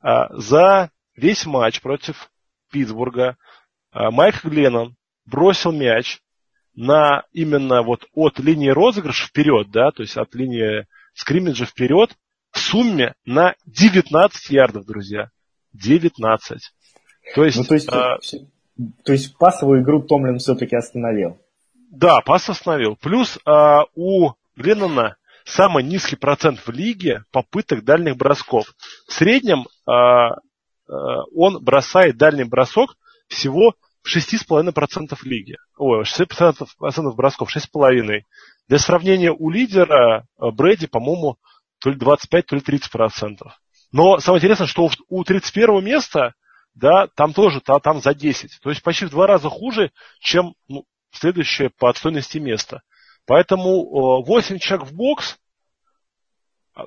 а, 0.00 0.34
за 0.36 0.90
весь 1.16 1.46
матч 1.46 1.80
против 1.80 2.30
Питтсбурга 2.70 3.36
а, 3.92 4.10
Майк 4.10 4.44
Гленнон 4.44 4.96
бросил 5.26 5.72
мяч 5.72 6.20
на 6.74 7.24
именно 7.32 7.82
вот 7.82 8.06
от 8.14 8.38
линии 8.38 8.68
розыгрыша 8.68 9.28
вперед, 9.28 9.70
да, 9.70 9.90
то 9.92 10.02
есть 10.02 10.16
от 10.16 10.34
линии 10.34 10.86
скриммиджа 11.14 11.66
вперед, 11.66 12.10
в 12.50 12.58
сумме 12.58 13.14
на 13.24 13.54
19 13.66 14.50
ярдов, 14.50 14.86
друзья. 14.86 15.30
19. 15.72 16.60
То 17.34 17.44
есть, 17.44 17.58
ну, 17.58 17.64
то, 17.64 17.74
есть 17.74 17.88
а, 17.88 18.18
то 19.04 19.12
есть 19.12 19.36
пасовую 19.38 19.82
игру 19.82 20.02
Томлин 20.02 20.38
все-таки 20.38 20.76
остановил. 20.76 21.40
Да, 21.90 22.20
пас 22.20 22.48
остановил. 22.48 22.96
Плюс 22.96 23.38
а, 23.44 23.84
у 23.94 24.32
Гленнона 24.56 25.16
самый 25.44 25.84
низкий 25.84 26.16
процент 26.16 26.60
в 26.60 26.70
лиге 26.70 27.24
попыток 27.30 27.84
дальних 27.84 28.16
бросков. 28.16 28.74
В 29.06 29.12
среднем 29.12 29.66
а, 29.86 30.30
а, 30.30 30.36
он 31.34 31.62
бросает 31.62 32.16
дальний 32.16 32.44
бросок 32.44 32.96
всего 33.28 33.74
в 34.02 34.14
6,5% 34.14 35.16
лиги. 35.22 35.56
Ой, 35.78 36.02
6% 36.02 37.14
бросков, 37.14 37.54
6,5%. 37.54 38.22
Для 38.68 38.78
сравнения, 38.78 39.30
у 39.30 39.50
лидера 39.50 40.26
э, 40.38 40.50
Брэди, 40.50 40.86
по-моему, 40.86 41.36
то 41.80 41.90
ли 41.90 41.96
25, 41.96 42.46
то 42.46 42.56
ли 42.56 42.62
30%. 42.62 43.38
Но 43.92 44.18
самое 44.18 44.38
интересное, 44.38 44.66
что 44.66 44.90
у 45.08 45.24
31 45.24 45.84
места, 45.84 46.34
да, 46.74 47.06
там 47.14 47.32
тоже, 47.34 47.60
там 47.60 48.00
за 48.00 48.14
10. 48.14 48.58
То 48.62 48.70
есть 48.70 48.82
почти 48.82 49.04
в 49.04 49.10
два 49.10 49.26
раза 49.26 49.50
хуже, 49.50 49.92
чем 50.18 50.54
ну, 50.66 50.84
следующее 51.12 51.70
по 51.70 51.90
отстойности 51.90 52.38
место. 52.38 52.82
Поэтому 53.26 54.22
8 54.22 54.58
человек 54.58 54.88
в 54.88 54.94
бокс, 54.94 55.38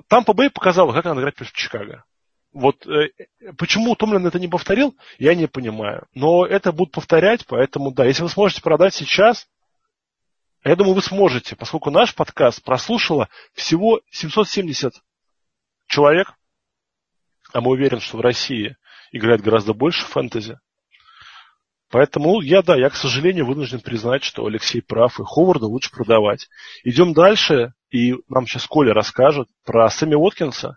там 0.08 0.24
Бэй 0.24 0.50
показал, 0.50 0.92
как 0.92 1.04
надо 1.04 1.20
играть 1.20 1.34
против 1.34 1.52
Чикаго. 1.52 2.04
Вот 2.52 2.86
э, 2.86 3.10
почему 3.56 3.94
Томлин 3.94 4.26
это 4.26 4.38
не 4.38 4.48
повторил, 4.48 4.96
я 5.18 5.34
не 5.34 5.46
понимаю. 5.46 6.06
Но 6.14 6.46
это 6.46 6.72
будут 6.72 6.94
повторять, 6.94 7.46
поэтому 7.46 7.92
да, 7.92 8.04
если 8.04 8.22
вы 8.22 8.28
сможете 8.28 8.62
продать 8.62 8.94
сейчас, 8.94 9.48
я 10.64 10.76
думаю, 10.76 10.94
вы 10.94 11.02
сможете, 11.02 11.56
поскольку 11.56 11.90
наш 11.90 12.14
подкаст 12.14 12.62
прослушало 12.62 13.28
всего 13.52 14.00
770 14.10 14.94
человек, 15.86 16.34
а 17.52 17.60
мы 17.60 17.70
уверены, 17.70 18.00
что 18.00 18.18
в 18.18 18.20
России 18.20 18.76
играет 19.12 19.40
гораздо 19.40 19.72
больше 19.72 20.04
фэнтези. 20.06 20.58
Поэтому 21.90 22.40
я, 22.42 22.62
да, 22.62 22.76
я, 22.76 22.90
к 22.90 22.94
сожалению, 22.94 23.46
вынужден 23.46 23.80
признать, 23.80 24.22
что 24.22 24.44
Алексей 24.44 24.82
прав, 24.82 25.18
и 25.18 25.24
Ховарда 25.24 25.66
лучше 25.66 25.90
продавать. 25.90 26.48
Идем 26.84 27.14
дальше, 27.14 27.72
и 27.90 28.14
нам 28.28 28.46
сейчас 28.46 28.66
Коля 28.66 28.92
расскажет 28.92 29.48
про 29.64 29.88
Сэмми 29.88 30.14
Уоткинса. 30.14 30.76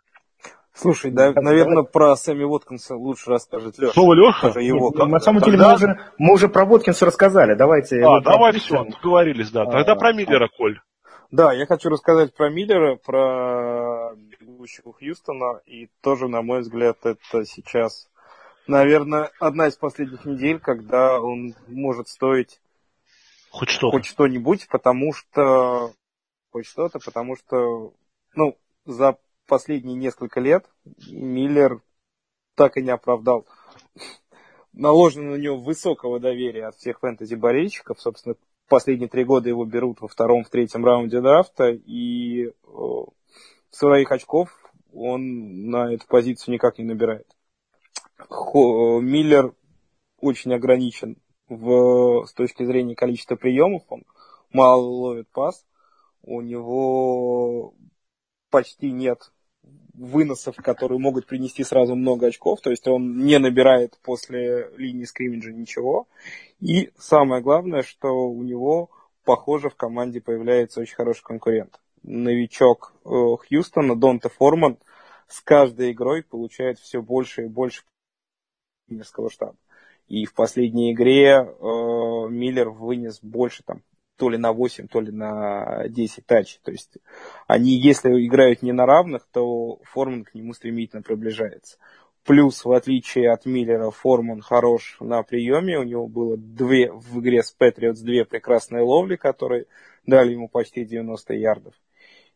Слушай, 0.74 1.12
да, 1.12 1.34
наверное, 1.34 1.84
про 1.84 2.16
Сэмми 2.16 2.46
Уоткинса 2.46 2.96
лучше 2.96 3.30
расскажет 3.30 3.78
Леша. 3.78 3.92
Снова 3.94 4.14
Леша? 4.14 4.60
Его. 4.60 4.92
Ну, 4.96 5.06
на 5.06 5.20
самом 5.20 5.42
деле 5.42 5.58
мы 5.58 5.74
уже, 5.74 6.00
мы 6.18 6.34
уже 6.34 6.48
про 6.48 6.64
Уоткинса 6.64 7.06
рассказали. 7.06 7.56
Давайте. 7.56 8.02
А, 8.04 8.22
давай 8.22 8.54
все, 8.54 8.86
договорились, 8.86 9.52
да. 9.52 9.66
Тогда 9.66 9.94
а, 9.94 9.96
про 9.98 10.14
Миллера, 10.14 10.48
Коль. 10.48 10.80
Да, 11.30 11.52
я 11.52 11.66
хочу 11.66 11.90
рассказать 11.90 12.34
про 12.34 12.50
Миллера, 12.50 12.96
про 12.96 14.14
бегущего 14.40 14.94
Хьюстона, 14.94 15.62
и 15.66 15.90
тоже, 16.02 16.28
на 16.28 16.42
мой 16.42 16.62
взгляд, 16.62 16.98
это 17.04 17.46
сейчас 17.46 18.08
наверное, 18.72 19.32
одна 19.40 19.68
из 19.68 19.76
последних 19.76 20.26
недель, 20.26 20.60
когда 20.60 21.22
он 21.22 21.54
может 21.68 22.08
стоить 22.08 22.60
хоть 23.52 23.70
что 23.70 23.92
хоть 23.92 24.06
что-нибудь, 24.06 24.68
потому 24.70 25.14
что 25.14 25.94
хоть 26.52 26.66
что-то, 26.66 27.00
потому 27.00 27.36
что, 27.36 27.94
ну, 28.34 28.58
за 28.86 29.18
последние 29.46 29.96
несколько 29.96 30.40
лет 30.40 30.66
Миллер 31.08 31.82
так 32.56 32.78
и 32.78 32.82
не 32.82 32.92
оправдал 32.92 33.46
наложено 34.74 35.32
на 35.32 35.36
него 35.36 35.58
высокого 35.58 36.20
доверия 36.20 36.68
от 36.68 36.76
всех 36.76 37.00
фэнтези-болельщиков. 37.00 38.00
Собственно, 38.00 38.36
последние 38.70 39.10
три 39.10 39.26
года 39.26 39.50
его 39.50 39.66
берут 39.66 40.00
во 40.00 40.08
втором, 40.08 40.44
в 40.44 40.50
третьем 40.50 40.86
раунде 40.86 41.20
драфта, 41.20 41.70
и 41.72 42.54
своих 43.70 44.12
очков 44.12 44.50
он 44.94 45.70
на 45.70 45.94
эту 45.94 46.08
позицию 46.08 46.54
никак 46.54 46.78
не 46.78 46.86
набирает. 46.86 47.28
Миллер 48.30 49.54
очень 50.20 50.54
ограничен 50.54 51.18
в, 51.50 52.26
с 52.26 52.34
точки 52.34 52.64
зрения 52.64 52.96
количества 52.96 53.36
приемов. 53.36 53.84
Он 53.90 54.04
мало 54.54 54.82
ловит 54.82 55.28
пас. 55.30 55.66
У 56.24 56.42
него 56.42 57.74
почти 58.50 58.92
нет 58.92 59.32
выносов, 59.94 60.56
которые 60.56 61.00
могут 61.00 61.28
принести 61.28 61.64
сразу 61.64 61.96
много 61.96 62.28
очков. 62.28 62.62
То 62.62 62.70
есть 62.70 62.88
он 62.88 63.18
не 63.18 63.38
набирает 63.40 64.00
после 64.02 64.70
линии 64.78 65.06
скриммиджа 65.06 65.52
ничего. 65.52 66.08
И 66.60 66.92
самое 66.98 67.42
главное, 67.42 67.84
что 67.84 68.10
у 68.10 68.42
него, 68.44 68.90
похоже, 69.24 69.70
в 69.70 69.76
команде 69.76 70.22
появляется 70.22 70.82
очень 70.82 70.96
хороший 70.96 71.24
конкурент. 71.24 71.80
Новичок 72.04 72.94
э, 73.06 73.10
Хьюстона, 73.10 73.96
Донте 73.96 74.30
Форман, 74.30 74.78
с 75.28 75.40
каждой 75.42 75.92
игрой 75.92 76.24
получает 76.24 76.80
все 76.80 77.02
больше 77.02 77.44
и 77.44 77.48
больше 77.48 77.84
тренерского 78.92 79.30
штаба. 79.30 79.56
И 80.08 80.26
в 80.26 80.34
последней 80.34 80.92
игре 80.92 81.38
э, 81.38 81.46
Миллер 82.30 82.70
вынес 82.70 83.20
больше 83.22 83.64
там 83.64 83.82
то 84.18 84.30
ли 84.30 84.38
на 84.38 84.54
8, 84.54 84.88
то 84.88 85.00
ли 85.00 85.12
на 85.12 85.88
10 85.88 86.26
тач. 86.26 86.60
То 86.64 86.72
есть 86.72 86.98
они, 87.48 87.72
если 87.72 88.10
играют 88.28 88.62
не 88.62 88.72
на 88.72 88.86
равных, 88.86 89.26
то 89.32 89.80
Форман 89.84 90.26
к 90.26 90.36
нему 90.36 90.54
стремительно 90.54 91.02
приближается. 91.02 91.78
Плюс, 92.24 92.66
в 92.66 92.72
отличие 92.72 93.32
от 93.32 93.46
Миллера, 93.48 93.90
Форман 93.90 94.42
хорош 94.42 94.98
на 95.00 95.24
приеме. 95.24 95.80
У 95.80 95.84
него 95.84 96.08
было 96.08 96.38
две 96.38 96.92
в 96.92 97.20
игре 97.20 97.42
с 97.42 97.52
Патриотс 97.52 98.02
две 98.02 98.26
прекрасные 98.26 98.84
ловли, 98.84 99.16
которые 99.16 99.66
дали 100.06 100.34
ему 100.34 100.50
почти 100.50 100.86
90 100.86 101.34
ярдов. 101.34 101.74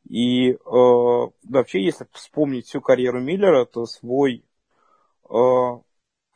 И 0.10 0.52
э, 0.52 0.58
вообще, 0.64 1.84
если 1.84 2.08
вспомнить 2.14 2.68
всю 2.68 2.82
карьеру 2.82 3.22
Миллера, 3.22 3.66
то 3.66 3.86
свой 3.86 4.44
э, 5.30 5.36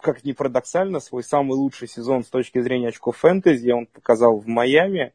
как 0.02 0.24
ни 0.24 0.32
парадоксально, 0.32 1.00
свой 1.00 1.24
самый 1.24 1.56
лучший 1.56 1.88
сезон 1.88 2.24
с 2.24 2.28
точки 2.28 2.62
зрения 2.62 2.89
очков 2.89 3.18
фэнтези 3.18 3.72
он 3.72 3.86
показал 3.86 4.38
в 4.38 4.47
Майами, 4.47 5.14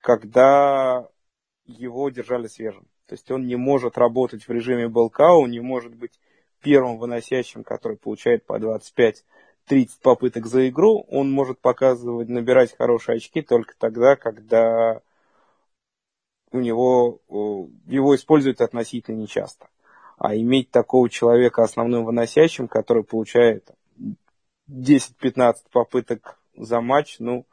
когда 0.00 1.08
его 1.66 2.08
держали 2.10 2.48
свежим. 2.48 2.86
То 3.06 3.14
есть 3.14 3.30
он 3.30 3.46
не 3.46 3.56
может 3.56 3.96
работать 3.96 4.46
в 4.46 4.50
режиме 4.50 4.88
Белкау, 4.88 5.46
не 5.46 5.60
может 5.60 5.94
быть 5.94 6.18
первым 6.60 6.98
выносящим, 6.98 7.62
который 7.62 7.96
получает 7.96 8.44
по 8.44 8.58
25-30 8.58 9.22
попыток 10.02 10.46
за 10.46 10.68
игру. 10.68 11.06
Он 11.08 11.30
может 11.30 11.60
показывать, 11.60 12.28
набирать 12.28 12.76
хорошие 12.76 13.16
очки 13.16 13.40
только 13.40 13.74
тогда, 13.78 14.16
когда 14.16 15.00
у 16.50 16.58
него, 16.58 17.20
его 17.86 18.16
используют 18.16 18.60
относительно 18.60 19.16
нечасто. 19.16 19.68
А 20.16 20.34
иметь 20.34 20.70
такого 20.72 21.08
человека 21.08 21.62
основным 21.62 22.04
выносящим, 22.04 22.66
который 22.66 23.04
получает 23.04 23.70
10-15 24.68 25.54
попыток 25.72 26.38
за 26.56 26.80
матч, 26.80 27.16
ну, 27.18 27.46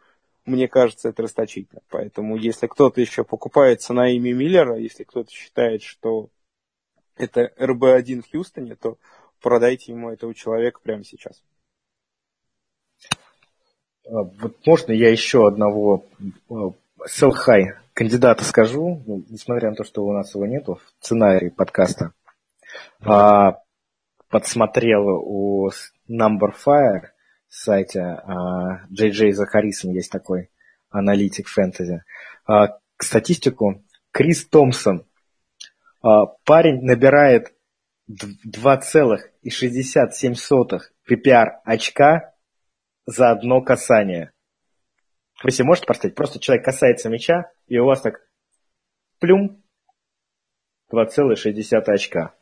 мне 0.46 0.68
кажется, 0.68 1.10
это 1.10 1.24
расточительно. 1.24 1.82
Поэтому, 1.90 2.36
если 2.38 2.68
кто-то 2.68 3.02
еще 3.02 3.24
покупается 3.24 3.94
на 3.94 4.10
имя 4.10 4.34
Миллера, 4.34 4.78
если 4.78 5.04
кто-то 5.04 5.32
считает, 5.32 5.82
что 5.82 6.30
это 7.18 7.52
РБ-1 7.58 8.22
в 8.22 8.32
Хьюстоне, 8.32 8.76
то 8.76 8.98
продайте 9.42 9.92
ему 9.92 10.12
этого 10.12 10.34
человека 10.34 10.80
прямо 10.84 11.04
сейчас. 11.04 11.42
А, 14.08 14.24
вот 14.24 14.66
можно 14.66 14.92
я 14.92 15.10
еще 15.10 15.48
одного 15.48 16.06
селхай 17.08 17.74
кандидата 17.94 18.44
скажу, 18.44 19.02
ну, 19.06 19.24
несмотря 19.30 19.70
на 19.70 19.76
то, 19.76 19.84
что 19.84 20.06
у 20.06 20.12
нас 20.12 20.36
его 20.36 20.46
нету 20.46 20.76
в 20.76 21.04
сценарии 21.04 21.50
подкаста. 21.50 22.14
А, 23.02 23.60
подсмотрел 24.30 25.08
у 25.08 25.72
Number 26.10 26.54
Fire 26.54 27.12
сайте 27.48 28.00
uh, 28.00 28.80
JJ 28.92 29.32
Захарисом 29.32 29.92
есть 29.92 30.12
такой 30.12 30.52
аналитик 30.90 31.48
фэнтези. 31.48 32.04
Uh, 32.48 32.68
к 32.98 33.04
статистику 33.04 33.84
Крис 34.12 34.46
Томпсон. 34.48 35.08
Uh, 36.04 36.28
парень 36.46 36.84
набирает 36.84 37.56
2,67 38.10 40.82
PPR 41.10 41.48
очка 41.64 42.34
за 43.06 43.32
одно 43.32 43.62
касание. 43.62 44.34
Вы 45.44 45.52
себе 45.52 45.66
можете 45.66 45.88
представить? 45.88 46.16
Просто 46.16 46.40
человек 46.40 46.64
касается 46.66 47.10
мяча, 47.10 47.52
и 47.68 47.78
у 47.78 47.86
вас 47.86 48.02
так 48.02 48.26
плюм 49.20 49.62
2,6 50.92 51.76
очка 51.88 52.34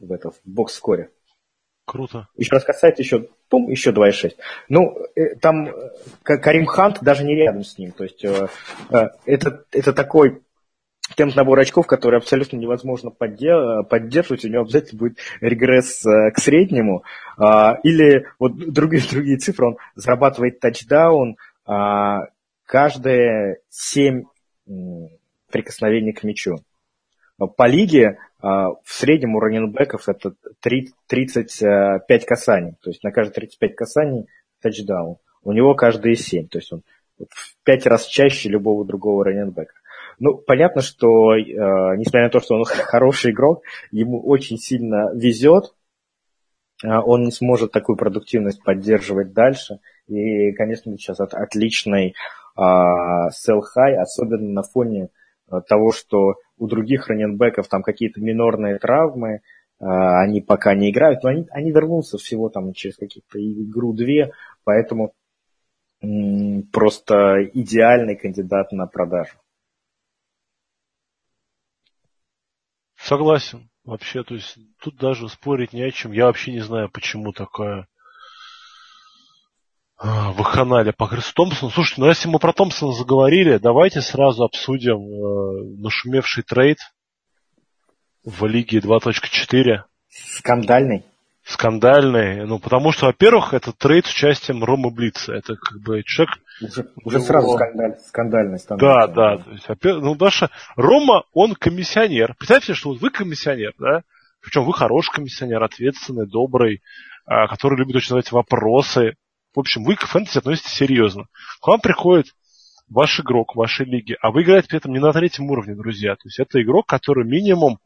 в, 0.00 0.12
это, 0.12 0.30
в 0.30 0.40
бокс-скоре. 0.44 1.10
Круто. 1.84 2.28
Еще 2.36 2.50
раз 2.52 2.64
касается 2.64 3.02
еще, 3.02 3.28
пум, 3.48 3.68
еще 3.68 3.90
2,6. 3.90 4.36
Ну, 4.68 4.96
э, 5.16 5.34
там 5.36 5.66
э, 5.66 5.90
Карим 6.22 6.66
Хант 6.66 7.02
даже 7.02 7.24
не 7.24 7.34
рядом 7.34 7.64
с 7.64 7.76
ним. 7.76 7.90
То 7.92 8.04
есть 8.04 8.24
э, 8.24 8.48
это, 9.26 9.64
это 9.72 9.92
такой 9.92 10.42
темп 11.16 11.34
набора 11.34 11.62
очков, 11.62 11.86
который 11.86 12.18
абсолютно 12.18 12.56
невозможно 12.56 13.10
поддерживать, 13.10 14.44
у 14.44 14.48
него 14.48 14.62
обязательно 14.62 14.98
будет 14.98 15.18
регресс 15.40 16.02
к 16.02 16.38
среднему. 16.38 17.04
А, 17.36 17.78
или 17.82 18.26
вот 18.38 18.56
другие, 18.56 19.02
другие 19.10 19.36
цифры, 19.36 19.66
он 19.66 19.76
зарабатывает 19.94 20.60
тачдаун 20.60 21.36
а, 21.66 22.28
каждые 22.64 23.58
7 23.68 24.24
прикосновений 25.50 26.12
к 26.12 26.22
мячу. 26.22 26.56
По 27.56 27.66
лиге 27.66 28.18
в 28.42 28.80
среднем 28.86 29.36
у 29.36 29.40
раненбеков 29.40 30.08
это 30.08 30.34
35 30.62 32.26
касаний. 32.26 32.74
То 32.82 32.90
есть 32.90 33.04
на 33.04 33.12
каждые 33.12 33.34
35 33.34 33.76
касаний 33.76 34.26
тачдаун. 34.60 35.16
У 35.44 35.52
него 35.52 35.74
каждые 35.74 36.16
7. 36.16 36.48
То 36.48 36.58
есть 36.58 36.72
он 36.72 36.82
в 37.18 37.56
5 37.64 37.86
раз 37.86 38.06
чаще 38.06 38.48
любого 38.48 38.84
другого 38.84 39.24
раненбека. 39.24 39.74
Ну, 40.18 40.36
понятно, 40.36 40.82
что, 40.82 41.34
э, 41.34 41.40
несмотря 41.40 42.24
на 42.24 42.30
то, 42.30 42.40
что 42.40 42.56
он 42.56 42.64
хороший 42.66 43.30
игрок, 43.30 43.62
ему 43.92 44.20
очень 44.20 44.58
сильно 44.58 45.12
везет, 45.14 45.74
а, 46.84 47.00
он 47.00 47.22
не 47.22 47.30
сможет 47.30 47.70
такую 47.70 47.96
продуктивность 47.96 48.62
поддерживать 48.62 49.32
дальше. 49.32 49.78
И, 50.08 50.52
конечно, 50.52 50.96
сейчас 50.98 51.20
от, 51.20 51.32
отличный 51.32 52.14
э, 52.56 52.60
sell 52.60 53.60
high, 53.76 53.94
особенно 53.94 54.48
на 54.48 54.62
фоне 54.62 55.10
Э, 55.52 55.60
того, 55.60 55.92
что 55.92 56.36
у 56.62 56.68
других 56.68 57.08
раненбеков 57.08 57.66
там 57.66 57.82
какие-то 57.82 58.20
минорные 58.20 58.78
травмы, 58.78 59.30
э, 59.30 59.40
они 59.80 60.40
пока 60.40 60.76
не 60.76 60.90
играют, 60.90 61.24
но 61.24 61.30
они, 61.30 61.46
они 61.50 61.72
вернутся 61.72 62.18
всего 62.18 62.48
там 62.50 62.72
через 62.72 62.96
какие-то 62.96 63.38
игру-две, 63.40 64.32
поэтому 64.62 65.12
просто 66.72 67.44
идеальный 67.52 68.16
кандидат 68.16 68.72
на 68.72 68.86
продажу. 68.86 69.38
Согласен. 72.96 73.68
Вообще, 73.84 74.22
то 74.22 74.34
есть 74.34 74.58
тут 74.80 74.96
даже 74.96 75.28
спорить 75.28 75.72
не 75.72 75.82
о 75.82 75.90
чем. 75.90 76.12
Я 76.12 76.26
вообще 76.26 76.52
не 76.52 76.60
знаю, 76.60 76.88
почему 76.88 77.32
такая 77.32 77.88
а, 80.04 80.32
вакханалия 80.32 80.92
по 80.92 81.06
Крису 81.06 81.32
Томпсону. 81.32 81.70
Слушайте, 81.70 82.00
ну 82.00 82.08
если 82.08 82.28
мы 82.28 82.40
про 82.40 82.52
Томпсона 82.52 82.92
заговорили, 82.92 83.58
давайте 83.58 84.00
сразу 84.00 84.42
обсудим 84.42 84.98
э, 84.98 85.80
нашумевший 85.80 86.42
трейд 86.42 86.78
в 88.24 88.44
Лиге 88.46 88.80
2.4. 88.80 89.84
Скандальный 90.08 91.04
скандальный. 91.44 92.46
Ну, 92.46 92.58
потому 92.58 92.92
что, 92.92 93.06
во-первых, 93.06 93.52
это 93.52 93.72
трейд 93.72 94.06
с 94.06 94.12
участием 94.12 94.62
Рома 94.62 94.90
Блица. 94.90 95.34
Это 95.34 95.56
как 95.56 95.80
бы 95.80 96.02
человек... 96.04 96.36
Уже, 96.60 96.88
уже 97.04 97.16
его... 97.16 97.26
сразу 97.26 97.48
скандаль, 97.56 97.96
скандальный 98.06 98.58
Да, 98.68 99.06
да. 99.08 99.38
То 99.38 99.50
есть, 99.50 99.68
ну, 99.82 100.14
Даша, 100.14 100.50
Рома, 100.76 101.24
он 101.32 101.54
комиссионер. 101.54 102.34
Представьте, 102.38 102.74
что 102.74 102.90
вот 102.90 103.00
вы 103.00 103.10
комиссионер, 103.10 103.72
да? 103.78 104.02
Причем 104.40 104.64
вы 104.64 104.72
хороший 104.72 105.12
комиссионер, 105.12 105.62
ответственный, 105.62 106.26
добрый, 106.26 106.82
а, 107.26 107.46
который 107.48 107.78
любит 107.78 107.96
очень 107.96 108.08
задавать 108.08 108.32
вопросы. 108.32 109.16
В 109.54 109.60
общем, 109.60 109.84
вы 109.84 109.96
к 109.96 110.06
фэнтези 110.06 110.38
относитесь 110.38 110.72
серьезно. 110.72 111.26
К 111.60 111.68
вам 111.68 111.80
приходит 111.80 112.34
ваш 112.88 113.20
игрок 113.20 113.54
вашей 113.54 113.86
лиге, 113.86 114.16
а 114.20 114.30
вы 114.30 114.42
играете 114.42 114.68
при 114.68 114.78
этом 114.78 114.92
не 114.92 114.98
на 114.98 115.12
третьем 115.12 115.50
уровне, 115.50 115.74
друзья. 115.74 116.14
То 116.14 116.26
есть 116.26 116.38
это 116.38 116.62
игрок, 116.62 116.86
который 116.86 117.24
минимум, 117.24 117.78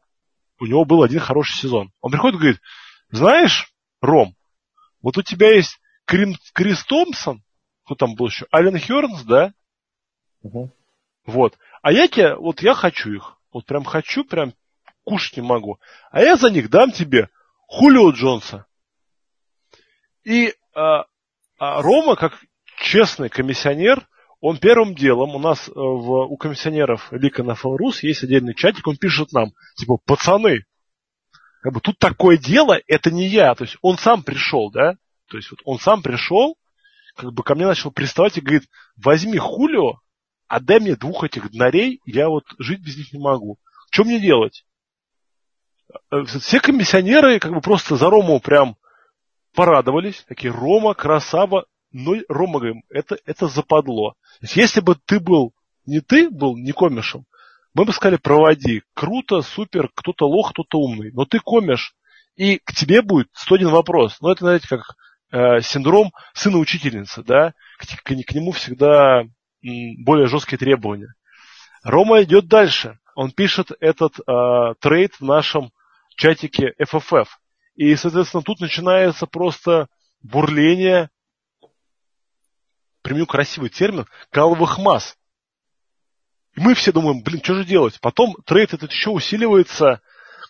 у 0.59 0.65
него 0.65 0.85
был 0.85 1.03
один 1.03 1.19
хороший 1.19 1.57
сезон. 1.57 1.91
Он 2.01 2.11
приходит 2.11 2.35
и 2.35 2.39
говорит, 2.39 2.61
знаешь, 3.09 3.71
Ром, 4.01 4.35
вот 5.01 5.17
у 5.17 5.21
тебя 5.21 5.53
есть 5.53 5.79
Крим, 6.05 6.35
Крис 6.53 6.83
Томпсон, 6.85 7.43
кто 7.85 7.95
там 7.95 8.15
был 8.15 8.27
еще, 8.27 8.47
Ален 8.53 8.77
Хернс, 8.77 9.23
да? 9.23 9.53
Угу. 10.41 10.71
Вот. 11.25 11.57
А 11.81 11.91
я 11.91 12.07
тебе, 12.07 12.35
вот 12.35 12.61
я 12.61 12.73
хочу 12.73 13.11
их. 13.11 13.37
Вот 13.51 13.65
прям 13.65 13.83
хочу, 13.83 14.23
прям 14.23 14.53
кушать 15.03 15.37
не 15.37 15.43
могу. 15.43 15.79
А 16.11 16.21
я 16.21 16.35
за 16.35 16.49
них 16.49 16.69
дам 16.69 16.91
тебе 16.91 17.29
Хулио 17.67 18.11
Джонса. 18.11 18.65
И 20.23 20.53
а, 20.73 21.05
а 21.57 21.81
Рома, 21.81 22.15
как 22.15 22.39
честный 22.79 23.29
комиссионер, 23.29 24.07
он 24.39 24.57
первым 24.57 24.93
делом, 24.93 25.35
у 25.35 25.39
нас 25.39 25.67
э, 25.67 25.71
в, 25.73 26.25
у 26.27 26.37
комиссионеров 26.37 27.07
Лика 27.11 27.43
на 27.43 27.55
Фалрус 27.55 28.03
есть 28.03 28.23
отдельный 28.23 28.53
чатик, 28.53 28.87
он 28.87 28.97
пишет 28.97 29.31
нам, 29.31 29.51
типа, 29.75 29.97
пацаны, 29.97 30.65
как 31.61 31.73
бы 31.73 31.81
тут 31.81 31.97
такое 31.97 32.37
дело, 32.37 32.79
это 32.87 33.11
не 33.11 33.27
я. 33.27 33.55
То 33.55 33.63
есть 33.63 33.77
он 33.81 33.97
сам 33.97 34.23
пришел, 34.23 34.71
да? 34.71 34.95
То 35.27 35.37
есть 35.37 35.49
вот 35.51 35.59
он 35.65 35.79
сам 35.79 36.01
пришел, 36.01 36.55
как 37.15 37.33
бы 37.33 37.43
ко 37.43 37.55
мне 37.55 37.65
начал 37.65 37.91
приставать 37.91 38.37
и 38.37 38.41
говорит, 38.41 38.69
возьми 38.95 39.37
Хулио, 39.37 39.99
отдай 40.47 40.79
мне 40.79 40.95
двух 40.95 41.23
этих 41.23 41.51
днарей, 41.51 41.99
я 42.05 42.29
вот 42.29 42.45
жить 42.59 42.81
без 42.81 42.97
них 42.97 43.11
не 43.11 43.19
могу. 43.19 43.57
Что 43.91 44.03
мне 44.03 44.19
делать? 44.19 44.65
Э, 46.11 46.23
все 46.23 46.59
комиссионеры 46.59 47.39
как 47.39 47.53
бы 47.53 47.61
просто 47.61 47.95
за 47.95 48.09
Рому 48.09 48.39
прям 48.39 48.77
порадовались. 49.57 50.23
Такие, 50.27 50.53
Рома, 50.53 50.93
красава. 50.93 51.65
Но 51.91 52.13
Рома, 52.29 52.59
говорим, 52.59 52.83
это, 52.91 53.17
это 53.25 53.47
западло. 53.47 54.13
Если 54.41 54.81
бы 54.81 54.95
ты 55.05 55.19
был, 55.19 55.51
не 55.87 55.99
ты 55.99 56.29
был 56.29 56.55
не 56.55 56.73
комишем, 56.73 57.25
мы 57.73 57.85
бы 57.85 57.91
сказали, 57.91 58.17
проводи. 58.17 58.83
Круто, 58.93 59.41
супер, 59.41 59.89
кто-то 59.95 60.27
лох, 60.27 60.51
кто-то 60.51 60.77
умный. 60.77 61.11
Но 61.11 61.25
ты 61.25 61.39
комишь, 61.39 61.95
и 62.35 62.59
к 62.59 62.71
тебе 62.71 63.01
будет 63.01 63.29
101 63.33 63.69
вопрос. 63.69 64.17
Ну, 64.21 64.29
это, 64.29 64.45
знаете, 64.45 64.67
как 64.67 64.81
э, 65.31 65.61
синдром 65.61 66.11
сына 66.35 66.59
учительницы, 66.59 67.23
да? 67.23 67.53
К, 67.79 68.03
к, 68.03 68.03
к 68.03 68.33
нему 68.35 68.51
всегда 68.51 69.21
м, 69.21 70.03
более 70.03 70.27
жесткие 70.27 70.59
требования. 70.59 71.15
Рома 71.83 72.21
идет 72.21 72.47
дальше. 72.47 72.99
Он 73.15 73.31
пишет 73.31 73.71
этот 73.79 74.19
э, 74.19 74.73
трейд 74.81 75.15
в 75.15 75.21
нашем 75.21 75.71
чатике 76.15 76.73
FFF. 76.79 77.25
И, 77.77 77.95
соответственно, 77.95 78.41
тут 78.41 78.59
начинается 78.59 79.27
просто 79.27 79.87
бурление, 80.21 81.09
применю 83.03 83.27
красивый 83.27 83.69
термин, 83.69 84.07
каловых 84.31 84.79
масс. 84.79 85.15
И 86.55 86.59
мы 86.59 86.73
все 86.73 86.91
думаем, 86.91 87.21
блин, 87.21 87.39
что 87.41 87.53
же 87.53 87.65
делать? 87.65 87.99
Потом 88.01 88.35
трейд 88.45 88.73
этот 88.73 88.91
еще 88.91 89.11
усиливается. 89.11 90.01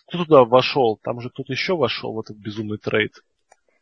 Кто 0.06 0.24
туда 0.24 0.44
вошел? 0.44 0.98
Там 1.02 1.20
же 1.20 1.28
кто-то 1.28 1.52
еще 1.52 1.76
вошел 1.76 2.14
в 2.14 2.20
этот 2.20 2.38
безумный 2.38 2.78
трейд. 2.78 3.12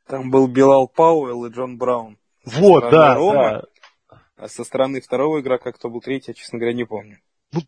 Там 0.08 0.30
был 0.30 0.48
Билал 0.48 0.88
Пауэлл 0.88 1.46
и 1.46 1.50
Джон 1.50 1.78
Браун. 1.78 2.18
Вот, 2.44 2.90
да, 2.90 3.14
Рома, 3.14 3.62
да. 4.10 4.18
А 4.36 4.48
со 4.48 4.64
стороны 4.64 5.00
второго 5.00 5.40
игрока, 5.40 5.70
кто 5.70 5.88
был 5.88 6.00
третий, 6.00 6.32
я, 6.32 6.34
честно 6.34 6.58
говоря, 6.58 6.74
не 6.74 6.84
помню. 6.84 7.20
Ну, 7.52 7.60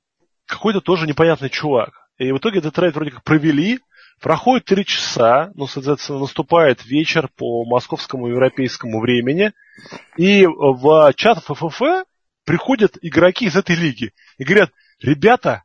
какой-то 0.44 0.80
тоже 0.80 1.06
непонятный 1.06 1.50
чувак. 1.50 2.10
И 2.18 2.32
в 2.32 2.38
итоге 2.38 2.58
этот 2.58 2.74
трейд 2.74 2.94
вроде 2.94 3.12
как 3.12 3.22
провели, 3.22 3.78
проходит 4.20 4.66
три 4.66 4.84
часа, 4.84 5.52
ну, 5.54 5.66
соответственно, 5.66 6.20
наступает 6.20 6.84
вечер 6.84 7.28
по 7.36 7.64
московскому 7.64 8.28
европейскому 8.28 9.00
времени, 9.00 9.52
и 10.16 10.46
в 10.46 11.12
чат 11.14 11.38
FFF 11.44 11.80
приходят 12.44 12.96
игроки 13.02 13.46
из 13.46 13.56
этой 13.56 13.76
лиги 13.76 14.12
и 14.38 14.44
говорят, 14.44 14.70
ребята, 15.00 15.64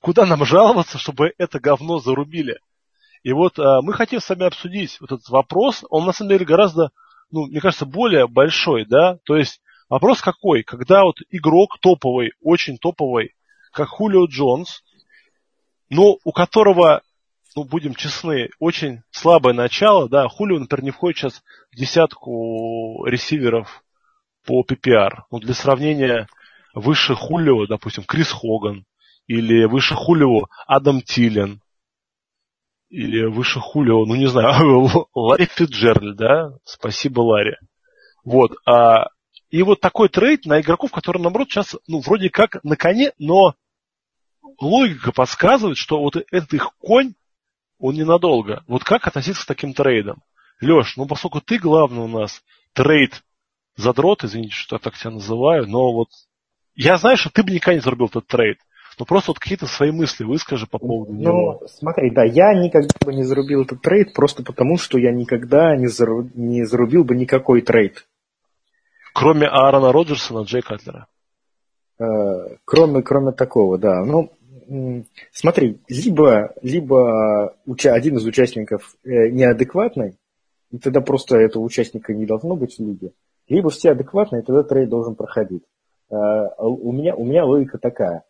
куда 0.00 0.26
нам 0.26 0.44
жаловаться, 0.44 0.98
чтобы 0.98 1.32
это 1.38 1.60
говно 1.60 1.98
зарубили? 1.98 2.58
И 3.22 3.32
вот 3.32 3.58
а, 3.58 3.82
мы 3.82 3.92
хотим 3.92 4.20
с 4.20 4.28
вами 4.28 4.46
обсудить 4.46 5.00
вот 5.00 5.12
этот 5.12 5.28
вопрос, 5.28 5.84
он 5.90 6.04
на 6.04 6.12
самом 6.12 6.30
деле 6.30 6.44
гораздо, 6.44 6.90
ну, 7.30 7.46
мне 7.46 7.60
кажется, 7.60 7.86
более 7.86 8.26
большой, 8.26 8.84
да, 8.84 9.18
то 9.24 9.36
есть 9.36 9.60
вопрос 9.88 10.20
какой, 10.20 10.64
когда 10.64 11.04
вот 11.04 11.16
игрок 11.30 11.78
топовый, 11.80 12.32
очень 12.40 12.78
топовый, 12.78 13.34
как 13.72 13.88
Хулио 13.88 14.26
Джонс, 14.26 14.82
но 15.88 16.16
у 16.24 16.32
которого, 16.32 17.02
ну, 17.54 17.64
будем 17.64 17.94
честны, 17.94 18.50
очень 18.58 19.02
слабое 19.10 19.54
начало, 19.54 20.08
да, 20.08 20.28
Хулио, 20.28 20.58
например, 20.58 20.84
не 20.84 20.90
входит 20.90 21.18
сейчас 21.18 21.42
в 21.70 21.76
десятку 21.76 23.04
ресиверов 23.06 23.82
по 24.44 24.64
PPR. 24.64 25.24
Ну, 25.30 25.38
для 25.38 25.54
сравнения, 25.54 26.28
выше 26.74 27.14
Хулио, 27.14 27.66
допустим, 27.66 28.04
Крис 28.04 28.30
Хоган, 28.30 28.84
или 29.26 29.64
выше 29.64 29.94
Хулио 29.94 30.46
Адам 30.66 31.02
Тилен, 31.02 31.60
или 32.88 33.24
выше 33.24 33.60
Хулио, 33.60 34.04
ну 34.04 34.14
не 34.14 34.26
знаю, 34.26 35.06
Ларри 35.14 35.46
Фиджерль, 35.46 36.14
да, 36.14 36.52
спасибо 36.64 37.20
Ларри. 37.20 37.56
Вот, 38.24 38.52
а, 38.66 39.08
и 39.50 39.62
вот 39.62 39.80
такой 39.80 40.08
трейд 40.08 40.46
на 40.46 40.60
игроков, 40.60 40.92
которые, 40.92 41.22
наоборот, 41.22 41.48
сейчас, 41.50 41.76
ну, 41.86 42.00
вроде 42.00 42.30
как 42.30 42.62
на 42.64 42.76
коне, 42.76 43.12
но 43.18 43.54
логика 44.60 45.12
подсказывает, 45.12 45.76
что 45.76 46.00
вот 46.00 46.16
этот 46.16 46.54
их 46.54 46.70
конь, 46.78 47.14
он 47.82 47.96
ненадолго. 47.96 48.62
Вот 48.68 48.84
как 48.84 49.06
относиться 49.08 49.42
к 49.42 49.48
таким 49.48 49.74
трейдам? 49.74 50.22
Леш, 50.60 50.96
ну 50.96 51.06
поскольку 51.06 51.40
ты 51.40 51.58
главный 51.58 52.02
у 52.02 52.06
нас 52.06 52.42
трейд 52.72 53.22
задрот, 53.76 54.22
извините, 54.22 54.54
что 54.54 54.76
я 54.76 54.78
так 54.78 54.94
тебя 54.94 55.10
называю, 55.10 55.66
но 55.66 55.92
вот 55.92 56.08
я 56.76 56.96
знаю, 56.96 57.16
что 57.16 57.30
ты 57.30 57.42
бы 57.42 57.50
никогда 57.50 57.74
не 57.74 57.80
зарубил 57.80 58.06
этот 58.06 58.28
трейд. 58.28 58.58
Но 58.98 59.04
просто 59.04 59.30
вот 59.30 59.40
какие-то 59.40 59.66
свои 59.66 59.90
мысли 59.90 60.22
выскажи 60.22 60.66
по 60.66 60.78
поводу 60.78 61.12
ну, 61.12 61.18
него. 61.18 61.58
Ну, 61.60 61.66
смотри, 61.66 62.10
да, 62.10 62.24
я 62.24 62.54
никогда 62.54 62.94
бы 63.04 63.12
не 63.12 63.24
зарубил 63.24 63.62
этот 63.62 63.82
трейд, 63.82 64.12
просто 64.14 64.44
потому, 64.44 64.76
что 64.78 64.98
я 64.98 65.10
никогда 65.10 65.74
не, 65.76 65.88
зару... 65.88 66.30
не 66.34 66.64
зарубил 66.64 67.02
бы 67.02 67.16
никакой 67.16 67.62
трейд. 67.62 68.06
Кроме 69.12 69.48
Аарона 69.48 69.92
Роджерса 69.92 70.35
на 70.35 70.44
Джей 70.44 70.62
Катлера. 70.62 71.08
Э, 71.98 72.56
кроме, 72.64 73.02
кроме 73.02 73.32
такого, 73.32 73.78
да. 73.78 74.04
Ну, 74.04 74.30
смотри, 75.32 75.80
либо, 75.88 76.54
либо 76.62 77.56
один 77.84 78.16
из 78.16 78.24
участников 78.24 78.96
э, 79.04 79.28
неадекватный, 79.28 80.18
и 80.70 80.78
тогда 80.78 81.00
просто 81.00 81.36
этого 81.36 81.62
участника 81.62 82.14
не 82.14 82.26
должно 82.26 82.56
быть 82.56 82.76
в 82.76 82.80
лиге, 82.80 83.12
либо 83.48 83.70
все 83.70 83.90
адекватные, 83.90 84.42
тогда 84.42 84.62
трейд 84.62 84.88
должен 84.88 85.14
проходить. 85.14 85.64
А, 86.10 86.48
у 86.58 86.92
меня, 86.92 87.14
у 87.14 87.24
меня 87.24 87.44
логика 87.44 87.78
такая. 87.78 88.24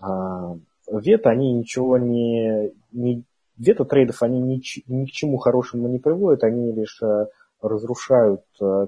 А, 0.00 0.56
вето, 0.90 1.30
они 1.30 1.52
ничего 1.52 1.98
не, 1.98 2.72
не 2.92 3.24
вето 3.56 3.84
трейдов, 3.84 4.22
они 4.22 4.40
ни, 4.40 4.62
ни 4.90 5.06
к 5.06 5.10
чему 5.10 5.36
хорошему 5.36 5.88
не 5.88 5.98
приводят, 5.98 6.44
они 6.44 6.72
лишь 6.72 7.02
а, 7.02 7.26
разрушают 7.60 8.42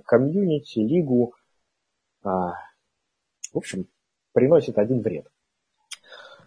комьюнити, 0.05 0.79
лигу. 0.79 1.35
В 2.23 2.55
общем, 3.53 3.87
приносят 4.33 4.79
один 4.79 5.01
вред. 5.01 5.27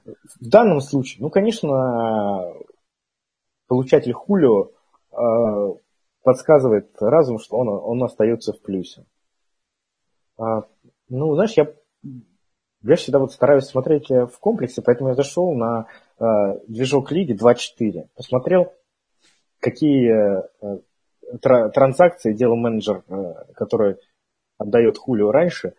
В 0.06 0.50
данном 0.50 0.82
случае, 0.82 1.22
ну, 1.22 1.30
конечно, 1.30 2.54
получатель 3.68 4.14
Хулио 4.14 4.72
подсказывает 6.24 6.90
разум, 7.00 7.40
что 7.40 7.58
он, 7.58 7.68
он 7.70 8.04
остается 8.04 8.54
в 8.54 8.62
плюсе. 8.62 9.06
Ну, 11.10 11.36
знаешь, 11.36 11.54
я, 11.54 11.72
я 12.82 12.96
всегда 12.96 13.20
вот 13.20 13.32
стараюсь 13.32 13.66
смотреть 13.66 14.10
э, 14.10 14.26
в 14.26 14.40
комплексе, 14.40 14.82
поэтому 14.82 15.10
я 15.10 15.16
зашел 15.16 15.54
на 15.54 15.88
э, 16.20 16.24
движок 16.68 17.12
лиги 17.12 17.34
2.4, 17.34 18.08
посмотрел, 18.16 18.74
какие 19.60 20.12
э, 20.12 20.80
тра- 21.42 21.70
транзакции 21.70 22.34
делал 22.34 22.56
менеджер, 22.56 23.04
э, 23.08 23.54
который 23.54 23.98
отдает 24.58 24.98
Хулио 24.98 25.32
раньше, 25.32 25.76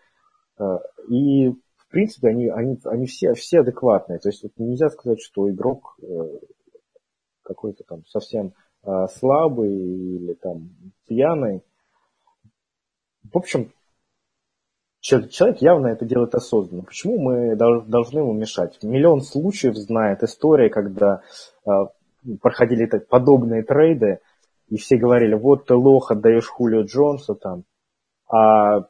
э, 0.58 0.64
и 1.08 1.52
принципе 1.94 2.28
они, 2.28 2.48
они, 2.48 2.78
они 2.84 3.06
все, 3.06 3.34
все 3.34 3.60
адекватные. 3.60 4.18
То 4.18 4.28
есть 4.28 4.42
вот 4.42 4.52
нельзя 4.58 4.90
сказать, 4.90 5.20
что 5.20 5.48
игрок 5.48 5.96
э, 6.02 6.38
какой-то 7.42 7.84
там 7.84 8.04
совсем 8.06 8.52
э, 8.82 9.06
слабый 9.14 9.72
или 9.72 10.34
там 10.34 10.70
пьяный. 11.06 11.62
В 13.32 13.38
общем, 13.38 13.72
человек 15.00 15.62
явно 15.62 15.86
это 15.86 16.04
делает 16.04 16.34
осознанно. 16.34 16.82
Почему 16.82 17.18
мы 17.18 17.54
должны 17.56 18.18
ему 18.18 18.32
мешать? 18.32 18.82
Миллион 18.82 19.20
случаев 19.20 19.76
знает 19.76 20.24
история, 20.24 20.70
когда 20.70 21.22
э, 21.64 21.70
проходили 22.40 22.86
подобные 22.86 23.62
трейды, 23.62 24.18
и 24.68 24.78
все 24.78 24.96
говорили, 24.96 25.34
вот 25.34 25.66
ты 25.66 25.74
лох, 25.74 26.10
отдаешь 26.10 26.48
Хулио 26.48 26.82
Джонсу 26.82 27.36
там, 27.36 27.64
а 28.28 28.88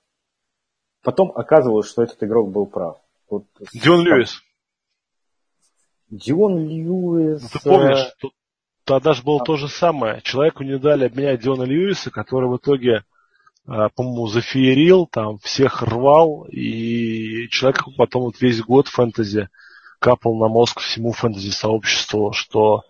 потом 1.05 1.33
оказывалось, 1.35 1.89
что 1.89 2.03
этот 2.03 2.21
игрок 2.25 2.51
был 2.51 2.67
прав. 2.67 2.97
Вот, 3.31 3.45
Дион 3.73 4.05
там, 4.05 4.07
Льюис. 4.07 4.43
Дион 6.11 6.67
Льюис. 6.67 7.43
Ну, 7.43 7.49
ты 7.53 7.61
помнишь, 7.61 8.13
тут, 8.19 8.33
тогда 8.85 9.13
же 9.13 9.23
было 9.23 9.41
а... 9.41 9.45
то 9.45 9.57
же 9.57 9.69
самое. 9.69 10.21
Человеку 10.23 10.65
не 10.65 10.79
дали 10.79 11.05
обменять 11.05 11.41
Диона 11.41 11.63
Льюиса, 11.63 12.11
который 12.11 12.49
в 12.49 12.57
итоге, 12.57 13.05
а, 13.67 13.91
по-моему, 13.91 14.27
зафеерил, 14.27 15.07
там 15.07 15.39
всех 15.39 15.83
рвал, 15.83 16.47
и 16.51 17.49
человек 17.51 17.85
потом 17.97 18.25
вот 18.25 18.41
весь 18.41 18.63
год 18.63 18.89
фэнтези 18.89 19.49
капал 20.01 20.35
на 20.37 20.49
мозг 20.49 20.81
всему 20.81 21.13
фэнтези 21.13 21.51
сообществу, 21.51 22.33
что 22.33 22.83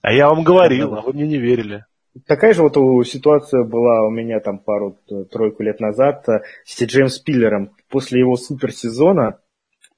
а 0.00 0.12
я 0.12 0.28
вам 0.28 0.44
говорил, 0.44 0.94
а 0.94 1.00
вы 1.00 1.12
мне 1.12 1.26
не 1.26 1.38
верили. 1.38 1.84
Такая 2.26 2.54
же 2.54 2.62
вот 2.62 2.74
ситуация 3.06 3.64
была 3.64 4.06
у 4.06 4.10
меня 4.10 4.40
там 4.40 4.58
пару-тройку 4.58 5.62
лет 5.62 5.80
назад 5.80 6.28
э, 6.28 6.40
с 6.64 6.74
Тиджеем 6.74 7.08
Спиллером. 7.08 7.72
После 7.88 8.20
его 8.20 8.36
суперсезона, 8.36 9.40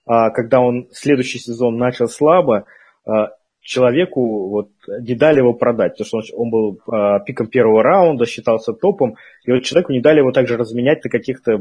а, 0.07 0.31
когда 0.31 0.61
он 0.61 0.89
следующий 0.93 1.39
сезон 1.39 1.77
начал 1.77 2.09
слабо, 2.09 2.64
а, 3.07 3.31
человеку 3.61 4.49
вот 4.49 4.71
не 5.01 5.14
дали 5.14 5.39
его 5.39 5.55
продать, 5.55 5.93
потому 5.97 6.23
что 6.23 6.37
он, 6.37 6.45
он 6.45 6.51
был 6.51 6.81
э, 6.93 7.21
пиком 7.27 7.47
первого 7.47 7.83
раунда, 7.83 8.27
считался 8.27 8.73
топом, 8.73 9.16
и 9.45 9.53
вот 9.53 9.62
человеку 9.62 9.93
не 9.93 10.01
дали 10.01 10.18
его 10.18 10.33
также 10.33 10.57
разменять 10.57 11.05
на 11.05 11.11
каких-то 11.11 11.53
э, 11.53 11.59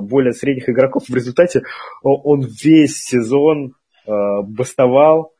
более 0.00 0.32
средних 0.32 0.68
игроков. 0.68 1.04
В 1.08 1.14
результате 1.14 1.62
он 2.02 2.40
весь 2.40 3.04
сезон 3.04 3.74
э, 4.06 4.10
бастовал, 4.42 5.34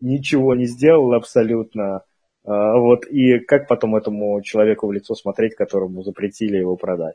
ничего 0.00 0.54
не 0.54 0.64
сделал 0.64 1.12
абсолютно. 1.12 2.02
А, 2.50 2.76
вот, 2.76 3.06
и 3.06 3.38
как 3.38 3.68
потом 3.68 3.94
этому 3.94 4.42
человеку 4.42 4.88
в 4.88 4.92
лицо 4.92 5.14
смотреть, 5.14 5.54
которому 5.54 6.02
запретили 6.02 6.56
его 6.56 6.76
продать. 6.76 7.14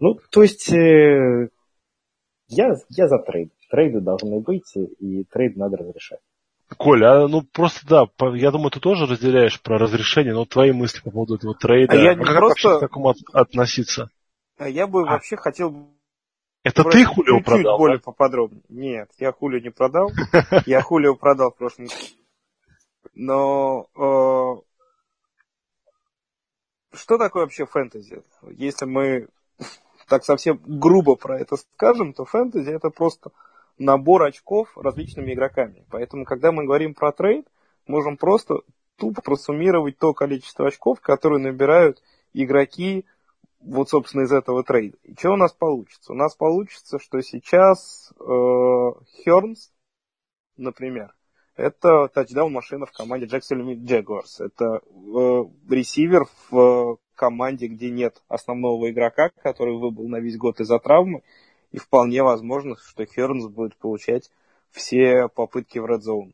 Ну, 0.00 0.18
то 0.30 0.42
есть, 0.42 0.72
э, 0.72 1.50
я, 2.48 2.74
я 2.88 3.08
за 3.08 3.18
трейд. 3.18 3.52
Трейды 3.70 4.00
должны 4.00 4.40
быть, 4.40 4.74
и 4.74 5.22
трейд 5.24 5.56
надо 5.56 5.76
разрешать. 5.76 6.18
Коля, 6.76 7.24
а, 7.24 7.28
ну 7.28 7.42
просто 7.42 7.86
да, 7.86 8.06
я 8.34 8.50
думаю, 8.50 8.72
ты 8.72 8.80
тоже 8.80 9.06
разделяешь 9.06 9.60
про 9.62 9.78
разрешение, 9.78 10.34
но 10.34 10.46
твои 10.46 10.72
мысли 10.72 11.00
по 11.00 11.12
поводу 11.12 11.36
этого 11.36 11.54
трейда. 11.54 11.92
А 11.92 11.96
я 11.96 12.14
не 12.14 12.24
как 12.24 12.38
просто... 12.38 12.68
вообще 12.68 12.78
к 12.78 12.80
такому 12.80 13.10
от, 13.10 13.18
относиться? 13.32 14.10
А 14.58 14.68
я 14.68 14.88
бы 14.88 15.02
а. 15.02 15.12
вообще 15.12 15.36
хотел 15.36 15.90
это 16.64 16.82
ты 16.84 17.04
Хулио 17.04 17.40
продал? 17.40 17.78
более 17.78 17.98
да? 17.98 18.02
поподробнее. 18.04 18.62
Нет, 18.68 19.10
я 19.18 19.30
Хулио 19.30 19.60
не 19.60 19.70
продал. 19.70 20.10
Я 20.66 20.80
Хулио 20.80 21.14
продал 21.14 21.52
в 21.52 21.56
прошлом 21.56 21.86
но 23.14 23.86
э, 23.94 24.62
что 26.92 27.18
такое 27.18 27.44
вообще 27.44 27.66
фэнтези? 27.66 28.22
Если 28.50 28.84
мы 28.84 29.28
так 30.08 30.24
совсем 30.24 30.60
грубо 30.64 31.16
про 31.16 31.40
это 31.40 31.56
скажем, 31.56 32.12
то 32.12 32.24
фэнтези 32.24 32.70
это 32.70 32.90
просто 32.90 33.30
набор 33.78 34.24
очков 34.24 34.76
различными 34.76 35.32
игроками. 35.32 35.84
Поэтому, 35.90 36.24
когда 36.24 36.52
мы 36.52 36.64
говорим 36.64 36.94
про 36.94 37.12
трейд, 37.12 37.46
можем 37.86 38.16
просто 38.16 38.60
тупо 38.96 39.22
просуммировать 39.22 39.98
то 39.98 40.12
количество 40.14 40.68
очков, 40.68 41.00
которые 41.00 41.40
набирают 41.40 42.02
игроки 42.32 43.04
вот, 43.60 43.88
собственно, 43.88 44.22
из 44.22 44.32
этого 44.32 44.64
трейда. 44.64 44.96
И 45.04 45.14
что 45.14 45.32
у 45.32 45.36
нас 45.36 45.52
получится? 45.52 46.12
У 46.12 46.16
нас 46.16 46.34
получится, 46.34 46.98
что 46.98 47.20
сейчас 47.20 48.12
э, 48.18 48.90
например, 50.56 51.14
это 51.62 52.08
тачдаун 52.08 52.52
машина 52.52 52.86
в 52.86 52.92
команде 52.92 53.26
Jacksonville 53.26 53.76
Jaguars. 53.76 54.44
Это 54.44 54.80
э, 54.82 55.44
ресивер 55.72 56.24
в 56.50 56.58
э, 56.58 56.96
команде, 57.14 57.68
где 57.68 57.88
нет 57.88 58.20
основного 58.26 58.90
игрока, 58.90 59.30
который 59.44 59.78
выбыл 59.78 60.08
на 60.08 60.18
весь 60.18 60.36
год 60.36 60.58
из-за 60.58 60.80
травмы. 60.80 61.22
И 61.70 61.78
вполне 61.78 62.24
возможно, 62.24 62.76
что 62.76 63.06
Хернс 63.06 63.46
будет 63.46 63.76
получать 63.76 64.28
все 64.72 65.28
попытки 65.28 65.78
в 65.78 65.86
Red 65.86 66.00
Zone 66.00 66.32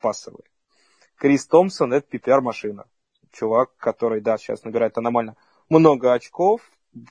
пассовые. 0.00 0.44
Крис 1.16 1.46
Томпсон 1.46 1.92
это 1.92 2.16
PPR-машина. 2.16 2.86
Чувак, 3.32 3.76
который, 3.76 4.22
да, 4.22 4.38
сейчас 4.38 4.64
набирает 4.64 4.96
аномально 4.96 5.36
много 5.68 6.14
очков. 6.14 6.62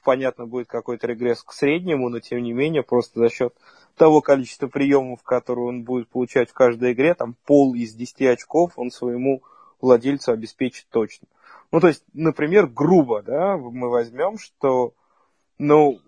Понятно, 0.04 0.48
будет 0.48 0.68
какой-то 0.68 1.06
регресс 1.06 1.44
к 1.44 1.54
среднему, 1.54 2.10
но 2.10 2.20
тем 2.20 2.42
не 2.42 2.54
менее, 2.54 2.82
просто 2.82 3.20
за 3.20 3.30
счет 3.30 3.56
того 3.96 4.22
количества 4.22 4.68
приемов, 4.68 5.24
которые 5.24 5.68
он 5.68 5.84
будет 5.84 6.10
получать 6.10 6.50
в 6.50 6.54
каждой 6.54 6.94
игре, 6.94 7.14
там 7.14 7.36
пол 7.46 7.74
из 7.76 7.94
10 7.94 8.22
очков 8.24 8.74
он 8.76 8.92
своему 8.92 9.42
владельцу 9.80 10.32
обеспечит 10.32 10.88
точно. 10.90 11.28
Ну, 11.72 11.80
то 11.80 11.88
есть, 11.88 12.04
например, 12.14 12.68
грубо, 12.68 13.22
да, 13.22 13.58
мы 13.58 13.90
возьмем, 13.90 14.38
что, 14.38 14.94
ну, 15.58 16.00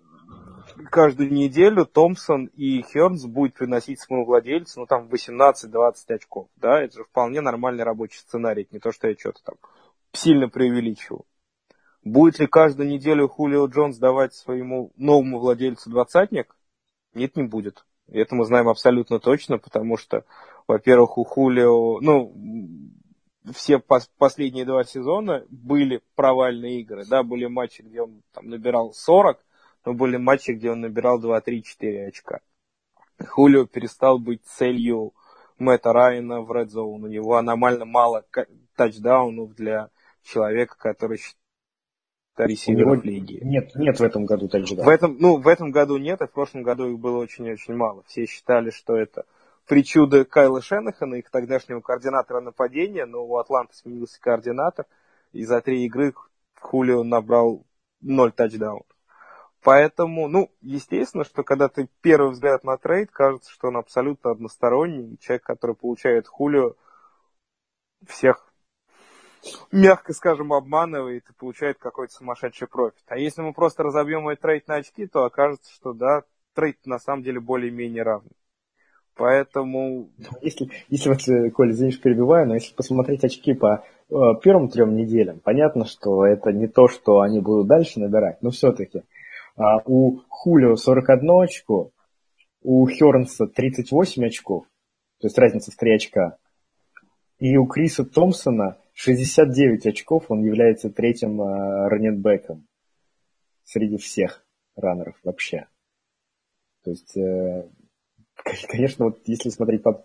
каждую 0.90 1.32
неделю 1.32 1.86
Томпсон 1.86 2.46
и 2.48 2.82
Хернс 2.82 3.26
будет 3.26 3.54
приносить 3.54 4.02
своему 4.02 4.26
владельцу, 4.26 4.82
ну, 4.82 4.86
там, 4.86 5.08
18-20 5.08 5.94
очков, 6.10 6.48
да, 6.58 6.82
это 6.82 6.98
же 6.98 7.04
вполне 7.06 7.42
нормальный 7.42 7.84
рабочий 7.84 8.20
сценарий, 8.20 8.68
не 8.72 8.80
то, 8.80 8.92
что 8.92 9.08
я 9.08 9.16
что-то 9.18 9.42
там 9.44 9.56
сильно 10.12 10.50
преувеличивал. 10.50 11.26
Будет 12.04 12.40
ли 12.40 12.48
каждую 12.48 12.90
неделю 12.90 13.30
Хулио 13.30 13.66
Джонс 13.68 13.98
давать 13.98 14.34
своему 14.34 14.92
новому 14.98 15.40
владельцу 15.40 15.90
двадцатник? 15.90 16.54
Нет, 17.14 17.36
не 17.36 17.44
будет. 17.44 17.86
И 18.08 18.20
это 18.20 18.36
мы 18.36 18.46
знаем 18.46 18.68
абсолютно 18.68 19.20
точно, 19.20 19.58
потому 19.58 19.98
что, 19.98 20.26
во-первых, 20.68 21.18
у 21.18 21.24
Хулио, 21.24 22.00
ну, 22.02 22.34
все 23.54 23.78
пос- 23.78 24.10
последние 24.18 24.66
два 24.66 24.84
сезона 24.84 25.46
были 25.50 26.02
провальные 26.16 26.82
игры. 26.82 27.06
Да, 27.06 27.24
были 27.24 27.46
матчи, 27.46 27.82
где 27.82 28.02
он 28.02 28.22
там 28.34 28.50
набирал 28.50 28.94
40, 28.94 29.44
но 29.86 29.94
были 29.94 30.18
матчи, 30.18 30.52
где 30.52 30.72
он 30.72 30.82
набирал 30.82 31.20
2, 31.20 31.42
3, 31.42 31.64
4 31.64 32.08
очка. 32.08 32.40
Хулио 33.20 33.66
перестал 33.66 34.20
быть 34.20 34.44
целью 34.46 35.14
Мэтта 35.58 35.94
Райана 35.94 36.42
в 36.42 36.52
Red 36.52 36.68
Zone. 36.68 37.04
У 37.04 37.08
него 37.08 37.36
аномально 37.36 37.86
мало 37.86 38.26
тачдаунов 38.76 39.54
для 39.56 39.90
человека, 40.24 40.76
который 40.78 41.20
ресиверов 42.38 43.04
лиги. 43.04 43.40
Нет, 43.44 43.76
нет 43.76 44.00
в 44.00 44.04
этом 44.04 44.26
году 44.26 44.48
тачдаунов. 44.48 44.86
В 44.86 44.90
этом, 44.90 45.18
ну, 45.20 45.38
в 45.38 45.48
этом 45.48 45.72
году 45.72 45.98
нет, 45.98 46.22
а 46.22 46.28
в 46.28 46.32
прошлом 46.32 46.64
году 46.64 46.90
их 46.90 47.00
было 47.00 47.18
очень-очень 47.18 47.76
мало. 47.76 48.04
Все 48.08 48.26
считали, 48.26 48.70
что 48.70 48.96
это 48.96 49.26
причуды 49.68 50.26
Кайла 50.26 50.62
Шенахана, 50.62 51.16
их 51.16 51.30
тогдашнего 51.30 51.82
координатора 51.82 52.42
нападения, 52.42 53.06
но 53.06 53.26
у 53.26 53.38
Атланты 53.38 53.76
сменился 53.76 54.20
координатор, 54.20 54.86
и 55.32 55.44
за 55.44 55.62
три 55.62 55.86
игры 55.86 56.14
Хулио 56.60 57.04
набрал 57.04 57.66
ноль 58.02 58.32
тачдаунов. 58.32 58.86
Поэтому, 59.62 60.28
ну, 60.28 60.52
естественно, 60.62 61.24
что 61.24 61.44
когда 61.44 61.70
ты 61.70 61.88
первый 62.02 62.32
взгляд 62.32 62.66
на 62.66 62.78
трейд, 62.78 63.12
кажется, 63.12 63.50
что 63.50 63.70
он 63.70 63.78
абсолютно 63.78 64.32
односторонний, 64.32 65.18
человек, 65.22 65.44
который 65.44 65.76
получает 65.76 66.28
Хулио, 66.28 66.76
всех 68.06 68.53
мягко 69.72 70.14
скажем, 70.14 70.54
обманывает 70.54 71.24
и 71.30 71.34
получает 71.34 71.78
какой-то 71.78 72.14
сумасшедший 72.14 72.68
профит. 72.68 73.04
А 73.08 73.18
если 73.18 73.42
мы 73.42 73.54
просто 73.54 73.84
разобьем 73.84 74.28
этот 74.30 74.42
трейд 74.42 74.68
на 74.68 74.76
очки, 74.76 75.08
то 75.08 75.26
окажется, 75.26 75.72
что 75.74 75.94
да, 75.94 76.24
трейд 76.54 76.78
на 76.86 77.00
самом 77.00 77.24
деле 77.24 77.40
более-менее 77.40 78.04
равный. 78.04 78.32
Поэтому... 79.16 80.10
Если, 80.42 80.70
если 80.90 81.10
вот, 81.10 81.28
э, 81.28 81.52
Коля, 81.52 81.72
извините, 81.72 82.00
перебиваю, 82.00 82.48
но 82.48 82.56
если 82.56 82.74
посмотреть 82.74 83.24
очки 83.24 83.54
по 83.54 83.84
э, 84.10 84.16
первым 84.42 84.70
трем 84.70 84.96
неделям, 84.96 85.40
понятно, 85.40 85.86
что 85.86 86.26
это 86.26 86.52
не 86.52 86.68
то, 86.68 86.88
что 86.88 87.20
они 87.20 87.40
будут 87.40 87.68
дальше 87.68 88.00
набирать, 88.00 88.42
но 88.42 88.50
все-таки 88.50 89.00
э, 89.00 89.62
у 89.86 90.20
Хулио 90.30 90.76
41 90.76 91.30
очко, 91.44 91.92
у 92.64 92.88
Хернса 92.88 93.46
38 93.46 94.26
очков, 94.26 94.66
то 95.20 95.28
есть 95.28 95.38
разница 95.38 95.72
в 95.72 95.76
3 95.76 95.94
очка, 95.94 96.38
и 97.38 97.56
у 97.58 97.68
Криса 97.68 98.06
Томпсона 98.06 98.78
69 98.94 99.86
очков, 99.88 100.26
он 100.30 100.44
является 100.44 100.90
третьим 100.90 101.42
э, 101.42 101.88
раннинбеком 101.90 102.68
среди 103.64 103.98
всех 103.98 104.46
раннеров 104.76 105.16
вообще. 105.24 105.68
То 106.84 106.92
есть, 106.92 107.18
э, 107.18 107.70
конечно, 108.68 109.06
вот 109.06 109.22
если 109.26 109.50
смотреть 109.50 109.84
по 109.84 110.04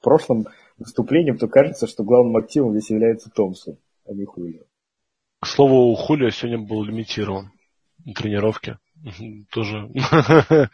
прошлым 0.00 0.46
выступлениям, 0.78 1.38
то 1.38 1.48
кажется, 1.48 1.86
что 1.86 2.04
главным 2.04 2.36
активом 2.36 2.72
здесь 2.72 2.90
является 2.90 3.30
Томпсон, 3.30 3.78
а 4.06 4.12
не 4.12 4.24
Хулио. 4.24 4.64
К 5.40 5.46
слову, 5.46 5.94
Хулио 5.94 6.30
сегодня 6.30 6.58
был 6.58 6.84
лимитирован 6.84 7.52
на 8.04 8.14
тренировке. 8.14 8.78
Тоже 9.50 9.90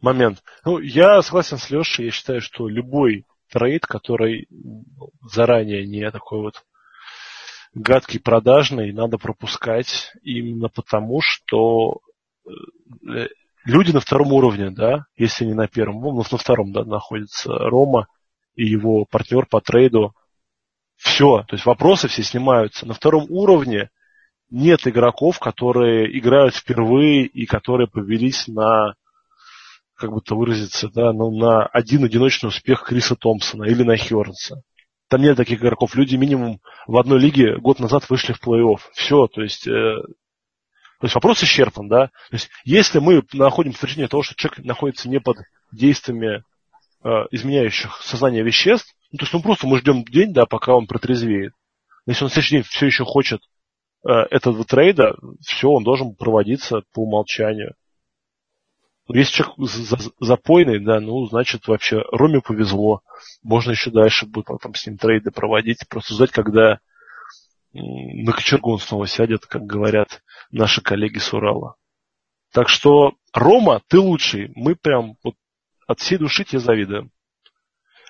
момент. 0.00 0.42
Ну, 0.64 0.78
я 0.78 1.20
согласен 1.22 1.58
с 1.58 1.68
Лешей, 1.70 2.06
я 2.06 2.10
считаю, 2.12 2.40
что 2.40 2.68
любой 2.68 3.26
трейд, 3.50 3.86
который 3.86 4.48
заранее 5.22 5.86
не 5.86 6.10
такой 6.10 6.40
вот 6.40 6.64
гадкий, 7.74 8.20
продажный, 8.20 8.92
надо 8.92 9.18
пропускать 9.18 10.12
именно 10.22 10.68
потому, 10.68 11.20
что 11.20 12.00
э, 12.46 13.28
люди 13.64 13.92
на 13.92 14.00
втором 14.00 14.32
уровне, 14.32 14.70
да, 14.70 15.06
если 15.16 15.44
не 15.44 15.54
на 15.54 15.68
первом, 15.68 16.00
ну, 16.00 16.16
на 16.16 16.38
втором, 16.38 16.72
да, 16.72 16.84
находится 16.84 17.52
Рома 17.52 18.08
и 18.54 18.66
его 18.66 19.04
партнер 19.04 19.46
по 19.46 19.60
трейду. 19.60 20.14
Все, 20.96 21.44
то 21.46 21.54
есть 21.54 21.64
вопросы 21.64 22.08
все 22.08 22.24
снимаются. 22.24 22.86
На 22.86 22.94
втором 22.94 23.26
уровне 23.28 23.90
нет 24.50 24.86
игроков, 24.86 25.38
которые 25.38 26.18
играют 26.18 26.56
впервые 26.56 27.24
и 27.26 27.46
которые 27.46 27.86
повелись 27.86 28.48
на, 28.48 28.94
как 29.98 30.12
бы 30.12 30.20
то 30.20 30.36
выразиться, 30.36 30.88
да, 30.88 31.12
ну, 31.12 31.36
на 31.36 31.66
один 31.66 32.04
одиночный 32.04 32.48
успех 32.48 32.84
Криса 32.84 33.16
Томпсона 33.16 33.64
или 33.64 33.82
на 33.82 33.96
Хернса. 33.96 34.62
Там 35.08 35.22
нет 35.22 35.36
таких 35.36 35.58
игроков. 35.58 35.96
Люди 35.96 36.16
минимум 36.16 36.60
в 36.86 36.96
одной 36.98 37.18
лиге 37.18 37.56
год 37.56 37.80
назад 37.80 38.08
вышли 38.08 38.32
в 38.32 38.40
плей-офф. 38.40 38.78
Все, 38.92 39.26
то 39.26 39.42
есть, 39.42 39.66
э, 39.66 39.70
то 39.70 41.04
есть 41.04 41.14
вопрос 41.14 41.42
исчерпан, 41.42 41.88
да. 41.88 42.06
То 42.06 42.34
есть, 42.36 42.48
если 42.64 43.00
мы 43.00 43.22
находим 43.32 43.72
подтверждение 43.72 44.08
того, 44.08 44.22
что 44.22 44.36
человек 44.36 44.64
находится 44.64 45.08
не 45.08 45.18
под 45.18 45.38
действиями 45.72 46.44
э, 47.02 47.08
изменяющих 47.30 47.96
сознание 48.02 48.44
веществ, 48.44 48.94
ну, 49.10 49.18
то 49.18 49.24
есть, 49.24 49.32
ну, 49.32 49.42
просто 49.42 49.66
мы 49.66 49.78
ждем 49.78 50.04
день, 50.04 50.32
да, 50.32 50.46
пока 50.46 50.74
он 50.74 50.86
протрезвеет. 50.86 51.54
Если 52.06 52.24
он 52.24 52.30
в 52.30 52.32
следующий 52.32 52.56
день 52.56 52.64
все 52.64 52.86
еще 52.86 53.04
хочет 53.04 53.40
э, 54.06 54.12
этого 54.12 54.64
трейда, 54.64 55.16
все, 55.40 55.68
он 55.68 55.82
должен 55.82 56.14
проводиться 56.14 56.82
по 56.92 57.02
умолчанию. 57.02 57.74
Если 59.08 59.42
человек 59.42 60.12
запойный, 60.20 60.84
да, 60.84 61.00
ну, 61.00 61.26
значит, 61.26 61.66
вообще 61.66 62.02
Роме 62.12 62.40
повезло. 62.40 63.02
Можно 63.42 63.70
еще 63.70 63.90
дальше 63.90 64.26
будет 64.26 64.48
там 64.60 64.74
с 64.74 64.86
ним 64.86 64.98
трейды 64.98 65.30
проводить, 65.30 65.88
просто 65.88 66.14
ждать, 66.14 66.30
когда 66.30 66.78
на 67.72 68.32
кочергу 68.32 68.78
снова 68.78 69.06
сядет, 69.06 69.46
как 69.46 69.62
говорят 69.62 70.22
наши 70.50 70.82
коллеги 70.82 71.18
с 71.18 71.32
Урала. 71.32 71.76
Так 72.52 72.68
что, 72.68 73.14
Рома, 73.32 73.82
ты 73.88 73.98
лучший. 73.98 74.52
Мы 74.54 74.74
прям 74.74 75.16
вот 75.22 75.34
от 75.86 76.00
всей 76.00 76.18
души 76.18 76.44
тебе 76.44 76.60
завидуем. 76.60 77.10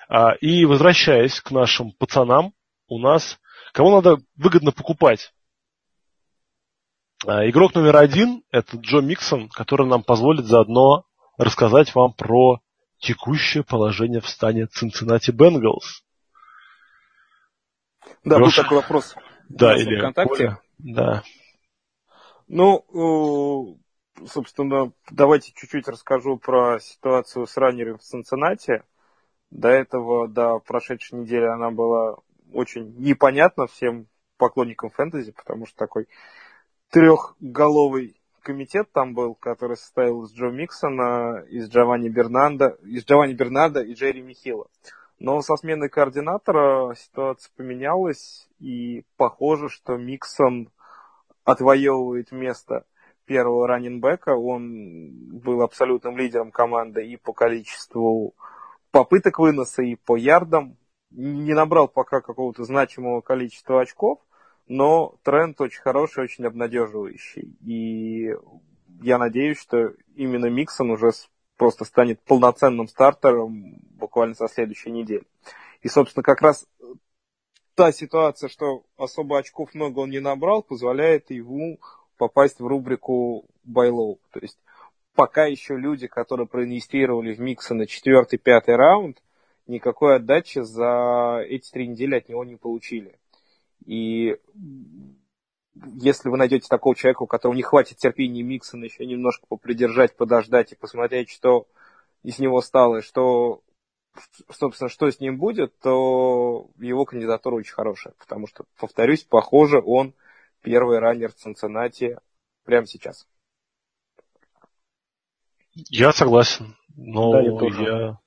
А, 0.09 0.33
и 0.33 0.65
возвращаясь 0.65 1.39
к 1.39 1.51
нашим 1.51 1.91
пацанам, 1.91 2.53
у 2.87 2.99
нас 2.99 3.39
кого 3.73 3.91
надо 3.91 4.17
выгодно 4.35 4.71
покупать? 4.71 5.31
А, 7.27 7.49
игрок 7.49 7.75
номер 7.75 7.97
один– 7.97 8.43
это 8.51 8.77
Джо 8.77 9.01
Миксон, 9.01 9.49
который 9.49 9.85
нам 9.85 10.03
позволит 10.03 10.45
заодно 10.45 11.03
рассказать 11.37 11.93
вам 11.93 12.13
про 12.13 12.61
текущее 12.97 13.63
положение 13.63 14.21
в 14.21 14.29
стане 14.29 14.67
Cincinnati 14.67 15.31
Bengals. 15.33 16.03
Да, 18.23 18.37
Леша. 18.37 18.61
был 18.61 18.63
такой 18.63 18.77
вопрос. 18.77 19.15
Да, 19.49 19.75
или 19.75 19.97
ВКонтакте. 19.97 20.57
Да. 20.77 21.23
Ну, 22.47 23.77
собственно, 24.27 24.91
давайте 25.11 25.51
чуть-чуть 25.53 25.87
расскажу 25.87 26.37
про 26.37 26.79
ситуацию 26.79 27.47
с 27.47 27.57
раннером 27.57 27.97
в 27.97 28.01
Цинциннати. 28.01 28.83
До 29.51 29.67
этого, 29.67 30.27
до 30.27 30.59
прошедшей 30.59 31.19
недели 31.19 31.45
она 31.45 31.69
была 31.69 32.17
очень 32.53 32.95
непонятна 32.97 33.67
всем 33.67 34.07
поклонникам 34.37 34.89
фэнтези, 34.89 35.31
потому 35.31 35.65
что 35.65 35.75
такой 35.75 36.07
трехголовый 36.89 38.19
комитет 38.41 38.91
там 38.91 39.13
был, 39.13 39.35
который 39.35 39.77
состоял 39.77 40.23
из 40.23 40.33
Джо 40.33 40.47
Миксона, 40.47 41.43
из 41.49 41.69
Джованни 41.69 42.09
Бернанда, 42.09 42.77
из 42.83 43.05
Джованни 43.05 43.33
Бернанда 43.33 43.81
и 43.81 43.93
Джерри 43.93 44.21
Михила. 44.21 44.67
Но 45.19 45.41
со 45.41 45.55
сменой 45.57 45.89
координатора 45.89 46.95
ситуация 46.95 47.51
поменялась, 47.55 48.47
и 48.59 49.03
похоже, 49.17 49.67
что 49.69 49.97
Миксон 49.97 50.71
отвоевывает 51.43 52.31
место 52.31 52.85
первого 53.25 53.67
раненбека. 53.67 54.35
Он 54.35 55.39
был 55.39 55.61
абсолютным 55.61 56.17
лидером 56.17 56.51
команды 56.51 57.05
и 57.05 57.17
по 57.17 57.33
количеству 57.33 58.33
попыток 58.91 59.39
выноса, 59.39 59.83
и 59.83 59.95
по 59.95 60.15
ярдам. 60.15 60.77
Не 61.11 61.53
набрал 61.53 61.87
пока 61.87 62.21
какого-то 62.21 62.63
значимого 62.63 63.21
количества 63.21 63.81
очков, 63.81 64.19
но 64.69 65.15
тренд 65.23 65.59
очень 65.59 65.81
хороший, 65.81 66.23
очень 66.23 66.45
обнадеживающий. 66.45 67.57
И 67.65 68.33
я 69.01 69.17
надеюсь, 69.17 69.59
что 69.59 69.93
именно 70.15 70.45
Миксон 70.45 70.91
уже 70.91 71.11
просто 71.57 71.83
станет 71.85 72.21
полноценным 72.21 72.87
стартером 72.87 73.79
буквально 73.91 74.35
со 74.35 74.47
следующей 74.47 74.91
недели. 74.91 75.23
И, 75.81 75.89
собственно, 75.89 76.23
как 76.23 76.41
раз 76.41 76.67
та 77.73 77.91
ситуация, 77.91 78.47
что 78.47 78.83
особо 78.95 79.39
очков 79.39 79.73
много 79.73 79.99
он 79.99 80.11
не 80.11 80.19
набрал, 80.19 80.61
позволяет 80.61 81.31
ему 81.31 81.79
попасть 82.17 82.59
в 82.59 82.67
рубрику 82.67 83.45
байлоу. 83.63 84.19
То 84.31 84.39
есть 84.39 84.59
пока 85.15 85.45
еще 85.45 85.77
люди, 85.77 86.05
которые 86.05 86.45
проинвестировали 86.45 87.33
в 87.33 87.39
Микса 87.39 87.73
на 87.73 87.87
четвертый, 87.87 88.37
пятый 88.37 88.75
раунд, 88.75 89.21
никакой 89.65 90.17
отдачи 90.17 90.59
за 90.59 91.43
эти 91.47 91.71
три 91.71 91.87
недели 91.87 92.15
от 92.15 92.29
него 92.29 92.43
не 92.45 92.55
получили. 92.55 93.17
И 93.85 94.37
если 96.01 96.29
вы 96.29 96.37
найдете 96.37 96.67
такого 96.67 96.95
человека, 96.95 97.23
у 97.23 97.27
которого 97.27 97.55
не 97.55 97.63
хватит 97.63 97.97
терпения 97.97 98.43
Миксона 98.43 98.85
еще 98.85 99.05
немножко 99.05 99.45
попридержать, 99.47 100.15
подождать 100.15 100.71
и 100.71 100.75
посмотреть, 100.75 101.29
что 101.29 101.67
из 102.23 102.39
него 102.39 102.61
стало, 102.61 102.97
и 102.97 103.01
что, 103.01 103.61
собственно, 104.51 104.89
что 104.89 105.09
с 105.09 105.19
ним 105.19 105.37
будет, 105.37 105.77
то 105.79 106.69
его 106.77 107.05
кандидатура 107.05 107.55
очень 107.55 107.73
хорошая. 107.73 108.13
Потому 108.19 108.47
что, 108.47 108.65
повторюсь, 108.77 109.23
похоже, 109.23 109.81
он 109.83 110.13
первый 110.61 110.99
раннер 110.99 111.31
в 111.31 111.35
Цинциннати 111.35 112.17
прямо 112.65 112.85
сейчас. 112.85 113.27
Я 115.73 116.11
согласен. 116.11 116.75
Но 116.95 117.31
да, 117.31 117.41
я, 117.41 117.81
я, 117.81 118.19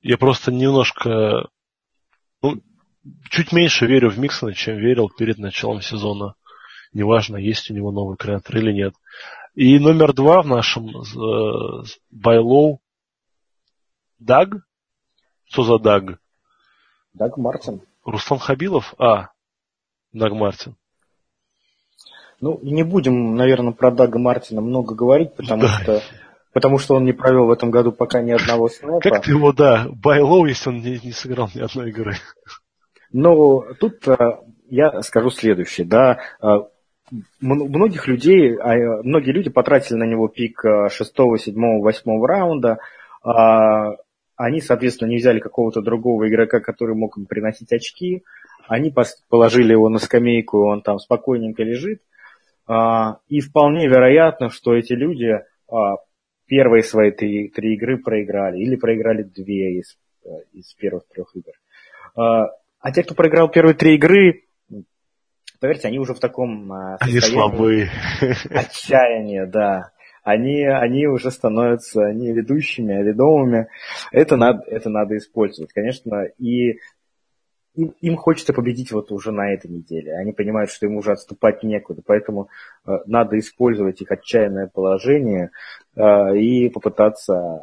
я 0.00 0.18
просто 0.18 0.50
немножко 0.50 1.48
ну, 2.42 2.60
чуть 3.30 3.52
меньше 3.52 3.86
верю 3.86 4.10
в 4.10 4.18
Миксона, 4.18 4.54
чем 4.54 4.76
верил 4.76 5.08
перед 5.08 5.38
началом 5.38 5.80
сезона. 5.80 6.34
Неважно, 6.92 7.36
есть 7.36 7.70
у 7.70 7.74
него 7.74 7.92
новый 7.92 8.16
креатор 8.16 8.56
или 8.56 8.72
нет. 8.72 8.94
И 9.54 9.78
номер 9.78 10.12
два 10.12 10.42
в 10.42 10.46
нашем 10.46 10.88
э, 10.88 11.84
Байлоу 12.10 12.80
Даг? 14.18 14.50
Что 15.44 15.62
за 15.62 15.78
Даг? 15.78 16.20
Даг 17.14 17.36
Мартин. 17.36 17.82
Руслан 18.04 18.38
Хабилов? 18.40 18.94
А, 18.98 19.28
Даг 20.12 20.32
Мартин. 20.32 20.76
Ну, 22.40 22.58
не 22.62 22.84
будем, 22.84 23.34
наверное, 23.36 23.72
про 23.72 23.90
Дага 23.90 24.18
Мартина 24.18 24.60
много 24.60 24.94
говорить, 24.94 25.34
потому 25.36 25.62
да. 25.62 25.68
что 25.68 26.02
потому 26.52 26.78
что 26.78 26.94
он 26.94 27.04
не 27.04 27.12
провел 27.12 27.46
в 27.46 27.50
этом 27.50 27.70
году 27.70 27.92
пока 27.92 28.22
ни 28.22 28.30
одного 28.30 28.68
снэпа. 28.68 29.00
Как 29.00 29.24
ты 29.24 29.32
его, 29.32 29.52
да, 29.52 29.88
buy 29.90 30.14
low, 30.14 30.46
если 30.46 30.70
он 30.70 30.80
не, 30.80 30.98
не 31.02 31.12
сыграл 31.12 31.50
ни 31.54 31.60
одной 31.60 31.90
игры. 31.90 32.16
Но 33.12 33.64
тут 33.80 34.06
э, 34.06 34.16
я 34.68 35.02
скажу 35.02 35.30
следующее, 35.30 35.86
да, 35.86 36.20
э, 36.42 36.46
многих 37.40 38.06
людей, 38.06 38.56
а, 38.56 39.02
многие 39.02 39.32
люди 39.32 39.50
потратили 39.50 39.96
на 39.96 40.04
него 40.04 40.28
пик 40.28 40.62
6, 40.62 41.12
7, 41.38 41.80
8 41.80 42.24
раунда, 42.24 42.78
а, 43.22 43.96
они, 44.36 44.60
соответственно, 44.60 45.08
не 45.08 45.16
взяли 45.16 45.40
какого-то 45.40 45.82
другого 45.82 46.28
игрока, 46.28 46.60
который 46.60 46.94
мог 46.94 47.18
им 47.18 47.26
приносить 47.26 47.72
очки, 47.72 48.22
они 48.68 48.94
положили 49.28 49.72
его 49.72 49.88
на 49.88 49.98
скамейку, 49.98 50.66
он 50.66 50.82
там 50.82 50.98
спокойненько 50.98 51.62
лежит, 51.62 52.00
а, 52.66 53.18
и 53.28 53.40
вполне 53.40 53.88
вероятно, 53.88 54.50
что 54.50 54.74
эти 54.74 54.92
люди 54.92 55.40
первые 56.46 56.82
свои 56.82 57.12
три, 57.12 57.48
три 57.48 57.74
игры 57.74 57.98
проиграли, 57.98 58.58
или 58.58 58.74
проиграли 58.74 59.22
две 59.22 59.78
из, 59.78 59.96
э, 60.24 60.28
из 60.52 60.74
первых 60.74 61.06
трех 61.06 61.30
игр. 61.36 61.52
А 62.80 62.92
те, 62.92 63.02
кто 63.02 63.14
проиграл 63.14 63.50
первые 63.50 63.74
три 63.74 63.94
игры, 63.96 64.44
поверьте, 65.60 65.88
они 65.88 65.98
уже 65.98 66.14
в 66.14 66.20
таком 66.20 66.72
а, 66.72 66.96
они 67.00 67.20
слабые. 67.20 67.90
отчаяния, 68.50 69.46
да. 69.46 69.92
Они, 70.22 70.64
они 70.66 71.06
уже 71.06 71.30
становятся 71.30 72.12
не 72.12 72.32
ведущими, 72.32 72.94
а 72.94 73.02
ведомыми. 73.02 73.68
Это 74.12 74.36
надо, 74.36 74.62
это 74.66 74.90
надо 74.90 75.16
использовать, 75.16 75.72
конечно. 75.72 76.24
И 76.38 76.78
им, 77.74 77.94
им 78.00 78.16
хочется 78.16 78.52
победить 78.52 78.92
вот 78.92 79.12
уже 79.12 79.32
на 79.32 79.52
этой 79.52 79.70
неделе. 79.70 80.14
Они 80.14 80.32
понимают, 80.32 80.70
что 80.70 80.86
им 80.86 80.96
уже 80.96 81.12
отступать 81.12 81.62
некуда, 81.62 82.02
поэтому 82.04 82.48
э, 82.86 82.92
надо 83.06 83.38
использовать 83.38 84.00
их 84.02 84.10
отчаянное 84.10 84.68
положение 84.68 85.50
э, 85.96 86.36
и 86.36 86.68
попытаться 86.68 87.60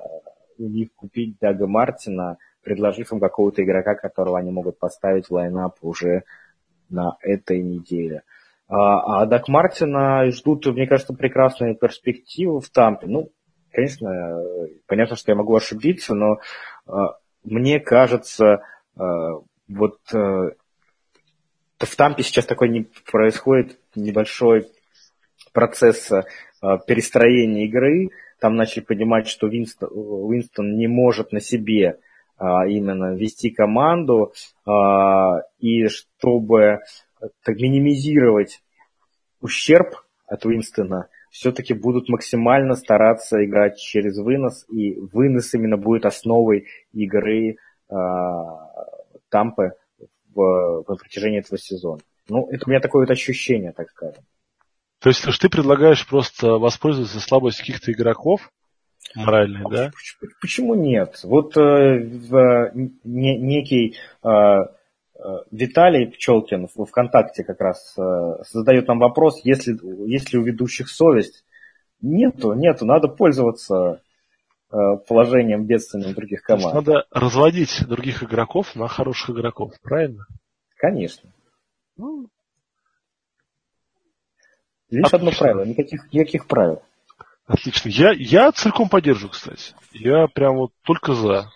у 0.57 0.63
них 0.63 0.89
купить 0.95 1.37
Дага 1.39 1.67
Мартина, 1.67 2.37
предложив 2.67 3.13
им 3.13 3.21
какого-то 3.21 3.63
игрока, 3.63 3.95
которого 3.95 4.37
они 4.37 4.51
могут 4.51 4.77
поставить 4.77 5.29
в 5.29 5.31
лайнап 5.31 5.77
уже 5.81 6.23
на 6.89 7.15
этой 7.21 7.61
неделе. 7.61 8.23
А, 8.67 9.21
а 9.21 9.25
Дак 9.25 9.47
Мартина 9.47 10.29
ждут, 10.31 10.65
мне 10.65 10.85
кажется, 10.85 11.13
прекрасные 11.13 11.75
перспективы 11.75 12.59
в 12.59 12.69
Тампе. 12.69 13.07
Ну, 13.07 13.29
конечно, 13.71 14.43
понятно, 14.85 15.15
что 15.15 15.31
я 15.31 15.37
могу 15.37 15.55
ошибиться, 15.55 16.13
но 16.13 16.39
а, 16.85 17.15
мне 17.45 17.79
кажется, 17.79 18.63
вот 18.97 19.99
в 20.11 21.95
Тампе 21.95 22.23
сейчас 22.23 22.45
такой 22.45 22.67
не 22.67 22.87
происходит 23.09 23.79
небольшой 23.95 24.67
процесс 25.53 26.11
перестроения 26.85 27.63
игры. 27.63 28.09
Там 28.41 28.57
начали 28.57 28.83
понимать, 28.83 29.29
что 29.29 29.47
Винстон, 29.47 29.89
Уинстон 29.93 30.75
не 30.75 30.87
может 30.87 31.31
на 31.31 31.39
себе 31.39 31.99
именно 32.39 33.15
вести 33.15 33.49
команду, 33.49 34.33
и 35.59 35.87
чтобы 35.87 36.81
так, 37.19 37.55
минимизировать 37.57 38.61
ущерб 39.41 39.95
от 40.27 40.45
Уинстона, 40.45 41.07
все-таки 41.29 41.73
будут 41.73 42.09
максимально 42.09 42.75
стараться 42.75 43.43
играть 43.43 43.77
через 43.77 44.17
вынос, 44.17 44.65
и 44.69 44.95
вынос 44.95 45.53
именно 45.53 45.77
будет 45.77 46.05
основой 46.05 46.67
игры 46.93 47.57
э, 47.89 47.95
Тампы 49.29 49.73
в, 50.33 50.83
в 50.83 50.83
протяжении 50.83 51.39
этого 51.39 51.59
сезона. 51.59 51.99
Ну, 52.29 52.47
это 52.49 52.63
у 52.65 52.69
меня 52.69 52.79
такое 52.79 53.03
вот 53.03 53.11
ощущение, 53.11 53.71
так 53.71 53.89
скажем. 53.89 54.23
То 54.99 55.09
есть, 55.09 55.23
ты 55.39 55.49
предлагаешь 55.49 56.07
просто 56.07 56.53
воспользоваться 56.53 57.19
слабостью 57.19 57.65
каких-то 57.65 57.91
игроков, 57.91 58.49
моральной, 59.15 59.63
да? 59.69 59.91
Почему 60.41 60.75
нет? 60.75 61.19
Вот 61.23 61.57
э, 61.57 61.99
в, 61.99 62.71
не, 63.03 63.37
некий 63.37 63.95
э, 64.23 64.57
Э, 65.19 65.39
Виталий 65.51 66.07
Пчелкин 66.07 66.67
в 66.73 66.85
ВКонтакте 66.85 67.43
как 67.43 67.59
раз 67.59 67.95
э, 67.97 68.43
задает 68.51 68.87
нам 68.87 68.99
вопрос, 68.99 69.41
если, 69.43 69.75
если 70.07 70.37
у 70.37 70.43
ведущих 70.43 70.89
совесть. 70.89 71.43
Нету, 72.01 72.53
нету, 72.53 72.85
надо 72.85 73.07
пользоваться 73.07 74.01
э, 74.71 74.75
положением 75.07 75.65
бедственным 75.65 76.13
других 76.13 76.43
команд. 76.43 76.75
Надо 76.75 77.07
разводить 77.09 77.87
других 77.87 78.21
игроков 78.23 78.75
на 78.75 78.87
хороших 78.87 79.31
игроков, 79.31 79.73
правильно? 79.81 80.25
Конечно. 80.75 81.31
Ну, 81.97 82.27
Лишь 84.89 85.05
Отлично. 85.05 85.17
одно 85.17 85.31
правило, 85.37 85.65
никаких, 85.65 86.13
никаких 86.13 86.47
правил. 86.47 86.81
Отлично. 87.47 87.87
Я, 87.87 88.11
я 88.11 88.51
целиком 88.51 88.89
поддерживаю, 88.89 89.31
кстати. 89.31 89.73
Я 89.93 90.27
прям 90.27 90.57
вот 90.57 90.71
только 90.83 91.13
за. 91.13 91.49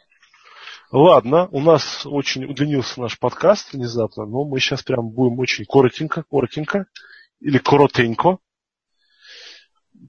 Ладно, 0.89 1.47
у 1.51 1.59
нас 1.59 2.05
очень 2.05 2.45
удлинился 2.45 2.99
наш 3.01 3.19
подкаст 3.19 3.73
внезапно, 3.73 4.25
но 4.25 4.45
мы 4.45 4.59
сейчас 4.59 4.83
прям 4.83 5.09
будем 5.09 5.39
очень 5.39 5.65
коротенько, 5.65 6.23
коротенько 6.23 6.85
или 7.41 7.57
коротенько. 7.57 8.37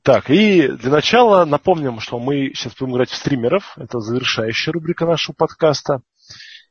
Так, 0.03 0.31
и 0.31 0.69
для 0.69 0.91
начала 0.91 1.45
напомним, 1.45 2.01
что 2.01 2.19
мы 2.19 2.53
сейчас 2.55 2.75
будем 2.77 2.95
играть 2.95 3.11
в 3.11 3.17
стримеров. 3.17 3.77
Это 3.77 3.99
завершающая 3.99 4.73
рубрика 4.73 5.05
нашего 5.05 5.35
подкаста. 5.35 6.03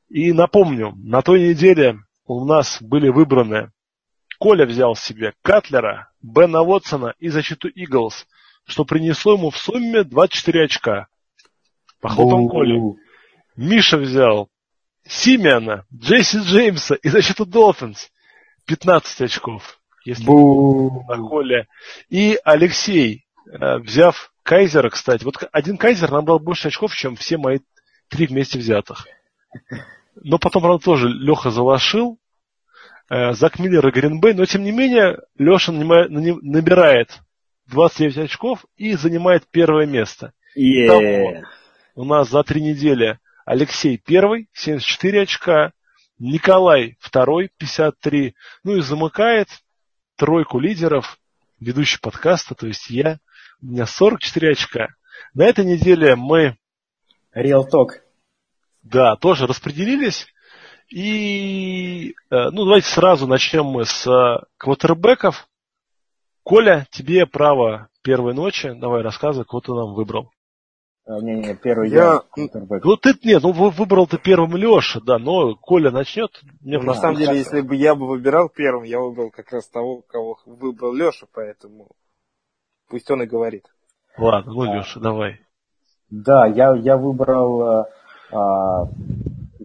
И 0.10 0.32
напомню, 0.32 0.94
на 0.96 1.22
той 1.22 1.50
неделе 1.50 2.00
у 2.26 2.46
нас 2.46 2.82
были 2.82 3.10
выбраны 3.10 3.72
Коля 4.42 4.66
взял 4.66 4.96
себе 4.96 5.36
Катлера, 5.44 6.10
Бена 6.20 6.62
Уотсона 6.62 7.14
и 7.20 7.30
защиту 7.30 7.68
Иглс, 7.68 8.26
что 8.72 8.86
принесло 8.86 9.34
ему 9.34 9.50
в 9.50 9.58
сумме 9.58 10.04
24 10.04 10.66
очка. 10.66 11.08
По 12.00 12.10
хлопам 12.10 12.48
Коли. 12.48 12.80
Миша 13.56 13.98
взял 13.98 14.50
Симеона, 15.06 15.86
Джесси 15.94 16.40
Джеймса 16.40 16.96
и 16.96 17.10
защиту 17.10 17.46
Долфинс. 17.46 18.10
15 18.66 19.22
очков. 19.22 19.80
Если 20.06 20.24
на 20.24 21.18
холле. 21.18 21.68
И 22.10 22.40
Алексей, 22.44 23.26
э, 23.46 23.78
взяв 23.78 24.32
Кайзера, 24.44 24.90
кстати. 24.90 25.24
Вот 25.24 25.44
один 25.52 25.78
Кайзер 25.78 26.10
набрал 26.10 26.40
больше 26.40 26.70
очков, 26.70 26.96
чем 26.96 27.16
все 27.16 27.38
мои 27.38 27.60
три 28.08 28.26
вместе 28.26 28.58
взятых. 28.58 29.08
Но 30.16 30.40
потом, 30.40 30.64
правда, 30.64 30.84
тоже 30.84 31.08
Леха 31.08 31.52
залошил. 31.52 32.18
Э, 33.10 33.34
Зак 33.34 33.60
Миллер 33.60 33.88
и 33.88 33.92
Гринбей. 33.92 34.34
Но, 34.34 34.46
тем 34.46 34.64
не 34.64 34.72
менее, 34.72 35.20
Леша 35.38 35.72
набирает 35.72 37.20
29 37.72 38.18
очков 38.18 38.66
и 38.76 38.94
занимает 38.94 39.48
первое 39.50 39.86
место. 39.86 40.34
Yeah. 40.56 40.86
Итого, 40.86 41.44
у 41.96 42.06
нас 42.06 42.30
за 42.30 42.44
три 42.44 42.62
недели 42.62 43.20
Алексей 43.46 43.98
первый, 43.98 44.50
74 44.54 45.22
очка, 45.22 45.72
Николай 46.20 46.98
второй, 47.00 47.50
53, 47.58 48.36
ну 48.64 48.76
и 48.76 48.82
замыкает 48.82 49.48
тройку 50.16 50.60
лидеров, 50.60 51.18
ведущий 51.60 52.00
подкаста, 52.00 52.54
то 52.54 52.68
есть 52.68 52.90
я, 52.90 53.20
у 53.62 53.68
меня 53.68 53.86
44 53.86 54.52
очка. 54.52 54.88
На 55.34 55.46
этой 55.46 55.66
неделе 55.66 56.16
мы... 56.16 56.58
Real 57.36 57.64
Talk. 57.64 58.02
Да, 58.84 59.16
тоже 59.16 59.48
распределились. 59.48 60.28
И, 60.90 62.16
э, 62.30 62.50
ну, 62.52 62.66
давайте 62.66 62.88
сразу 62.88 63.26
начнем 63.26 63.66
мы 63.66 63.86
с 63.86 64.06
э, 64.06 64.44
квотербеков. 64.58 65.48
Коля, 66.44 66.88
тебе 66.92 67.26
право 67.26 67.90
первой 68.02 68.34
ночи. 68.34 68.74
Давай 68.74 69.02
рассказывай, 69.02 69.46
кого 69.46 69.62
ты 69.62 69.74
нам 69.74 69.94
выбрал. 69.94 70.32
Не-не, 71.08 71.56
первый 71.56 71.90
я... 71.90 72.22
я 72.36 72.50
ну 72.84 72.96
ты 72.96 73.14
нет, 73.24 73.42
ну 73.42 73.52
выбрал 73.52 74.08
ты 74.08 74.18
первым 74.18 74.56
Леша, 74.56 75.02
да, 75.04 75.18
но 75.18 75.56
Коля 75.56 75.90
начнет. 75.92 76.32
Мне 76.62 76.78
ну, 76.78 76.86
на 76.86 76.94
самом 76.94 77.18
деле, 77.18 77.38
если 77.38 77.62
бы 77.62 77.76
я 77.76 77.96
бы 77.96 78.08
выбирал 78.08 78.50
первым, 78.50 78.84
я 78.84 79.00
выбрал 79.00 79.32
как 79.32 79.52
раз 79.52 79.68
того, 79.68 80.04
кого 80.08 80.38
выбрал 80.46 80.94
Леша, 80.94 81.26
поэтому 81.34 81.90
пусть 82.88 83.10
он 83.10 83.24
и 83.24 83.26
говорит. 83.26 83.66
Ладно, 84.18 84.54
ну 84.54 84.76
Леша, 84.76 85.00
давай. 85.00 85.42
Да, 86.12 86.46
я, 86.46 86.76
я 86.76 86.98
выбрал 86.98 87.62
а, 87.62 87.86
а, 88.32 88.90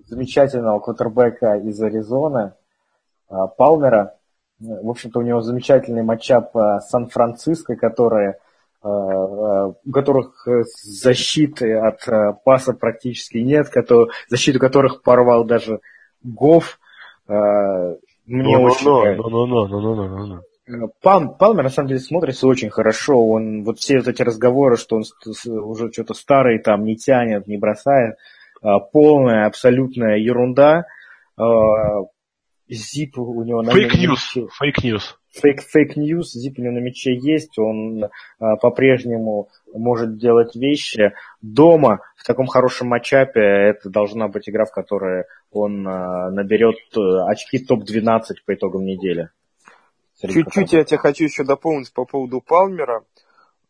замечательного 0.06 0.80
квотербека 0.80 1.56
из 1.56 1.80
Аризоны, 1.82 2.54
а, 3.28 3.46
Палмера. 3.46 4.15
В 4.58 4.88
общем-то, 4.88 5.18
у 5.20 5.22
него 5.22 5.40
замечательный 5.42 6.02
матчап 6.02 6.56
а, 6.56 6.80
Сан-Франциско, 6.80 7.76
который 7.76 8.34
Э, 8.86 8.88
э, 8.88 9.72
у 9.84 9.90
которых 9.90 10.46
э, 10.46 10.62
защиты 10.84 11.74
от 11.76 11.98
паса 12.44 12.72
практически 12.72 13.38
нет, 13.38 13.66
защиту 14.28 14.60
которых 14.60 15.02
порвал 15.02 15.44
даже 15.44 15.80
Гоф. 16.22 16.78
Мне 17.26 18.58
очень 18.58 18.88
нравится. 18.88 20.42
Пал, 21.00 21.36
Палмер 21.36 21.64
на 21.64 21.70
самом 21.70 21.88
деле 21.88 22.00
смотрится 22.00 22.46
очень 22.46 22.70
хорошо. 22.70 23.18
Он 23.26 23.64
вот 23.64 23.80
все 23.80 23.98
вот 23.98 24.08
эти 24.08 24.22
разговоры, 24.22 24.76
что 24.76 24.96
он 24.96 25.04
уже 25.46 25.90
что-то 25.92 26.14
старый 26.14 26.60
там 26.60 26.84
не 26.84 26.96
тянет, 26.96 27.48
не 27.48 27.56
бросает, 27.56 28.16
полная 28.92 29.46
абсолютная 29.46 30.18
ерунда. 30.18 30.86
Зип 32.68 33.18
у 33.18 33.42
него 33.44 33.62
на 33.62 33.72
Фейк 33.72 33.94
ньюс. 33.94 34.34
Фейк 34.58 34.82
ньюс 34.82 35.18
фейк, 35.40 35.62
фейк 35.62 35.96
ньюс, 35.96 36.32
Зиппелин 36.32 36.74
на 36.74 36.78
мяче 36.78 37.14
есть, 37.14 37.58
он 37.58 38.04
а, 38.38 38.56
по-прежнему 38.56 39.48
может 39.72 40.18
делать 40.18 40.54
вещи. 40.54 41.12
Дома 41.40 42.00
в 42.16 42.24
таком 42.24 42.46
хорошем 42.46 42.88
матчапе 42.88 43.40
это 43.40 43.90
должна 43.90 44.28
быть 44.28 44.48
игра, 44.48 44.64
в 44.64 44.72
которой 44.72 45.24
он 45.50 45.86
а, 45.86 46.30
наберет 46.30 46.76
э, 46.96 47.00
очки 47.28 47.58
топ-12 47.58 48.20
по 48.44 48.54
итогам 48.54 48.84
недели. 48.84 49.30
Чуть-чуть 50.20 50.72
я 50.72 50.84
тебя 50.84 50.98
хочу 50.98 51.24
еще 51.24 51.44
дополнить 51.44 51.92
по 51.92 52.04
поводу 52.04 52.40
Палмера. 52.40 53.04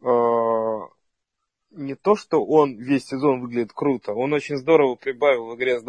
А, 0.02 0.88
не 1.72 1.94
то, 1.94 2.16
что 2.16 2.44
он 2.44 2.76
весь 2.76 3.06
сезон 3.06 3.40
выглядит 3.40 3.72
круто, 3.72 4.12
он 4.12 4.32
очень 4.32 4.56
здорово 4.56 4.94
прибавил 4.94 5.46
в 5.46 5.56
игре 5.56 5.78
с 5.78 5.82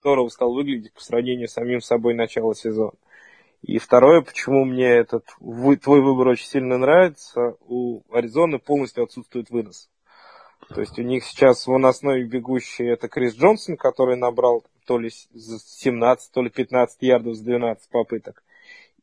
Здорово 0.00 0.28
стал 0.28 0.52
выглядеть 0.52 0.92
по 0.92 1.02
сравнению 1.02 1.48
с 1.48 1.52
самим 1.52 1.80
собой 1.80 2.14
начала 2.14 2.54
сезона. 2.54 2.92
И 3.62 3.78
второе, 3.78 4.22
почему 4.22 4.64
мне 4.64 4.86
этот 4.86 5.26
твой 5.36 6.00
выбор 6.00 6.28
очень 6.28 6.46
сильно 6.46 6.78
нравится, 6.78 7.56
у 7.66 8.02
Аризоны 8.12 8.60
полностью 8.60 9.02
отсутствует 9.02 9.50
вынос. 9.50 9.90
То 10.68 10.80
есть 10.80 10.98
у 10.98 11.02
них 11.02 11.24
сейчас 11.24 11.66
в 11.66 11.86
основе 11.86 12.24
бегущий 12.24 12.84
это 12.84 13.08
Крис 13.08 13.34
Джонсон, 13.34 13.76
который 13.76 14.16
набрал 14.16 14.64
то 14.86 14.98
ли 14.98 15.10
17, 15.10 16.32
то 16.32 16.42
ли 16.42 16.50
15 16.50 17.02
ярдов 17.02 17.36
с 17.36 17.40
12 17.40 17.90
попыток. 17.90 18.44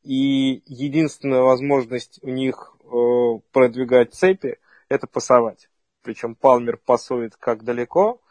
И 0.04 0.62
единственная 0.68 1.42
возможность 1.42 2.20
у 2.22 2.30
них 2.30 2.76
э, 2.84 3.40
продвигать 3.52 4.14
цепи 4.14 4.60
это 4.88 5.08
пасовать. 5.08 5.70
Причем 6.04 6.36
Палмер 6.36 6.78
пасует 6.78 7.36
как 7.36 7.64
далеко 7.64 8.22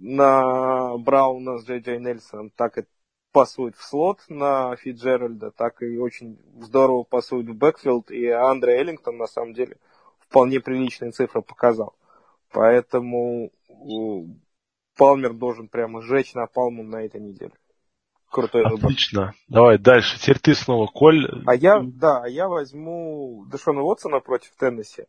на 0.00 0.96
Брауна 0.98 1.58
с 1.58 1.66
Джей 1.66 1.80
Джей 1.80 1.98
Нельсоном, 1.98 2.50
так 2.50 2.78
и 2.78 2.84
пасует 3.32 3.76
в 3.76 3.84
слот 3.84 4.20
на 4.28 4.74
Фиджеральда, 4.76 5.50
так 5.50 5.82
и 5.82 5.98
очень 5.98 6.38
здорово 6.60 7.04
пасует 7.04 7.48
в 7.48 7.54
бэкфилд. 7.54 8.10
И 8.10 8.26
Андре 8.26 8.78
Эллингтон, 8.78 9.16
на 9.18 9.26
самом 9.26 9.52
деле, 9.54 9.76
вполне 10.18 10.60
приличные 10.60 11.12
цифры 11.12 11.42
показал. 11.42 11.94
Поэтому 12.52 13.52
Палмер 14.96 15.34
должен 15.34 15.68
прямо 15.68 16.02
сжечь 16.02 16.34
на 16.34 16.46
Палму 16.46 16.82
на 16.82 17.04
этой 17.04 17.20
неделе. 17.20 17.52
Крутой 18.28 18.64
выбор. 18.64 18.84
Отлично. 18.84 19.34
Давай 19.48 19.78
дальше. 19.78 20.18
Теперь 20.20 20.38
ты 20.38 20.54
снова, 20.54 20.86
Коль. 20.86 21.26
А 21.46 21.54
я, 21.54 21.80
да, 21.82 22.26
я 22.26 22.48
возьму 22.48 23.44
Дэшона 23.50 23.82
Уотсона 23.82 24.20
против 24.20 24.52
Теннесси. 24.56 25.04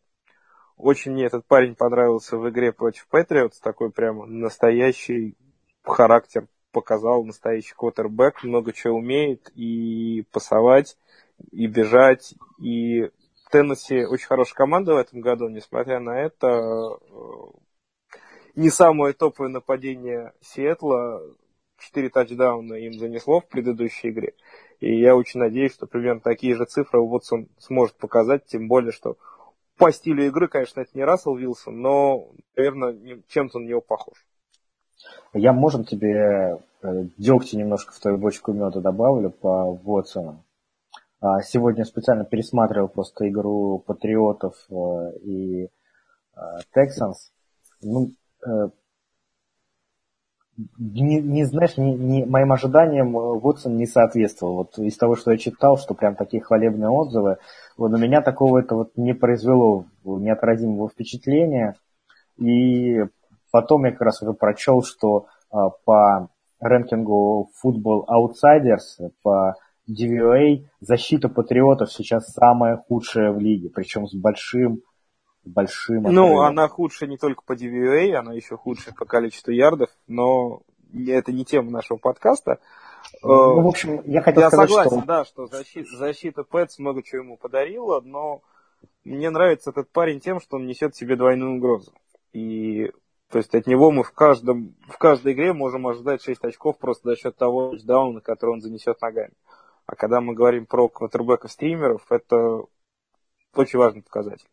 Очень 0.76 1.12
мне 1.12 1.26
этот 1.26 1.46
парень 1.46 1.74
понравился 1.74 2.36
в 2.36 2.48
игре 2.50 2.72
против 2.72 3.06
Патриотс. 3.08 3.58
Такой 3.60 3.90
прямо 3.90 4.26
настоящий 4.26 5.36
характер 5.82 6.46
показал 6.72 7.24
настоящий 7.24 7.74
квотербек, 7.74 8.42
много 8.42 8.72
чего 8.72 8.96
умеет 8.96 9.50
и 9.54 10.24
пасовать, 10.32 10.96
и 11.50 11.66
бежать, 11.66 12.34
и 12.58 13.10
Теннесси 13.50 14.04
очень 14.06 14.26
хорошая 14.26 14.54
команда 14.54 14.94
в 14.94 14.98
этом 14.98 15.20
году, 15.20 15.48
несмотря 15.48 16.00
на 16.00 16.18
это, 16.18 16.48
э, 16.48 16.98
не 18.54 18.70
самое 18.70 19.12
топовое 19.12 19.50
нападение 19.50 20.32
Сиэтла, 20.40 21.22
четыре 21.78 22.08
тачдауна 22.08 22.74
им 22.74 22.94
занесло 22.94 23.40
в 23.40 23.48
предыдущей 23.48 24.10
игре. 24.10 24.34
И 24.80 24.98
я 24.98 25.14
очень 25.14 25.40
надеюсь, 25.40 25.74
что 25.74 25.86
примерно 25.86 26.20
такие 26.20 26.54
же 26.54 26.64
цифры 26.64 27.00
Уотсон 27.00 27.48
сможет 27.58 27.96
показать, 27.96 28.46
тем 28.46 28.68
более, 28.68 28.92
что 28.92 29.16
по 29.76 29.92
стилю 29.92 30.26
игры, 30.26 30.48
конечно, 30.48 30.80
это 30.80 30.90
не 30.94 31.04
Рассел 31.04 31.36
Вилсон, 31.36 31.80
но, 31.80 32.28
наверное, 32.56 33.22
чем-то 33.28 33.58
на 33.58 33.66
него 33.66 33.80
похож. 33.80 34.26
Я, 35.34 35.52
можно 35.52 35.84
тебе 35.84 36.58
э, 36.82 37.04
дегтя 37.18 37.56
немножко 37.56 37.92
в 37.92 37.98
твою 37.98 38.18
бочку 38.18 38.52
меда 38.52 38.80
добавлю 38.80 39.30
по 39.30 39.80
Уотсону. 39.84 40.44
А, 41.20 41.40
сегодня 41.42 41.84
специально 41.84 42.24
пересматривал 42.24 42.88
просто 42.88 43.28
игру 43.28 43.78
Патриотов 43.78 44.54
э, 44.70 45.18
и 45.22 45.68
Texans. 46.74 47.32
Ну, 47.82 48.12
э, 48.46 48.68
не, 50.56 51.20
не 51.20 51.44
знаешь, 51.44 51.76
не, 51.76 51.94
не, 51.94 52.24
моим 52.24 52.52
ожиданиям 52.52 53.12
Вотсон 53.12 53.76
не 53.76 53.86
соответствовал. 53.86 54.56
Вот 54.56 54.78
из 54.78 54.96
того, 54.96 55.16
что 55.16 55.32
я 55.32 55.38
читал, 55.38 55.78
что 55.78 55.94
прям 55.94 56.14
такие 56.14 56.42
хвалебные 56.42 56.90
отзывы, 56.90 57.38
вот 57.76 57.92
у 57.92 57.96
меня 57.96 58.20
такого 58.20 58.58
это 58.58 58.74
вот 58.74 58.92
не 58.96 59.14
произвело 59.14 59.86
неотразимого 60.04 60.88
впечатления. 60.88 61.76
И 62.38 63.04
потом 63.50 63.84
я 63.84 63.92
как 63.92 64.02
раз 64.02 64.22
уже 64.22 64.34
прочел, 64.34 64.82
что 64.82 65.26
а, 65.50 65.70
по 65.84 66.28
рэнкингу 66.60 67.50
Football 67.64 68.04
Outsiders, 68.08 69.10
по 69.22 69.54
DVOA, 69.88 70.64
защита 70.80 71.28
патриотов 71.28 71.92
сейчас 71.92 72.26
самая 72.28 72.76
худшая 72.76 73.32
в 73.32 73.38
лиге, 73.38 73.70
причем 73.70 74.06
с 74.06 74.14
большим 74.14 74.82
большим 75.44 76.06
отрывом. 76.06 76.14
Ну, 76.14 76.40
она 76.40 76.68
худшая 76.68 77.08
не 77.08 77.16
только 77.16 77.42
по 77.42 77.52
DVOA, 77.52 78.14
она 78.14 78.34
еще 78.34 78.56
худшая 78.56 78.94
по 78.94 79.04
количеству 79.04 79.52
ярдов, 79.52 79.90
но 80.06 80.62
это 81.06 81.32
не 81.32 81.44
тема 81.44 81.70
нашего 81.70 81.98
подкаста. 81.98 82.60
Ну, 83.22 83.62
в 83.62 83.66
общем, 83.66 84.02
я 84.04 84.22
хотел 84.22 84.42
я 84.42 84.48
сказать, 84.48 84.68
согласен, 84.68 84.98
что... 84.98 85.06
да, 85.06 85.24
что 85.24 85.46
защита, 85.46 85.96
защита 85.96 86.44
Пэтс 86.44 86.78
много 86.78 87.02
чего 87.02 87.22
ему 87.22 87.36
подарила, 87.36 88.00
но 88.00 88.42
мне 89.04 89.30
нравится 89.30 89.70
этот 89.70 89.90
парень 89.90 90.20
тем, 90.20 90.40
что 90.40 90.56
он 90.56 90.66
несет 90.66 90.94
себе 90.94 91.16
двойную 91.16 91.56
угрозу. 91.56 91.92
И 92.32 92.92
то 93.32 93.38
есть 93.38 93.54
от 93.54 93.66
него 93.66 93.90
мы 93.90 94.02
в, 94.02 94.12
каждом, 94.12 94.74
в 94.88 94.98
каждой 94.98 95.32
игре 95.32 95.52
можем 95.54 95.86
ожидать 95.86 96.22
6 96.22 96.44
очков 96.44 96.78
просто 96.78 97.08
за 97.08 97.16
счет 97.16 97.34
того 97.34 97.74
дауна, 97.82 98.20
который 98.20 98.50
он 98.50 98.60
занесет 98.60 99.00
ногами. 99.00 99.32
А 99.86 99.96
когда 99.96 100.20
мы 100.20 100.34
говорим 100.34 100.66
про 100.66 100.88
квотербеков-стримеров, 100.88 102.04
это 102.10 102.64
очень 103.54 103.78
важный 103.78 104.02
показатель. 104.02 104.48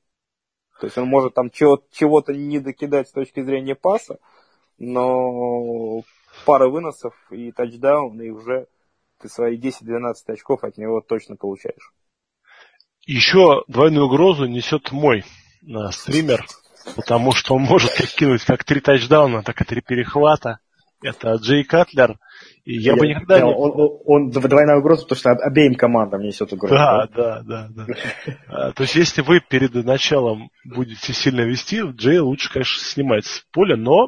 То 0.80 0.88
есть 0.88 0.98
он 0.98 1.08
может 1.08 1.34
там 1.34 1.50
чего-то 1.52 2.34
не 2.34 2.60
докидать 2.60 3.10
с 3.10 3.12
точки 3.12 3.44
зрения 3.44 3.76
паса, 3.76 4.18
но 4.78 6.04
пара 6.46 6.70
выносов 6.70 7.14
и 7.32 7.52
тачдаун, 7.52 8.22
и 8.22 8.30
уже 8.30 8.68
ты 9.20 9.28
свои 9.28 9.58
10-12 9.58 10.14
очков 10.28 10.64
от 10.64 10.78
него 10.78 11.02
точно 11.02 11.36
получаешь. 11.36 11.92
Еще 13.06 13.64
двойную 13.68 14.06
угрозу 14.06 14.46
несет 14.46 14.92
мой 14.92 15.26
э, 15.64 15.92
стример, 15.92 16.46
потому 16.96 17.34
что 17.34 17.56
он 17.56 17.64
может 17.64 17.92
кинуть 18.18 18.44
как 18.46 18.64
три 18.64 18.80
тачдауна, 18.80 19.44
так 19.44 19.60
и 19.62 19.66
три 19.66 19.82
перехвата. 19.82 20.60
Это 21.02 21.36
Джей 21.36 21.64
Катлер. 21.64 22.18
И 22.66 22.74
я, 22.74 22.92
я 22.92 22.98
бы 22.98 23.08
никогда 23.08 23.40
да, 23.40 23.46
не... 23.46 23.54
Он, 23.54 23.72
он, 23.74 24.00
он 24.06 24.30
двойная 24.30 24.78
угроза, 24.78 25.04
потому 25.04 25.20
что 25.20 25.32
обеим 25.32 25.76
командам 25.76 26.22
несет 26.22 26.52
угрозу. 26.52 26.76
Да, 26.76 27.08
да, 27.16 27.42
да. 27.42 27.68
да. 27.70 27.86
А, 28.48 28.72
то 28.72 28.84
есть, 28.84 28.96
если 28.96 29.22
вы 29.22 29.40
перед 29.40 29.74
началом 29.74 30.50
будете 30.66 31.14
сильно 31.14 31.42
вести, 31.42 31.82
Джей 31.82 32.20
лучше, 32.20 32.52
конечно, 32.52 32.84
снимать 32.84 33.26
с 33.26 33.46
поля, 33.52 33.78
но 33.78 34.08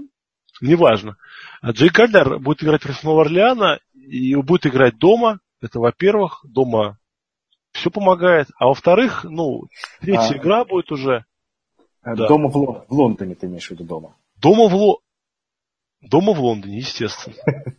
неважно. 0.59 1.17
А 1.61 1.71
Джей 1.71 1.89
Катлер 1.89 2.39
будет 2.39 2.63
играть 2.63 2.81
против 2.81 3.03
Нового 3.03 3.21
Орлеана 3.21 3.79
и 3.93 4.35
будет 4.35 4.65
играть 4.65 4.97
дома. 4.97 5.39
Это, 5.61 5.79
во-первых, 5.79 6.41
дома 6.43 6.97
все 7.71 7.89
помогает. 7.89 8.47
А 8.57 8.67
во-вторых, 8.67 9.23
ну, 9.23 9.63
третья 10.01 10.35
а, 10.35 10.37
игра 10.37 10.65
будет 10.65 10.91
уже. 10.91 11.25
Дома 12.03 12.51
да. 12.51 12.59
в, 12.59 12.85
в 12.87 12.93
Лондоне 12.93 13.35
ты 13.35 13.47
имеешь 13.47 13.67
в 13.67 13.71
виду 13.71 13.83
дома? 13.85 14.15
Дома 14.41 14.67
в 14.67 14.73
Лондоне. 14.73 15.05
Дома 16.01 16.33
в 16.33 16.41
Лондоне, 16.41 16.79
естественно. 16.79 17.35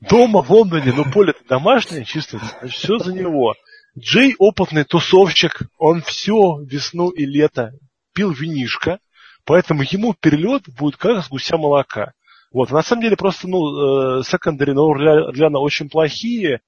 Дома 0.00 0.42
в 0.42 0.50
Лондоне, 0.50 0.92
но 0.92 1.04
поле-то 1.04 1.44
домашнее 1.48 2.04
значит, 2.04 2.40
все 2.70 2.98
за 2.98 3.12
него. 3.12 3.54
Джей 3.98 4.34
опытный 4.38 4.84
тусовщик, 4.84 5.62
он 5.78 6.02
все 6.02 6.60
весну 6.62 7.10
и 7.10 7.24
лето 7.24 7.72
пил 8.14 8.30
винишко, 8.30 8.98
поэтому 9.44 9.82
ему 9.82 10.14
перелет 10.14 10.64
будет 10.68 10.96
как 10.96 11.24
с 11.24 11.28
гуся 11.28 11.56
молока. 11.56 12.12
Вот, 12.52 12.70
на 12.70 12.82
самом 12.82 13.02
деле 13.02 13.16
просто, 13.16 13.48
ну, 13.48 14.22
секондари 14.22 14.72
на 14.72 14.82
Орляна 14.82 15.58
очень 15.58 15.90
плохие. 15.90 16.60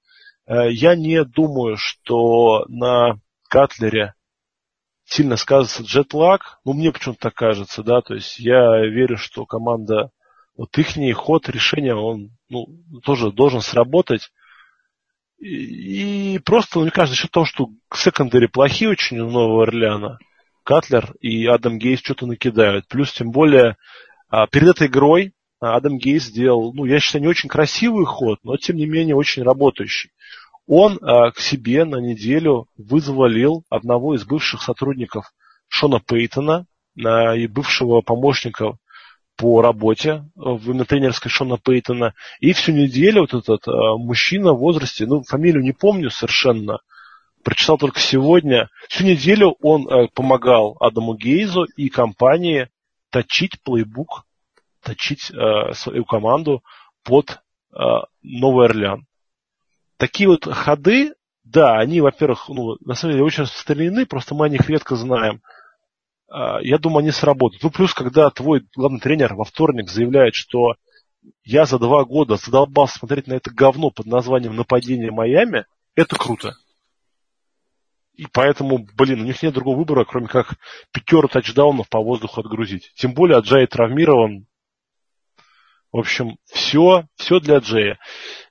Э, 0.45 0.71
я 0.71 0.95
не 0.95 1.23
думаю, 1.23 1.77
что 1.77 2.65
на 2.67 3.19
Катлере 3.47 4.13
сильно 5.05 5.37
сказывается 5.37 5.83
джетлаг. 5.83 6.59
Ну, 6.65 6.73
мне 6.73 6.91
почему-то 6.91 7.21
так 7.21 7.33
кажется, 7.33 7.83
да. 7.83 8.01
То 8.01 8.15
есть 8.15 8.39
я 8.39 8.79
верю, 8.85 9.17
что 9.17 9.45
команда 9.45 10.11
вот 10.59 10.77
их 10.77 11.15
ход 11.15 11.47
решения, 11.47 11.95
он 11.95 12.31
ну, 12.49 12.67
тоже 13.05 13.31
должен 13.31 13.61
сработать. 13.61 14.29
И, 15.37 16.33
и 16.35 16.39
просто, 16.39 16.79
ну, 16.79 16.81
мне 16.81 16.91
кажется, 16.91 17.15
за 17.15 17.21
счет 17.21 17.31
того, 17.31 17.45
что 17.45 17.69
секондари 17.93 18.47
плохие 18.47 18.91
очень 18.91 19.19
у 19.19 19.29
Нового 19.29 19.63
Орлеана, 19.63 20.19
Катлер 20.65 21.13
и 21.21 21.45
Адам 21.45 21.77
Гейс 21.77 21.99
что-то 21.99 22.25
накидают. 22.25 22.89
Плюс, 22.89 23.13
тем 23.13 23.31
более, 23.31 23.77
а, 24.27 24.47
перед 24.47 24.67
этой 24.67 24.87
игрой 24.87 25.31
Адам 25.61 25.97
Гейс 25.97 26.25
сделал, 26.25 26.73
ну, 26.73 26.83
я 26.83 26.99
считаю, 26.99 27.21
не 27.21 27.29
очень 27.29 27.47
красивый 27.47 28.05
ход, 28.05 28.39
но, 28.43 28.57
тем 28.57 28.75
не 28.75 28.85
менее, 28.85 29.15
очень 29.15 29.43
работающий. 29.43 30.11
Он 30.67 30.99
а, 31.01 31.31
к 31.31 31.39
себе 31.39 31.85
на 31.85 32.01
неделю 32.01 32.67
вызволил 32.75 33.63
одного 33.69 34.13
из 34.13 34.25
бывших 34.25 34.61
сотрудников 34.61 35.31
Шона 35.69 36.01
Пейтона 36.05 36.65
а, 37.01 37.33
и 37.37 37.47
бывшего 37.47 38.01
помощника 38.01 38.77
по 39.39 39.61
работе 39.61 40.25
в 40.35 40.83
тренерской 40.83 41.31
Шона 41.31 41.57
Пейтона. 41.57 42.13
И 42.41 42.51
всю 42.51 42.73
неделю 42.73 43.21
вот 43.21 43.33
этот 43.33 43.65
э, 43.69 43.71
мужчина 43.97 44.51
в 44.51 44.59
возрасте, 44.59 45.05
ну, 45.05 45.23
фамилию 45.23 45.63
не 45.63 45.71
помню 45.71 46.09
совершенно, 46.09 46.79
прочитал 47.41 47.77
только 47.77 48.01
сегодня. 48.01 48.69
Всю 48.89 49.05
неделю 49.05 49.55
он 49.61 49.87
э, 49.87 50.09
помогал 50.13 50.75
Адаму 50.81 51.15
Гейзу 51.15 51.63
и 51.77 51.87
компании 51.87 52.67
точить 53.11 53.63
плейбук, 53.63 54.25
точить 54.83 55.31
э, 55.31 55.73
свою 55.73 56.03
команду 56.03 56.61
под 57.05 57.39
э, 57.71 57.79
Новый 58.21 58.65
Орлеан. 58.65 59.05
Такие 59.95 60.27
вот 60.27 60.45
ходы, 60.51 61.13
да, 61.45 61.79
они, 61.79 62.01
во-первых, 62.01 62.49
ну, 62.49 62.75
на 62.81 62.93
самом 62.93 63.13
деле 63.13 63.23
очень 63.23 63.43
распространены, 63.43 64.05
просто 64.05 64.35
мы 64.35 64.47
о 64.47 64.49
них 64.49 64.69
редко 64.69 64.97
знаем. 64.97 65.41
А, 66.29 66.59
я 66.61 66.77
думаю, 66.77 66.99
они 66.99 67.11
сработают. 67.11 67.63
Ну, 67.63 67.71
плюс, 67.71 67.93
когда 67.93 68.29
твой 68.29 68.65
главный 68.75 68.99
тренер 68.99 69.33
во 69.33 69.43
вторник 69.43 69.89
заявляет, 69.89 70.35
что 70.35 70.75
я 71.43 71.65
за 71.65 71.79
два 71.79 72.05
года 72.05 72.37
задолбался 72.37 72.99
смотреть 72.99 73.27
на 73.27 73.33
это 73.33 73.51
говно 73.51 73.89
под 73.89 74.05
названием 74.05 74.55
«Нападение 74.55 75.11
Майами», 75.11 75.65
это 75.95 76.15
круто. 76.15 76.55
И 78.13 78.27
поэтому, 78.31 78.85
блин, 78.95 79.21
у 79.21 79.23
них 79.23 79.41
нет 79.41 79.53
другого 79.53 79.77
выбора, 79.77 80.05
кроме 80.05 80.27
как 80.27 80.55
пятеру 80.91 81.27
тачдаунов 81.27 81.89
по 81.89 81.99
воздуху 81.99 82.41
отгрузить. 82.41 82.91
Тем 82.95 83.13
более 83.13 83.37
Аджай 83.37 83.65
травмирован. 83.65 84.45
В 85.91 85.99
общем, 85.99 86.37
все, 86.45 87.07
все 87.15 87.39
для 87.39 87.57
Джея. 87.59 87.97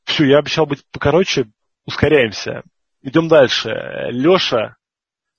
Все, 0.04 0.24
я 0.24 0.38
обещал 0.38 0.66
быть 0.66 0.82
покороче. 0.90 1.50
Ускоряемся. 1.84 2.62
Идем 3.02 3.28
дальше. 3.28 4.08
Леша 4.10 4.76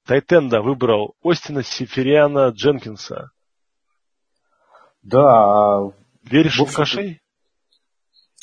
Тайтенда 0.09 0.63
выбрал 0.63 1.13
Остина 1.23 1.61
Сифериана 1.61 2.49
Дженкинса. 2.49 3.29
Да. 5.03 5.21
А 5.21 5.91
Веришь 6.23 6.57
в 6.59 6.73
Кашей? 6.73 7.21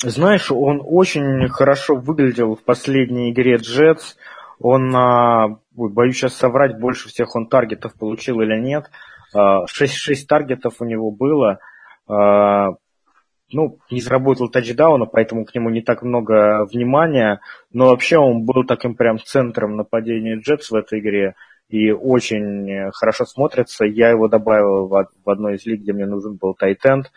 Знаешь, 0.01 0.49
он 0.49 0.81
очень 0.81 1.49
хорошо 1.49 1.95
выглядел 1.95 2.55
в 2.55 2.63
последней 2.63 3.33
игре 3.33 3.57
Джетс. 3.57 4.15
Он, 4.61 4.95
а, 4.95 5.59
боюсь 5.73 6.15
сейчас 6.15 6.35
соврать, 6.35 6.79
больше 6.79 7.09
всех 7.09 7.35
он 7.35 7.47
таргетов 7.47 7.95
получил 7.95 8.39
или 8.39 8.57
нет. 8.57 8.89
6, 9.33 9.35
а, 9.35 9.67
6 9.67 10.25
таргетов 10.25 10.75
у 10.79 10.85
него 10.85 11.11
было. 11.11 11.59
Ну, 12.07 13.77
не 13.91 13.99
заработал 13.99 14.47
тачдауна, 14.47 15.05
поэтому 15.05 15.43
к 15.43 15.53
нему 15.53 15.69
не 15.69 15.81
так 15.81 16.01
много 16.01 16.65
внимания. 16.71 17.41
Но 17.73 17.87
вообще 17.87 18.17
он 18.17 18.45
был 18.45 18.63
таким 18.65 18.95
прям 18.95 19.19
центром 19.19 19.75
нападения 19.75 20.37
Джетс 20.37 20.71
в 20.71 20.75
этой 20.75 20.99
игре 20.99 21.35
и 21.69 21.91
очень 21.91 22.91
хорошо 22.91 23.25
смотрится. 23.25 23.85
Я 23.85 24.09
его 24.09 24.27
добавил 24.27 24.87
в, 24.87 25.09
в 25.25 25.29
одной 25.29 25.55
из 25.55 25.65
лиг, 25.65 25.81
где 25.81 25.93
мне 25.93 26.05
нужен 26.05 26.35
был 26.37 26.53
тайтенд. 26.53 27.11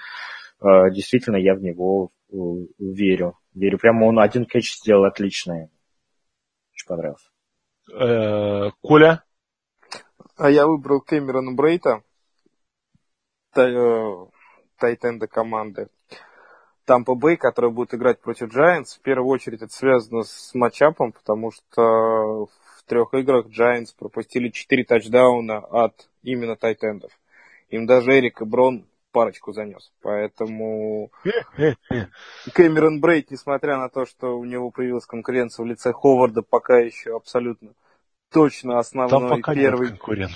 Действительно, 0.60 1.36
я 1.36 1.54
в 1.54 1.62
него 1.62 2.10
э, 2.30 2.36
верю. 2.78 3.38
Верю, 3.54 3.78
прямо 3.78 4.04
он 4.04 4.18
один 4.18 4.44
кетч 4.44 4.76
сделал 4.76 5.04
отличный. 5.04 5.70
Очень 6.74 6.86
понравился. 6.86 7.30
Э, 7.92 8.70
Коля? 8.82 9.24
А 10.36 10.50
я 10.50 10.66
выбрал 10.66 11.00
Кэмерона 11.00 11.52
Брейта, 11.52 12.02
э, 13.56 14.26
тайтенда 14.78 15.26
команды. 15.26 15.88
Тампа 16.84 17.14
Бэй, 17.14 17.36
который 17.36 17.70
будет 17.70 17.94
играть 17.94 18.20
против 18.20 18.54
Giants. 18.54 18.98
В 18.98 19.00
первую 19.00 19.28
очередь 19.28 19.62
это 19.62 19.72
связано 19.72 20.22
с 20.24 20.54
матчапом, 20.54 21.12
потому 21.12 21.52
что 21.52 22.46
в 22.46 22.50
трех 22.90 23.14
играх 23.14 23.46
Giants 23.46 23.94
пропустили 23.96 24.48
четыре 24.48 24.84
тачдауна 24.84 25.58
от 25.58 26.08
именно 26.24 26.56
тайтендов. 26.56 27.12
Им 27.68 27.86
даже 27.86 28.18
Эрик 28.18 28.42
и 28.42 28.44
Брон 28.44 28.84
парочку 29.12 29.52
занес. 29.52 29.92
Поэтому 30.02 31.12
Кэмерон 32.52 33.00
Брейт, 33.00 33.30
несмотря 33.30 33.76
на 33.76 33.88
то, 33.88 34.06
что 34.06 34.36
у 34.36 34.44
него 34.44 34.72
появилась 34.72 35.06
конкуренция 35.06 35.62
в 35.62 35.68
лице 35.68 35.92
Ховарда, 35.92 36.42
пока 36.42 36.80
еще 36.80 37.14
абсолютно 37.14 37.74
точно 38.32 38.80
основной 38.80 39.40
первый, 39.42 39.90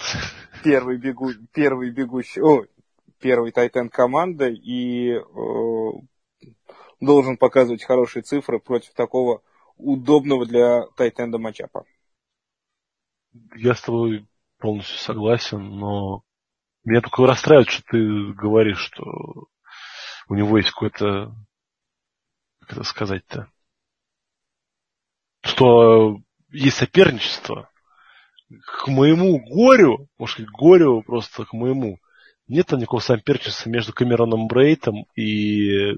первый, 0.64 0.96
бегу, 0.96 1.30
первый 1.52 1.90
бегущий, 1.90 2.40
о, 2.40 2.66
первый 3.18 3.50
тайтен 3.50 3.88
команды 3.88 4.52
и 4.52 5.10
э, 5.10 5.90
должен 7.00 7.36
показывать 7.36 7.82
хорошие 7.82 8.22
цифры 8.22 8.60
против 8.60 8.92
такого 8.94 9.42
удобного 9.76 10.46
для 10.46 10.82
тайтенда 10.96 11.38
матчапа. 11.38 11.84
Я 13.56 13.74
с 13.74 13.80
тобой 13.80 14.26
полностью 14.58 14.98
согласен, 14.98 15.78
но 15.78 16.22
меня 16.84 17.00
только 17.00 17.26
расстраивает, 17.26 17.68
что 17.68 17.82
ты 17.90 18.32
говоришь, 18.32 18.78
что 18.78 19.04
у 20.28 20.34
него 20.34 20.56
есть 20.56 20.70
какое-то, 20.70 21.34
как 22.60 22.72
это 22.72 22.82
сказать-то, 22.84 23.50
что 25.42 26.18
есть 26.50 26.76
соперничество. 26.76 27.70
К 28.66 28.88
моему 28.88 29.38
горю, 29.40 30.08
может 30.18 30.38
быть, 30.38 30.50
горю 30.50 31.02
просто 31.02 31.44
к 31.44 31.52
моему, 31.52 31.98
нет 32.46 32.66
там 32.66 32.78
никакого 32.78 33.00
соперничества 33.00 33.70
между 33.70 33.92
Камероном 33.92 34.46
Брейтом 34.46 35.06
и 35.16 35.96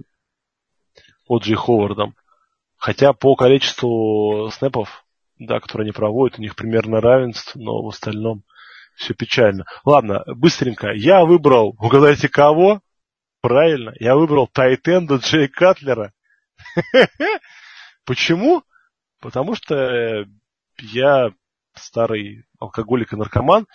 Оджи 1.29 1.57
Ховардом. 1.57 2.17
Хотя 2.77 3.13
по 3.13 3.35
количеству 3.35 4.51
снэпов, 4.53 5.06
да, 5.39 5.61
которые 5.61 5.87
они 5.87 5.93
проводят, 5.93 6.39
у 6.39 6.43
них 6.43 6.57
примерно 6.57 7.01
равенство, 7.01 7.59
но 7.59 7.83
в 7.83 7.89
остальном 7.89 8.43
все 8.97 9.15
печально. 9.15 9.65
Ладно, 9.85 10.25
быстренько. 10.27 10.93
Я 10.93 11.25
выбрал, 11.25 11.77
угадайте 11.79 12.29
кого? 12.29 12.81
Правильно, 13.43 13.93
я 14.01 14.17
выбрал 14.17 14.49
Тайтенда 14.49 15.17
Джей 15.17 15.49
Катлера. 15.49 16.13
Почему? 18.05 18.63
Потому 19.21 19.55
что 19.55 19.75
э, 19.75 20.27
я 20.81 21.31
старый 21.75 22.47
алкоголик 22.59 23.13
и 23.13 23.17
наркоман, 23.17 23.67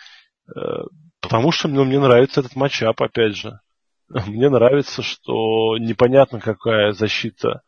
э, 0.48 0.60
потому 1.22 1.52
что 1.52 1.68
мне, 1.68 1.84
мне 1.84 2.00
нравится 2.00 2.40
этот 2.40 2.56
матчап, 2.56 3.02
опять 3.02 3.36
же. 3.36 3.60
Мне 4.10 4.50
нравится, 4.50 5.02
что 5.02 5.78
непонятно, 5.78 6.42
какая 6.42 6.92
защита 6.92 7.62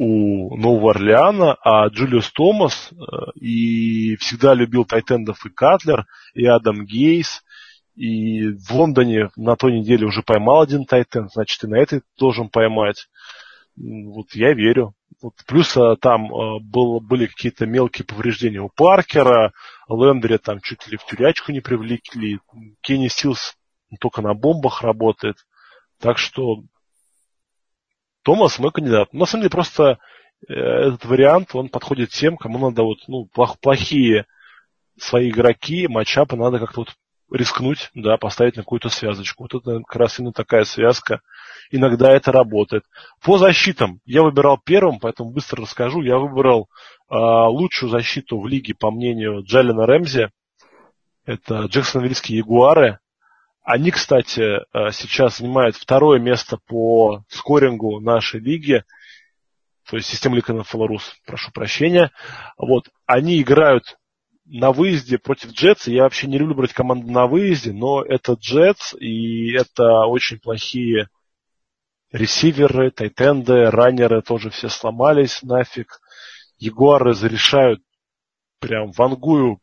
у 0.00 0.56
Нового 0.56 0.92
Орлеана, 0.92 1.56
а 1.60 1.88
Джулиус 1.88 2.30
Томас 2.30 2.90
э, 2.92 2.96
и 3.34 4.14
всегда 4.16 4.54
любил 4.54 4.84
Тайтендов 4.84 5.44
и 5.44 5.50
Катлер, 5.50 6.06
и 6.34 6.46
Адам 6.46 6.86
Гейс, 6.86 7.42
и 7.96 8.50
в 8.50 8.70
Лондоне 8.70 9.30
на 9.34 9.56
той 9.56 9.72
неделе 9.72 10.06
уже 10.06 10.22
поймал 10.22 10.60
один 10.60 10.84
Тайтенд, 10.84 11.32
значит, 11.32 11.64
и 11.64 11.66
на 11.66 11.74
этой 11.74 12.02
должен 12.16 12.48
поймать. 12.48 13.08
Вот 13.76 14.34
я 14.34 14.54
верю. 14.54 14.94
Вот, 15.20 15.34
плюс 15.48 15.76
а, 15.76 15.96
там 15.96 16.32
а, 16.32 16.60
был, 16.60 17.00
были 17.00 17.26
какие-то 17.26 17.66
мелкие 17.66 18.06
повреждения 18.06 18.60
у 18.60 18.70
Паркера, 18.72 19.52
Лендри 19.88 20.36
там 20.36 20.60
чуть 20.60 20.86
ли 20.86 20.96
в 20.96 21.04
тюрячку 21.06 21.50
не 21.50 21.60
привлекли, 21.60 22.38
Кенни 22.82 23.08
Силс 23.08 23.56
только 23.98 24.22
на 24.22 24.34
бомбах 24.34 24.82
работает. 24.82 25.38
Так 25.98 26.18
что 26.18 26.62
Томас 28.28 28.58
мой 28.58 28.70
кандидат. 28.70 29.10
На 29.14 29.24
самом 29.24 29.44
деле 29.44 29.50
просто 29.50 29.98
э, 30.46 30.52
этот 30.52 31.06
вариант, 31.06 31.54
он 31.54 31.70
подходит 31.70 32.10
тем, 32.10 32.36
кому 32.36 32.58
надо 32.58 32.82
вот, 32.82 32.98
ну, 33.08 33.24
плох, 33.24 33.58
плохие 33.58 34.26
свои 34.98 35.30
игроки, 35.30 35.88
матчапы 35.88 36.36
надо 36.36 36.58
как-то 36.58 36.80
вот 36.80 36.90
рискнуть, 37.32 37.90
да, 37.94 38.18
поставить 38.18 38.56
на 38.56 38.64
какую-то 38.64 38.90
связочку. 38.90 39.44
Вот 39.44 39.54
это 39.54 39.78
как 39.78 39.96
раз 39.96 40.18
именно 40.18 40.34
такая 40.34 40.64
связка. 40.64 41.22
Иногда 41.70 42.12
это 42.12 42.30
работает. 42.30 42.84
По 43.24 43.38
защитам 43.38 44.02
я 44.04 44.22
выбирал 44.22 44.60
первым, 44.62 44.98
поэтому 45.00 45.30
быстро 45.30 45.62
расскажу. 45.62 46.02
Я 46.02 46.18
выбрал 46.18 46.68
э, 47.08 47.14
лучшую 47.14 47.88
защиту 47.88 48.38
в 48.38 48.46
лиге, 48.46 48.74
по 48.74 48.90
мнению 48.90 49.42
Джалина 49.42 49.86
Рэмзи. 49.86 50.28
Это 51.24 51.60
Джексонвильские 51.60 52.36
Ягуары. 52.40 52.98
Они, 53.70 53.90
кстати, 53.90 54.40
э, 54.40 54.92
сейчас 54.92 55.36
занимают 55.36 55.76
второе 55.76 56.18
место 56.18 56.56
по 56.56 57.22
скорингу 57.28 58.00
нашей 58.00 58.40
лиги, 58.40 58.82
то 59.86 59.96
есть 59.96 60.08
система 60.08 60.36
Лика 60.36 60.62
Фаларус, 60.62 61.14
прошу 61.26 61.52
прощения. 61.52 62.10
Вот, 62.56 62.88
они 63.04 63.42
играют 63.42 63.98
на 64.46 64.72
выезде 64.72 65.18
против 65.18 65.52
Джетс. 65.52 65.86
Я 65.86 66.04
вообще 66.04 66.28
не 66.28 66.38
люблю 66.38 66.54
брать 66.54 66.72
команду 66.72 67.12
на 67.12 67.26
выезде, 67.26 67.72
но 67.74 68.02
это 68.02 68.38
Джетс, 68.40 68.94
и 68.94 69.52
это 69.52 70.06
очень 70.06 70.38
плохие 70.38 71.10
ресиверы, 72.10 72.90
тайтенды, 72.90 73.70
раннеры 73.70 74.22
тоже 74.22 74.48
все 74.48 74.70
сломались 74.70 75.42
нафиг. 75.42 76.00
Ягуары 76.56 77.12
зарешают 77.12 77.82
прям 78.60 78.92
вангую 78.92 79.60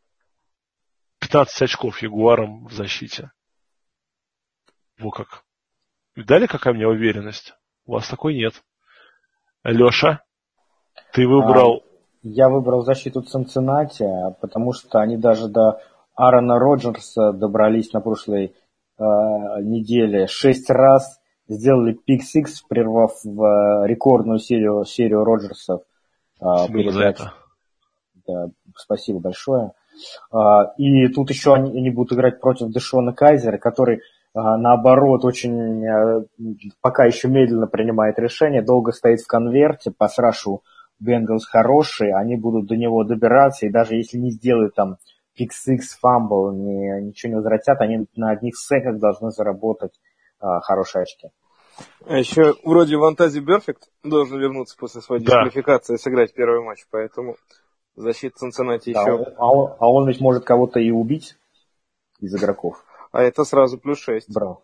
15 1.18 1.62
очков 1.62 2.02
Ягуарам 2.02 2.66
в 2.66 2.72
защите. 2.72 3.32
Во 4.98 5.10
как. 5.10 5.44
Видали, 6.14 6.46
какая 6.46 6.72
у 6.72 6.76
меня 6.76 6.88
уверенность? 6.88 7.54
У 7.84 7.92
вас 7.92 8.08
такой 8.08 8.34
нет. 8.34 8.54
Леша, 9.64 10.22
ты 11.12 11.26
выбрал... 11.26 11.82
А, 11.84 11.96
я 12.22 12.48
выбрал 12.48 12.82
защиту 12.82 13.20
Цинциннати, 13.20 14.08
потому 14.40 14.72
что 14.72 14.98
они 15.00 15.16
даже 15.16 15.48
до 15.48 15.80
Аарона 16.14 16.58
Роджерса 16.58 17.32
добрались 17.32 17.92
на 17.92 18.00
прошлой 18.00 18.46
э, 18.46 18.52
неделе 18.98 20.26
шесть 20.26 20.70
раз, 20.70 21.20
сделали 21.46 21.92
пик-сикс, 21.92 22.62
прервав 22.66 23.12
в 23.22 23.42
э, 23.42 23.86
рекордную 23.86 24.38
серию, 24.38 24.84
серию 24.84 25.24
Роджерсов. 25.24 25.82
Э, 26.40 26.66
передач. 26.68 27.18
Да, 28.26 28.48
спасибо 28.74 29.20
большое. 29.20 29.72
Э, 30.32 30.72
и 30.78 31.08
тут 31.08 31.28
еще 31.30 31.52
они, 31.52 31.78
они 31.78 31.90
будут 31.90 32.14
играть 32.14 32.40
против 32.40 32.68
Дэшона 32.72 33.12
Кайзера, 33.12 33.58
который 33.58 33.96
а, 33.96 34.00
наоборот, 34.36 35.24
очень 35.24 35.84
э, 35.84 36.24
пока 36.80 37.06
еще 37.06 37.28
медленно 37.28 37.66
принимает 37.66 38.18
решение, 38.18 38.62
долго 38.62 38.92
стоит 38.92 39.20
в 39.20 39.26
конверте, 39.26 39.90
по 39.90 40.08
срашу 40.08 40.62
Бенгалс 40.98 41.46
хорошие, 41.46 42.14
они 42.14 42.36
будут 42.36 42.66
до 42.66 42.76
него 42.76 43.04
добираться, 43.04 43.66
и 43.66 43.70
даже 43.70 43.94
если 43.94 44.18
не 44.18 44.30
сделают 44.30 44.74
там 44.74 44.96
pick-six, 45.38 45.98
fumble, 46.00 46.52
ни, 46.52 47.06
ничего 47.06 47.30
не 47.30 47.36
возвратят, 47.36 47.80
они 47.80 48.06
на 48.16 48.30
одних 48.30 48.56
сэках 48.56 48.98
должны 48.98 49.30
заработать 49.30 49.92
а, 50.40 50.60
хорошие 50.60 51.02
очки. 51.02 51.28
А 52.06 52.16
еще 52.16 52.54
вроде 52.64 52.96
Вонтез 52.96 53.40
Берфикт 53.40 53.90
должен 54.02 54.38
вернуться 54.38 54.76
после 54.78 55.02
своей 55.02 55.22
да. 55.22 55.44
дисквалификации 55.44 55.94
и 55.94 55.98
сыграть 55.98 56.32
первый 56.32 56.62
матч, 56.62 56.86
поэтому 56.90 57.36
защита 57.94 58.38
Цинциннати 58.38 58.92
да, 58.92 59.02
еще... 59.02 59.34
А 59.36 59.50
он, 59.50 59.74
а 59.78 59.90
он 59.90 60.08
ведь 60.08 60.20
может 60.20 60.44
кого-то 60.44 60.80
и 60.80 60.90
убить 60.90 61.36
из 62.20 62.34
игроков. 62.34 62.82
А 63.16 63.22
это 63.22 63.44
сразу 63.44 63.78
плюс 63.78 63.98
6. 64.00 64.30
Браво. 64.30 64.62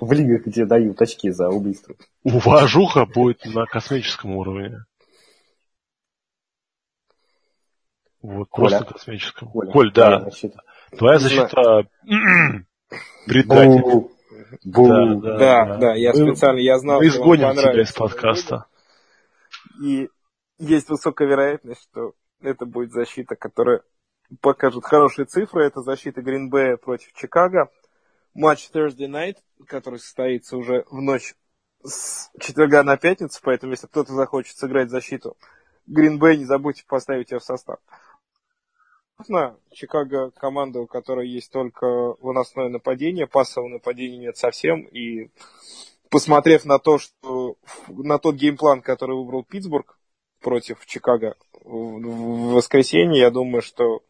В 0.00 0.12
лигах, 0.12 0.46
где 0.46 0.64
дают 0.66 1.02
очки 1.02 1.30
за 1.30 1.48
убийство. 1.48 1.96
Уважуха 2.22 3.06
будет 3.06 3.44
на 3.46 3.66
космическом 3.66 4.36
уровне. 4.36 4.84
Вот, 8.20 8.48
Коля. 8.50 8.78
просто 8.78 8.94
космическом. 8.94 9.50
Коля, 9.50 9.72
Коль, 9.72 9.92
да. 9.92 10.20
Твоя 10.20 10.30
защита, 10.30 10.62
Твоя 10.96 11.18
защита 11.18 11.88
предатель. 13.26 14.08
Да, 14.62 15.14
да, 15.16 15.38
да, 15.38 15.76
да, 15.78 15.94
я 15.94 16.14
специально, 16.14 16.60
я 16.60 16.78
знал, 16.78 17.00
Мы 17.00 17.08
изгоним 17.08 17.56
тебя 17.56 17.82
из 17.82 17.92
подкаста. 17.92 18.66
И 19.82 20.08
есть 20.58 20.88
высокая 20.88 21.26
вероятность, 21.26 21.82
что 21.90 22.12
это 22.40 22.64
будет 22.64 22.92
защита, 22.92 23.34
которая 23.34 23.82
покажут 24.40 24.84
хорошие 24.84 25.26
цифры. 25.26 25.64
Это 25.66 25.82
защита 25.82 26.20
Bay 26.20 26.76
против 26.76 27.12
Чикаго. 27.12 27.70
Матч 28.34 28.70
Thursday 28.72 29.08
Night, 29.08 29.36
который 29.66 29.98
состоится 29.98 30.56
уже 30.56 30.84
в 30.90 31.00
ночь 31.00 31.34
с 31.84 32.30
четверга 32.38 32.82
на 32.82 32.96
пятницу, 32.96 33.40
поэтому 33.42 33.72
если 33.72 33.88
кто-то 33.88 34.12
захочет 34.12 34.56
сыграть 34.56 34.90
защиту 34.90 35.36
Bay, 35.88 36.36
не 36.36 36.44
забудьте 36.44 36.84
поставить 36.86 37.30
ее 37.30 37.40
в 37.40 37.44
состав. 37.44 37.78
Чикаго 39.70 40.30
команда, 40.30 40.80
у 40.80 40.86
которой 40.86 41.28
есть 41.28 41.52
только 41.52 42.14
выносное 42.20 42.68
нападение, 42.68 43.26
пассового 43.26 43.68
нападения 43.68 44.18
нет 44.18 44.36
совсем, 44.36 44.82
и 44.82 45.30
посмотрев 46.08 46.64
на 46.64 46.78
то, 46.78 46.98
что 46.98 47.56
на 47.88 48.18
тот 48.18 48.36
геймплан, 48.36 48.82
который 48.82 49.16
выбрал 49.16 49.44
Питтсбург 49.44 49.98
против 50.40 50.84
Чикаго 50.86 51.36
в 51.62 52.54
воскресенье, 52.54 53.20
я 53.20 53.30
думаю, 53.30 53.62
что 53.62 54.02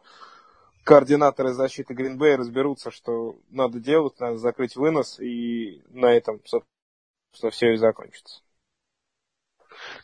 координаторы 0.85 1.53
защиты 1.53 1.95
Гринбея 1.95 2.37
разберутся, 2.37 2.91
что 2.91 3.37
надо 3.51 3.79
делать, 3.81 4.19
надо 4.21 4.37
закрыть 4.37 4.77
вынос, 4.77 5.21
и 5.21 5.83
на 5.91 6.07
этом, 6.07 6.41
собственно, 6.45 7.51
все 7.51 7.73
и 7.73 7.77
закончится. 7.77 8.43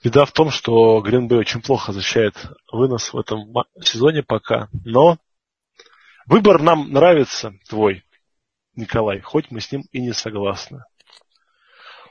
Беда 0.02 0.24
в 0.24 0.32
том, 0.32 0.50
что 0.50 1.00
Гринбей 1.00 1.38
очень 1.38 1.62
плохо 1.62 1.92
защищает 1.92 2.34
вынос 2.72 3.12
в 3.12 3.18
этом 3.18 3.52
сезоне 3.82 4.22
пока, 4.22 4.68
но 4.84 5.18
выбор 6.26 6.62
нам 6.62 6.90
нравится 6.92 7.54
твой, 7.68 8.04
Николай, 8.74 9.20
хоть 9.20 9.50
мы 9.50 9.60
с 9.60 9.70
ним 9.70 9.84
и 9.92 10.00
не 10.00 10.12
согласны. 10.12 10.84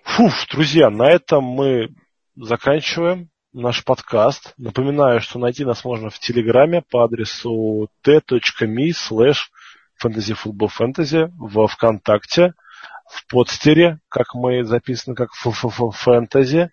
Фуф, 0.04 0.48
друзья, 0.50 0.90
на 0.90 1.10
этом 1.10 1.44
мы 1.44 1.96
заканчиваем 2.36 3.30
наш 3.54 3.84
подкаст. 3.84 4.54
Напоминаю, 4.58 5.22
что 5.22 5.40
найти 5.40 5.66
нас 5.66 5.84
можно 5.84 6.10
в 6.10 6.20
Телеграме 6.20 6.82
по 6.82 7.04
адресу 7.04 7.90
t.me 8.04 8.90
slash 8.92 9.38
fantasyfootballfantasy, 10.04 11.32
во 11.38 11.68
Вконтакте, 11.68 12.54
в 13.10 13.26
подстере, 13.28 14.00
как 14.10 14.36
мы 14.36 14.64
записаны 14.64 15.16
как 15.16 15.30
фэнтези. 15.34 16.72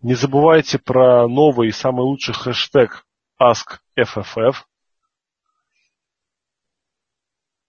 Не 0.00 0.14
забывайте 0.14 0.78
про 0.78 1.28
новый 1.28 1.68
и 1.68 1.72
самый 1.72 2.02
лучший 2.02 2.34
хэштег 2.34 3.06
AskFFF. 3.40 4.56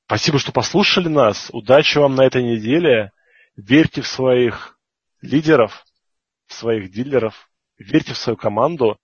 Спасибо, 0.06 0.40
что 0.40 0.52
послушали 0.52 1.08
нас. 1.08 1.50
Удачи 1.54 1.98
вам 1.98 2.16
на 2.16 2.26
этой 2.26 2.44
неделе. 2.44 3.12
Верьте 3.56 4.02
в 4.02 4.08
своих 4.08 4.78
лидеров, 5.22 5.86
в 6.48 6.54
своих 6.54 6.92
дилеров, 6.92 7.50
верьте 7.78 8.14
в 8.14 8.18
свою 8.18 8.38
команду 8.38 9.00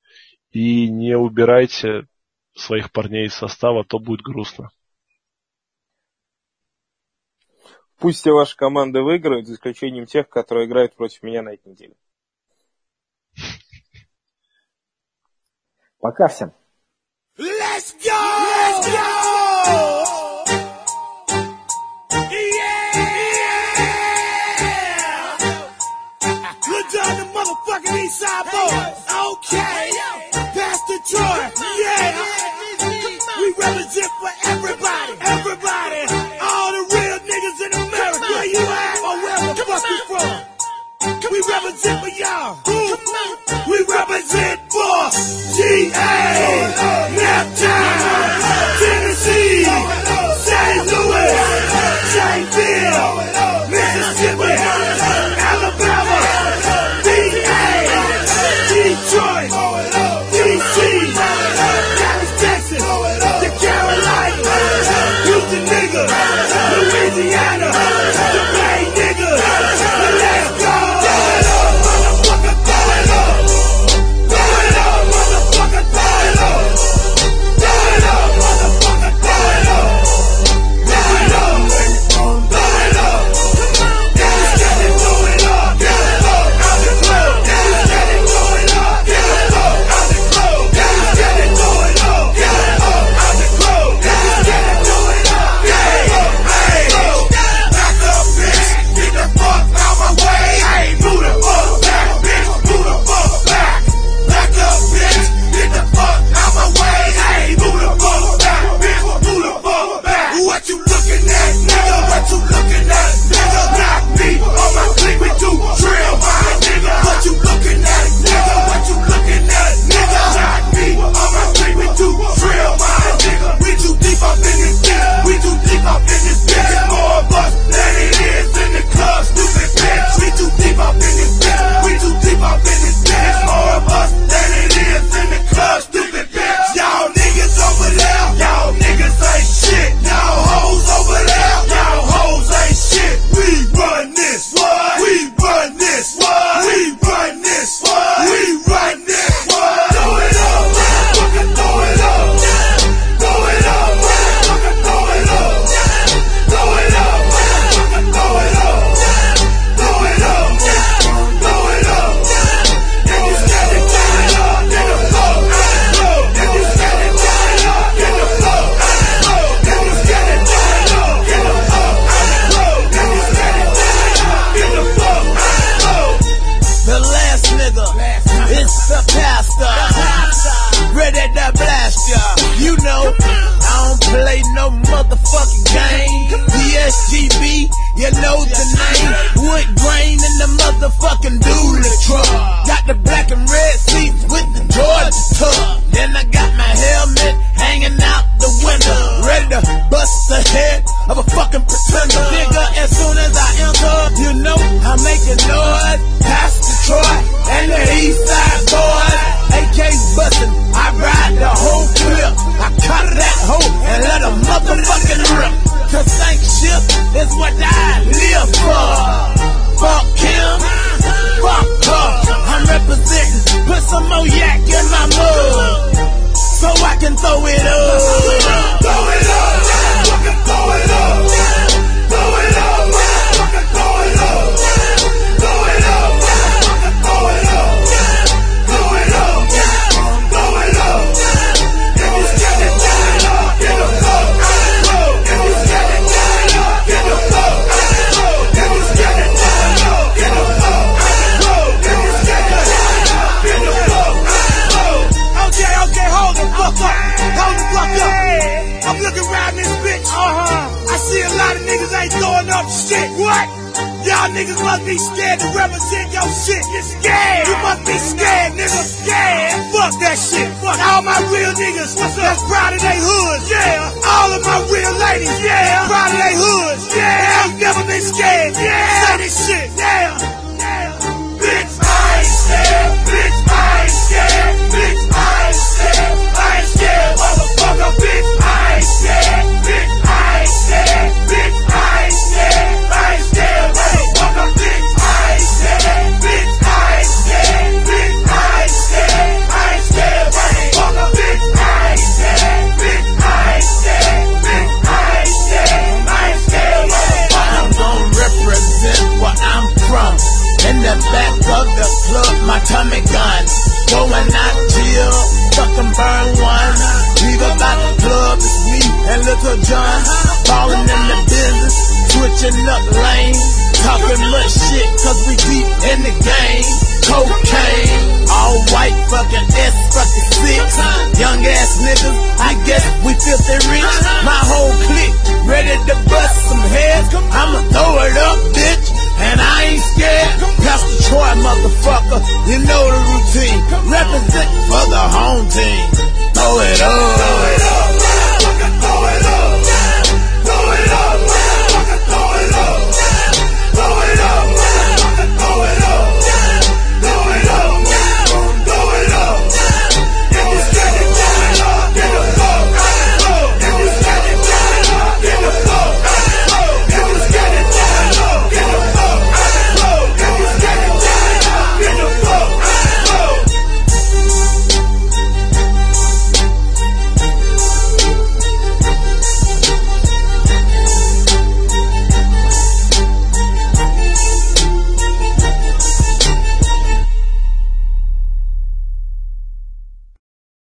и 0.52 0.90
не 0.90 1.18
убирайте 1.18 2.08
своих 2.56 2.92
парней 2.92 3.28
из 3.28 3.34
состава, 3.34 3.84
то 3.84 4.00
будет 4.00 4.22
грустно. 4.22 4.70
Пусть 7.98 8.20
все 8.20 8.32
ваши 8.32 8.56
команды 8.56 9.02
выиграют, 9.02 9.48
за 9.48 9.56
исключением 9.56 10.06
тех, 10.06 10.30
которые 10.30 10.68
играют 10.68 10.96
против 10.96 11.22
меня 11.22 11.42
на 11.42 11.50
этой 11.50 11.68
неделе. 11.70 11.96
Пока 16.00 16.30
всем. 16.30 16.54
Let's 17.38 17.94
go! 18.02 18.16
Let's 18.78 18.88
go! 18.88 19.99
Motherfucking 27.70 28.04
East 28.04 28.20
Side 28.20 28.46
boys. 28.46 28.98
Okay. 29.30 29.92
Pastor 30.32 31.00
Troy. 31.06 31.42
Yeah. 31.78 32.26
We 33.40 33.54
represent 33.58 34.12
for 34.20 34.32
everybody. 34.46 35.14
Everybody. 35.22 36.02
All 36.42 36.72
the 36.74 36.84
real 36.96 37.20
niggas 37.30 37.60
in 37.66 37.74
America. 37.74 38.20
Where 38.22 38.46
you 38.46 38.60
at? 38.60 38.98
Or 39.06 39.16
where 39.22 39.54
the 39.54 39.64
fuck 39.64 39.84
you 39.86 40.00
from? 40.08 40.38
We 41.32 41.40
represent 41.50 41.98
for 42.02 42.10
y'all. 42.10 42.58
We 43.68 43.86
represent 43.88 44.60
for 44.72 45.10
GA. 45.56 46.16
Naptown. 47.16 48.40
Tennessee. 48.80 49.66
St. 50.46 50.88
Louis. 50.88 51.34
Shaneville. 52.14 53.70
Mississippi. 53.70 55.09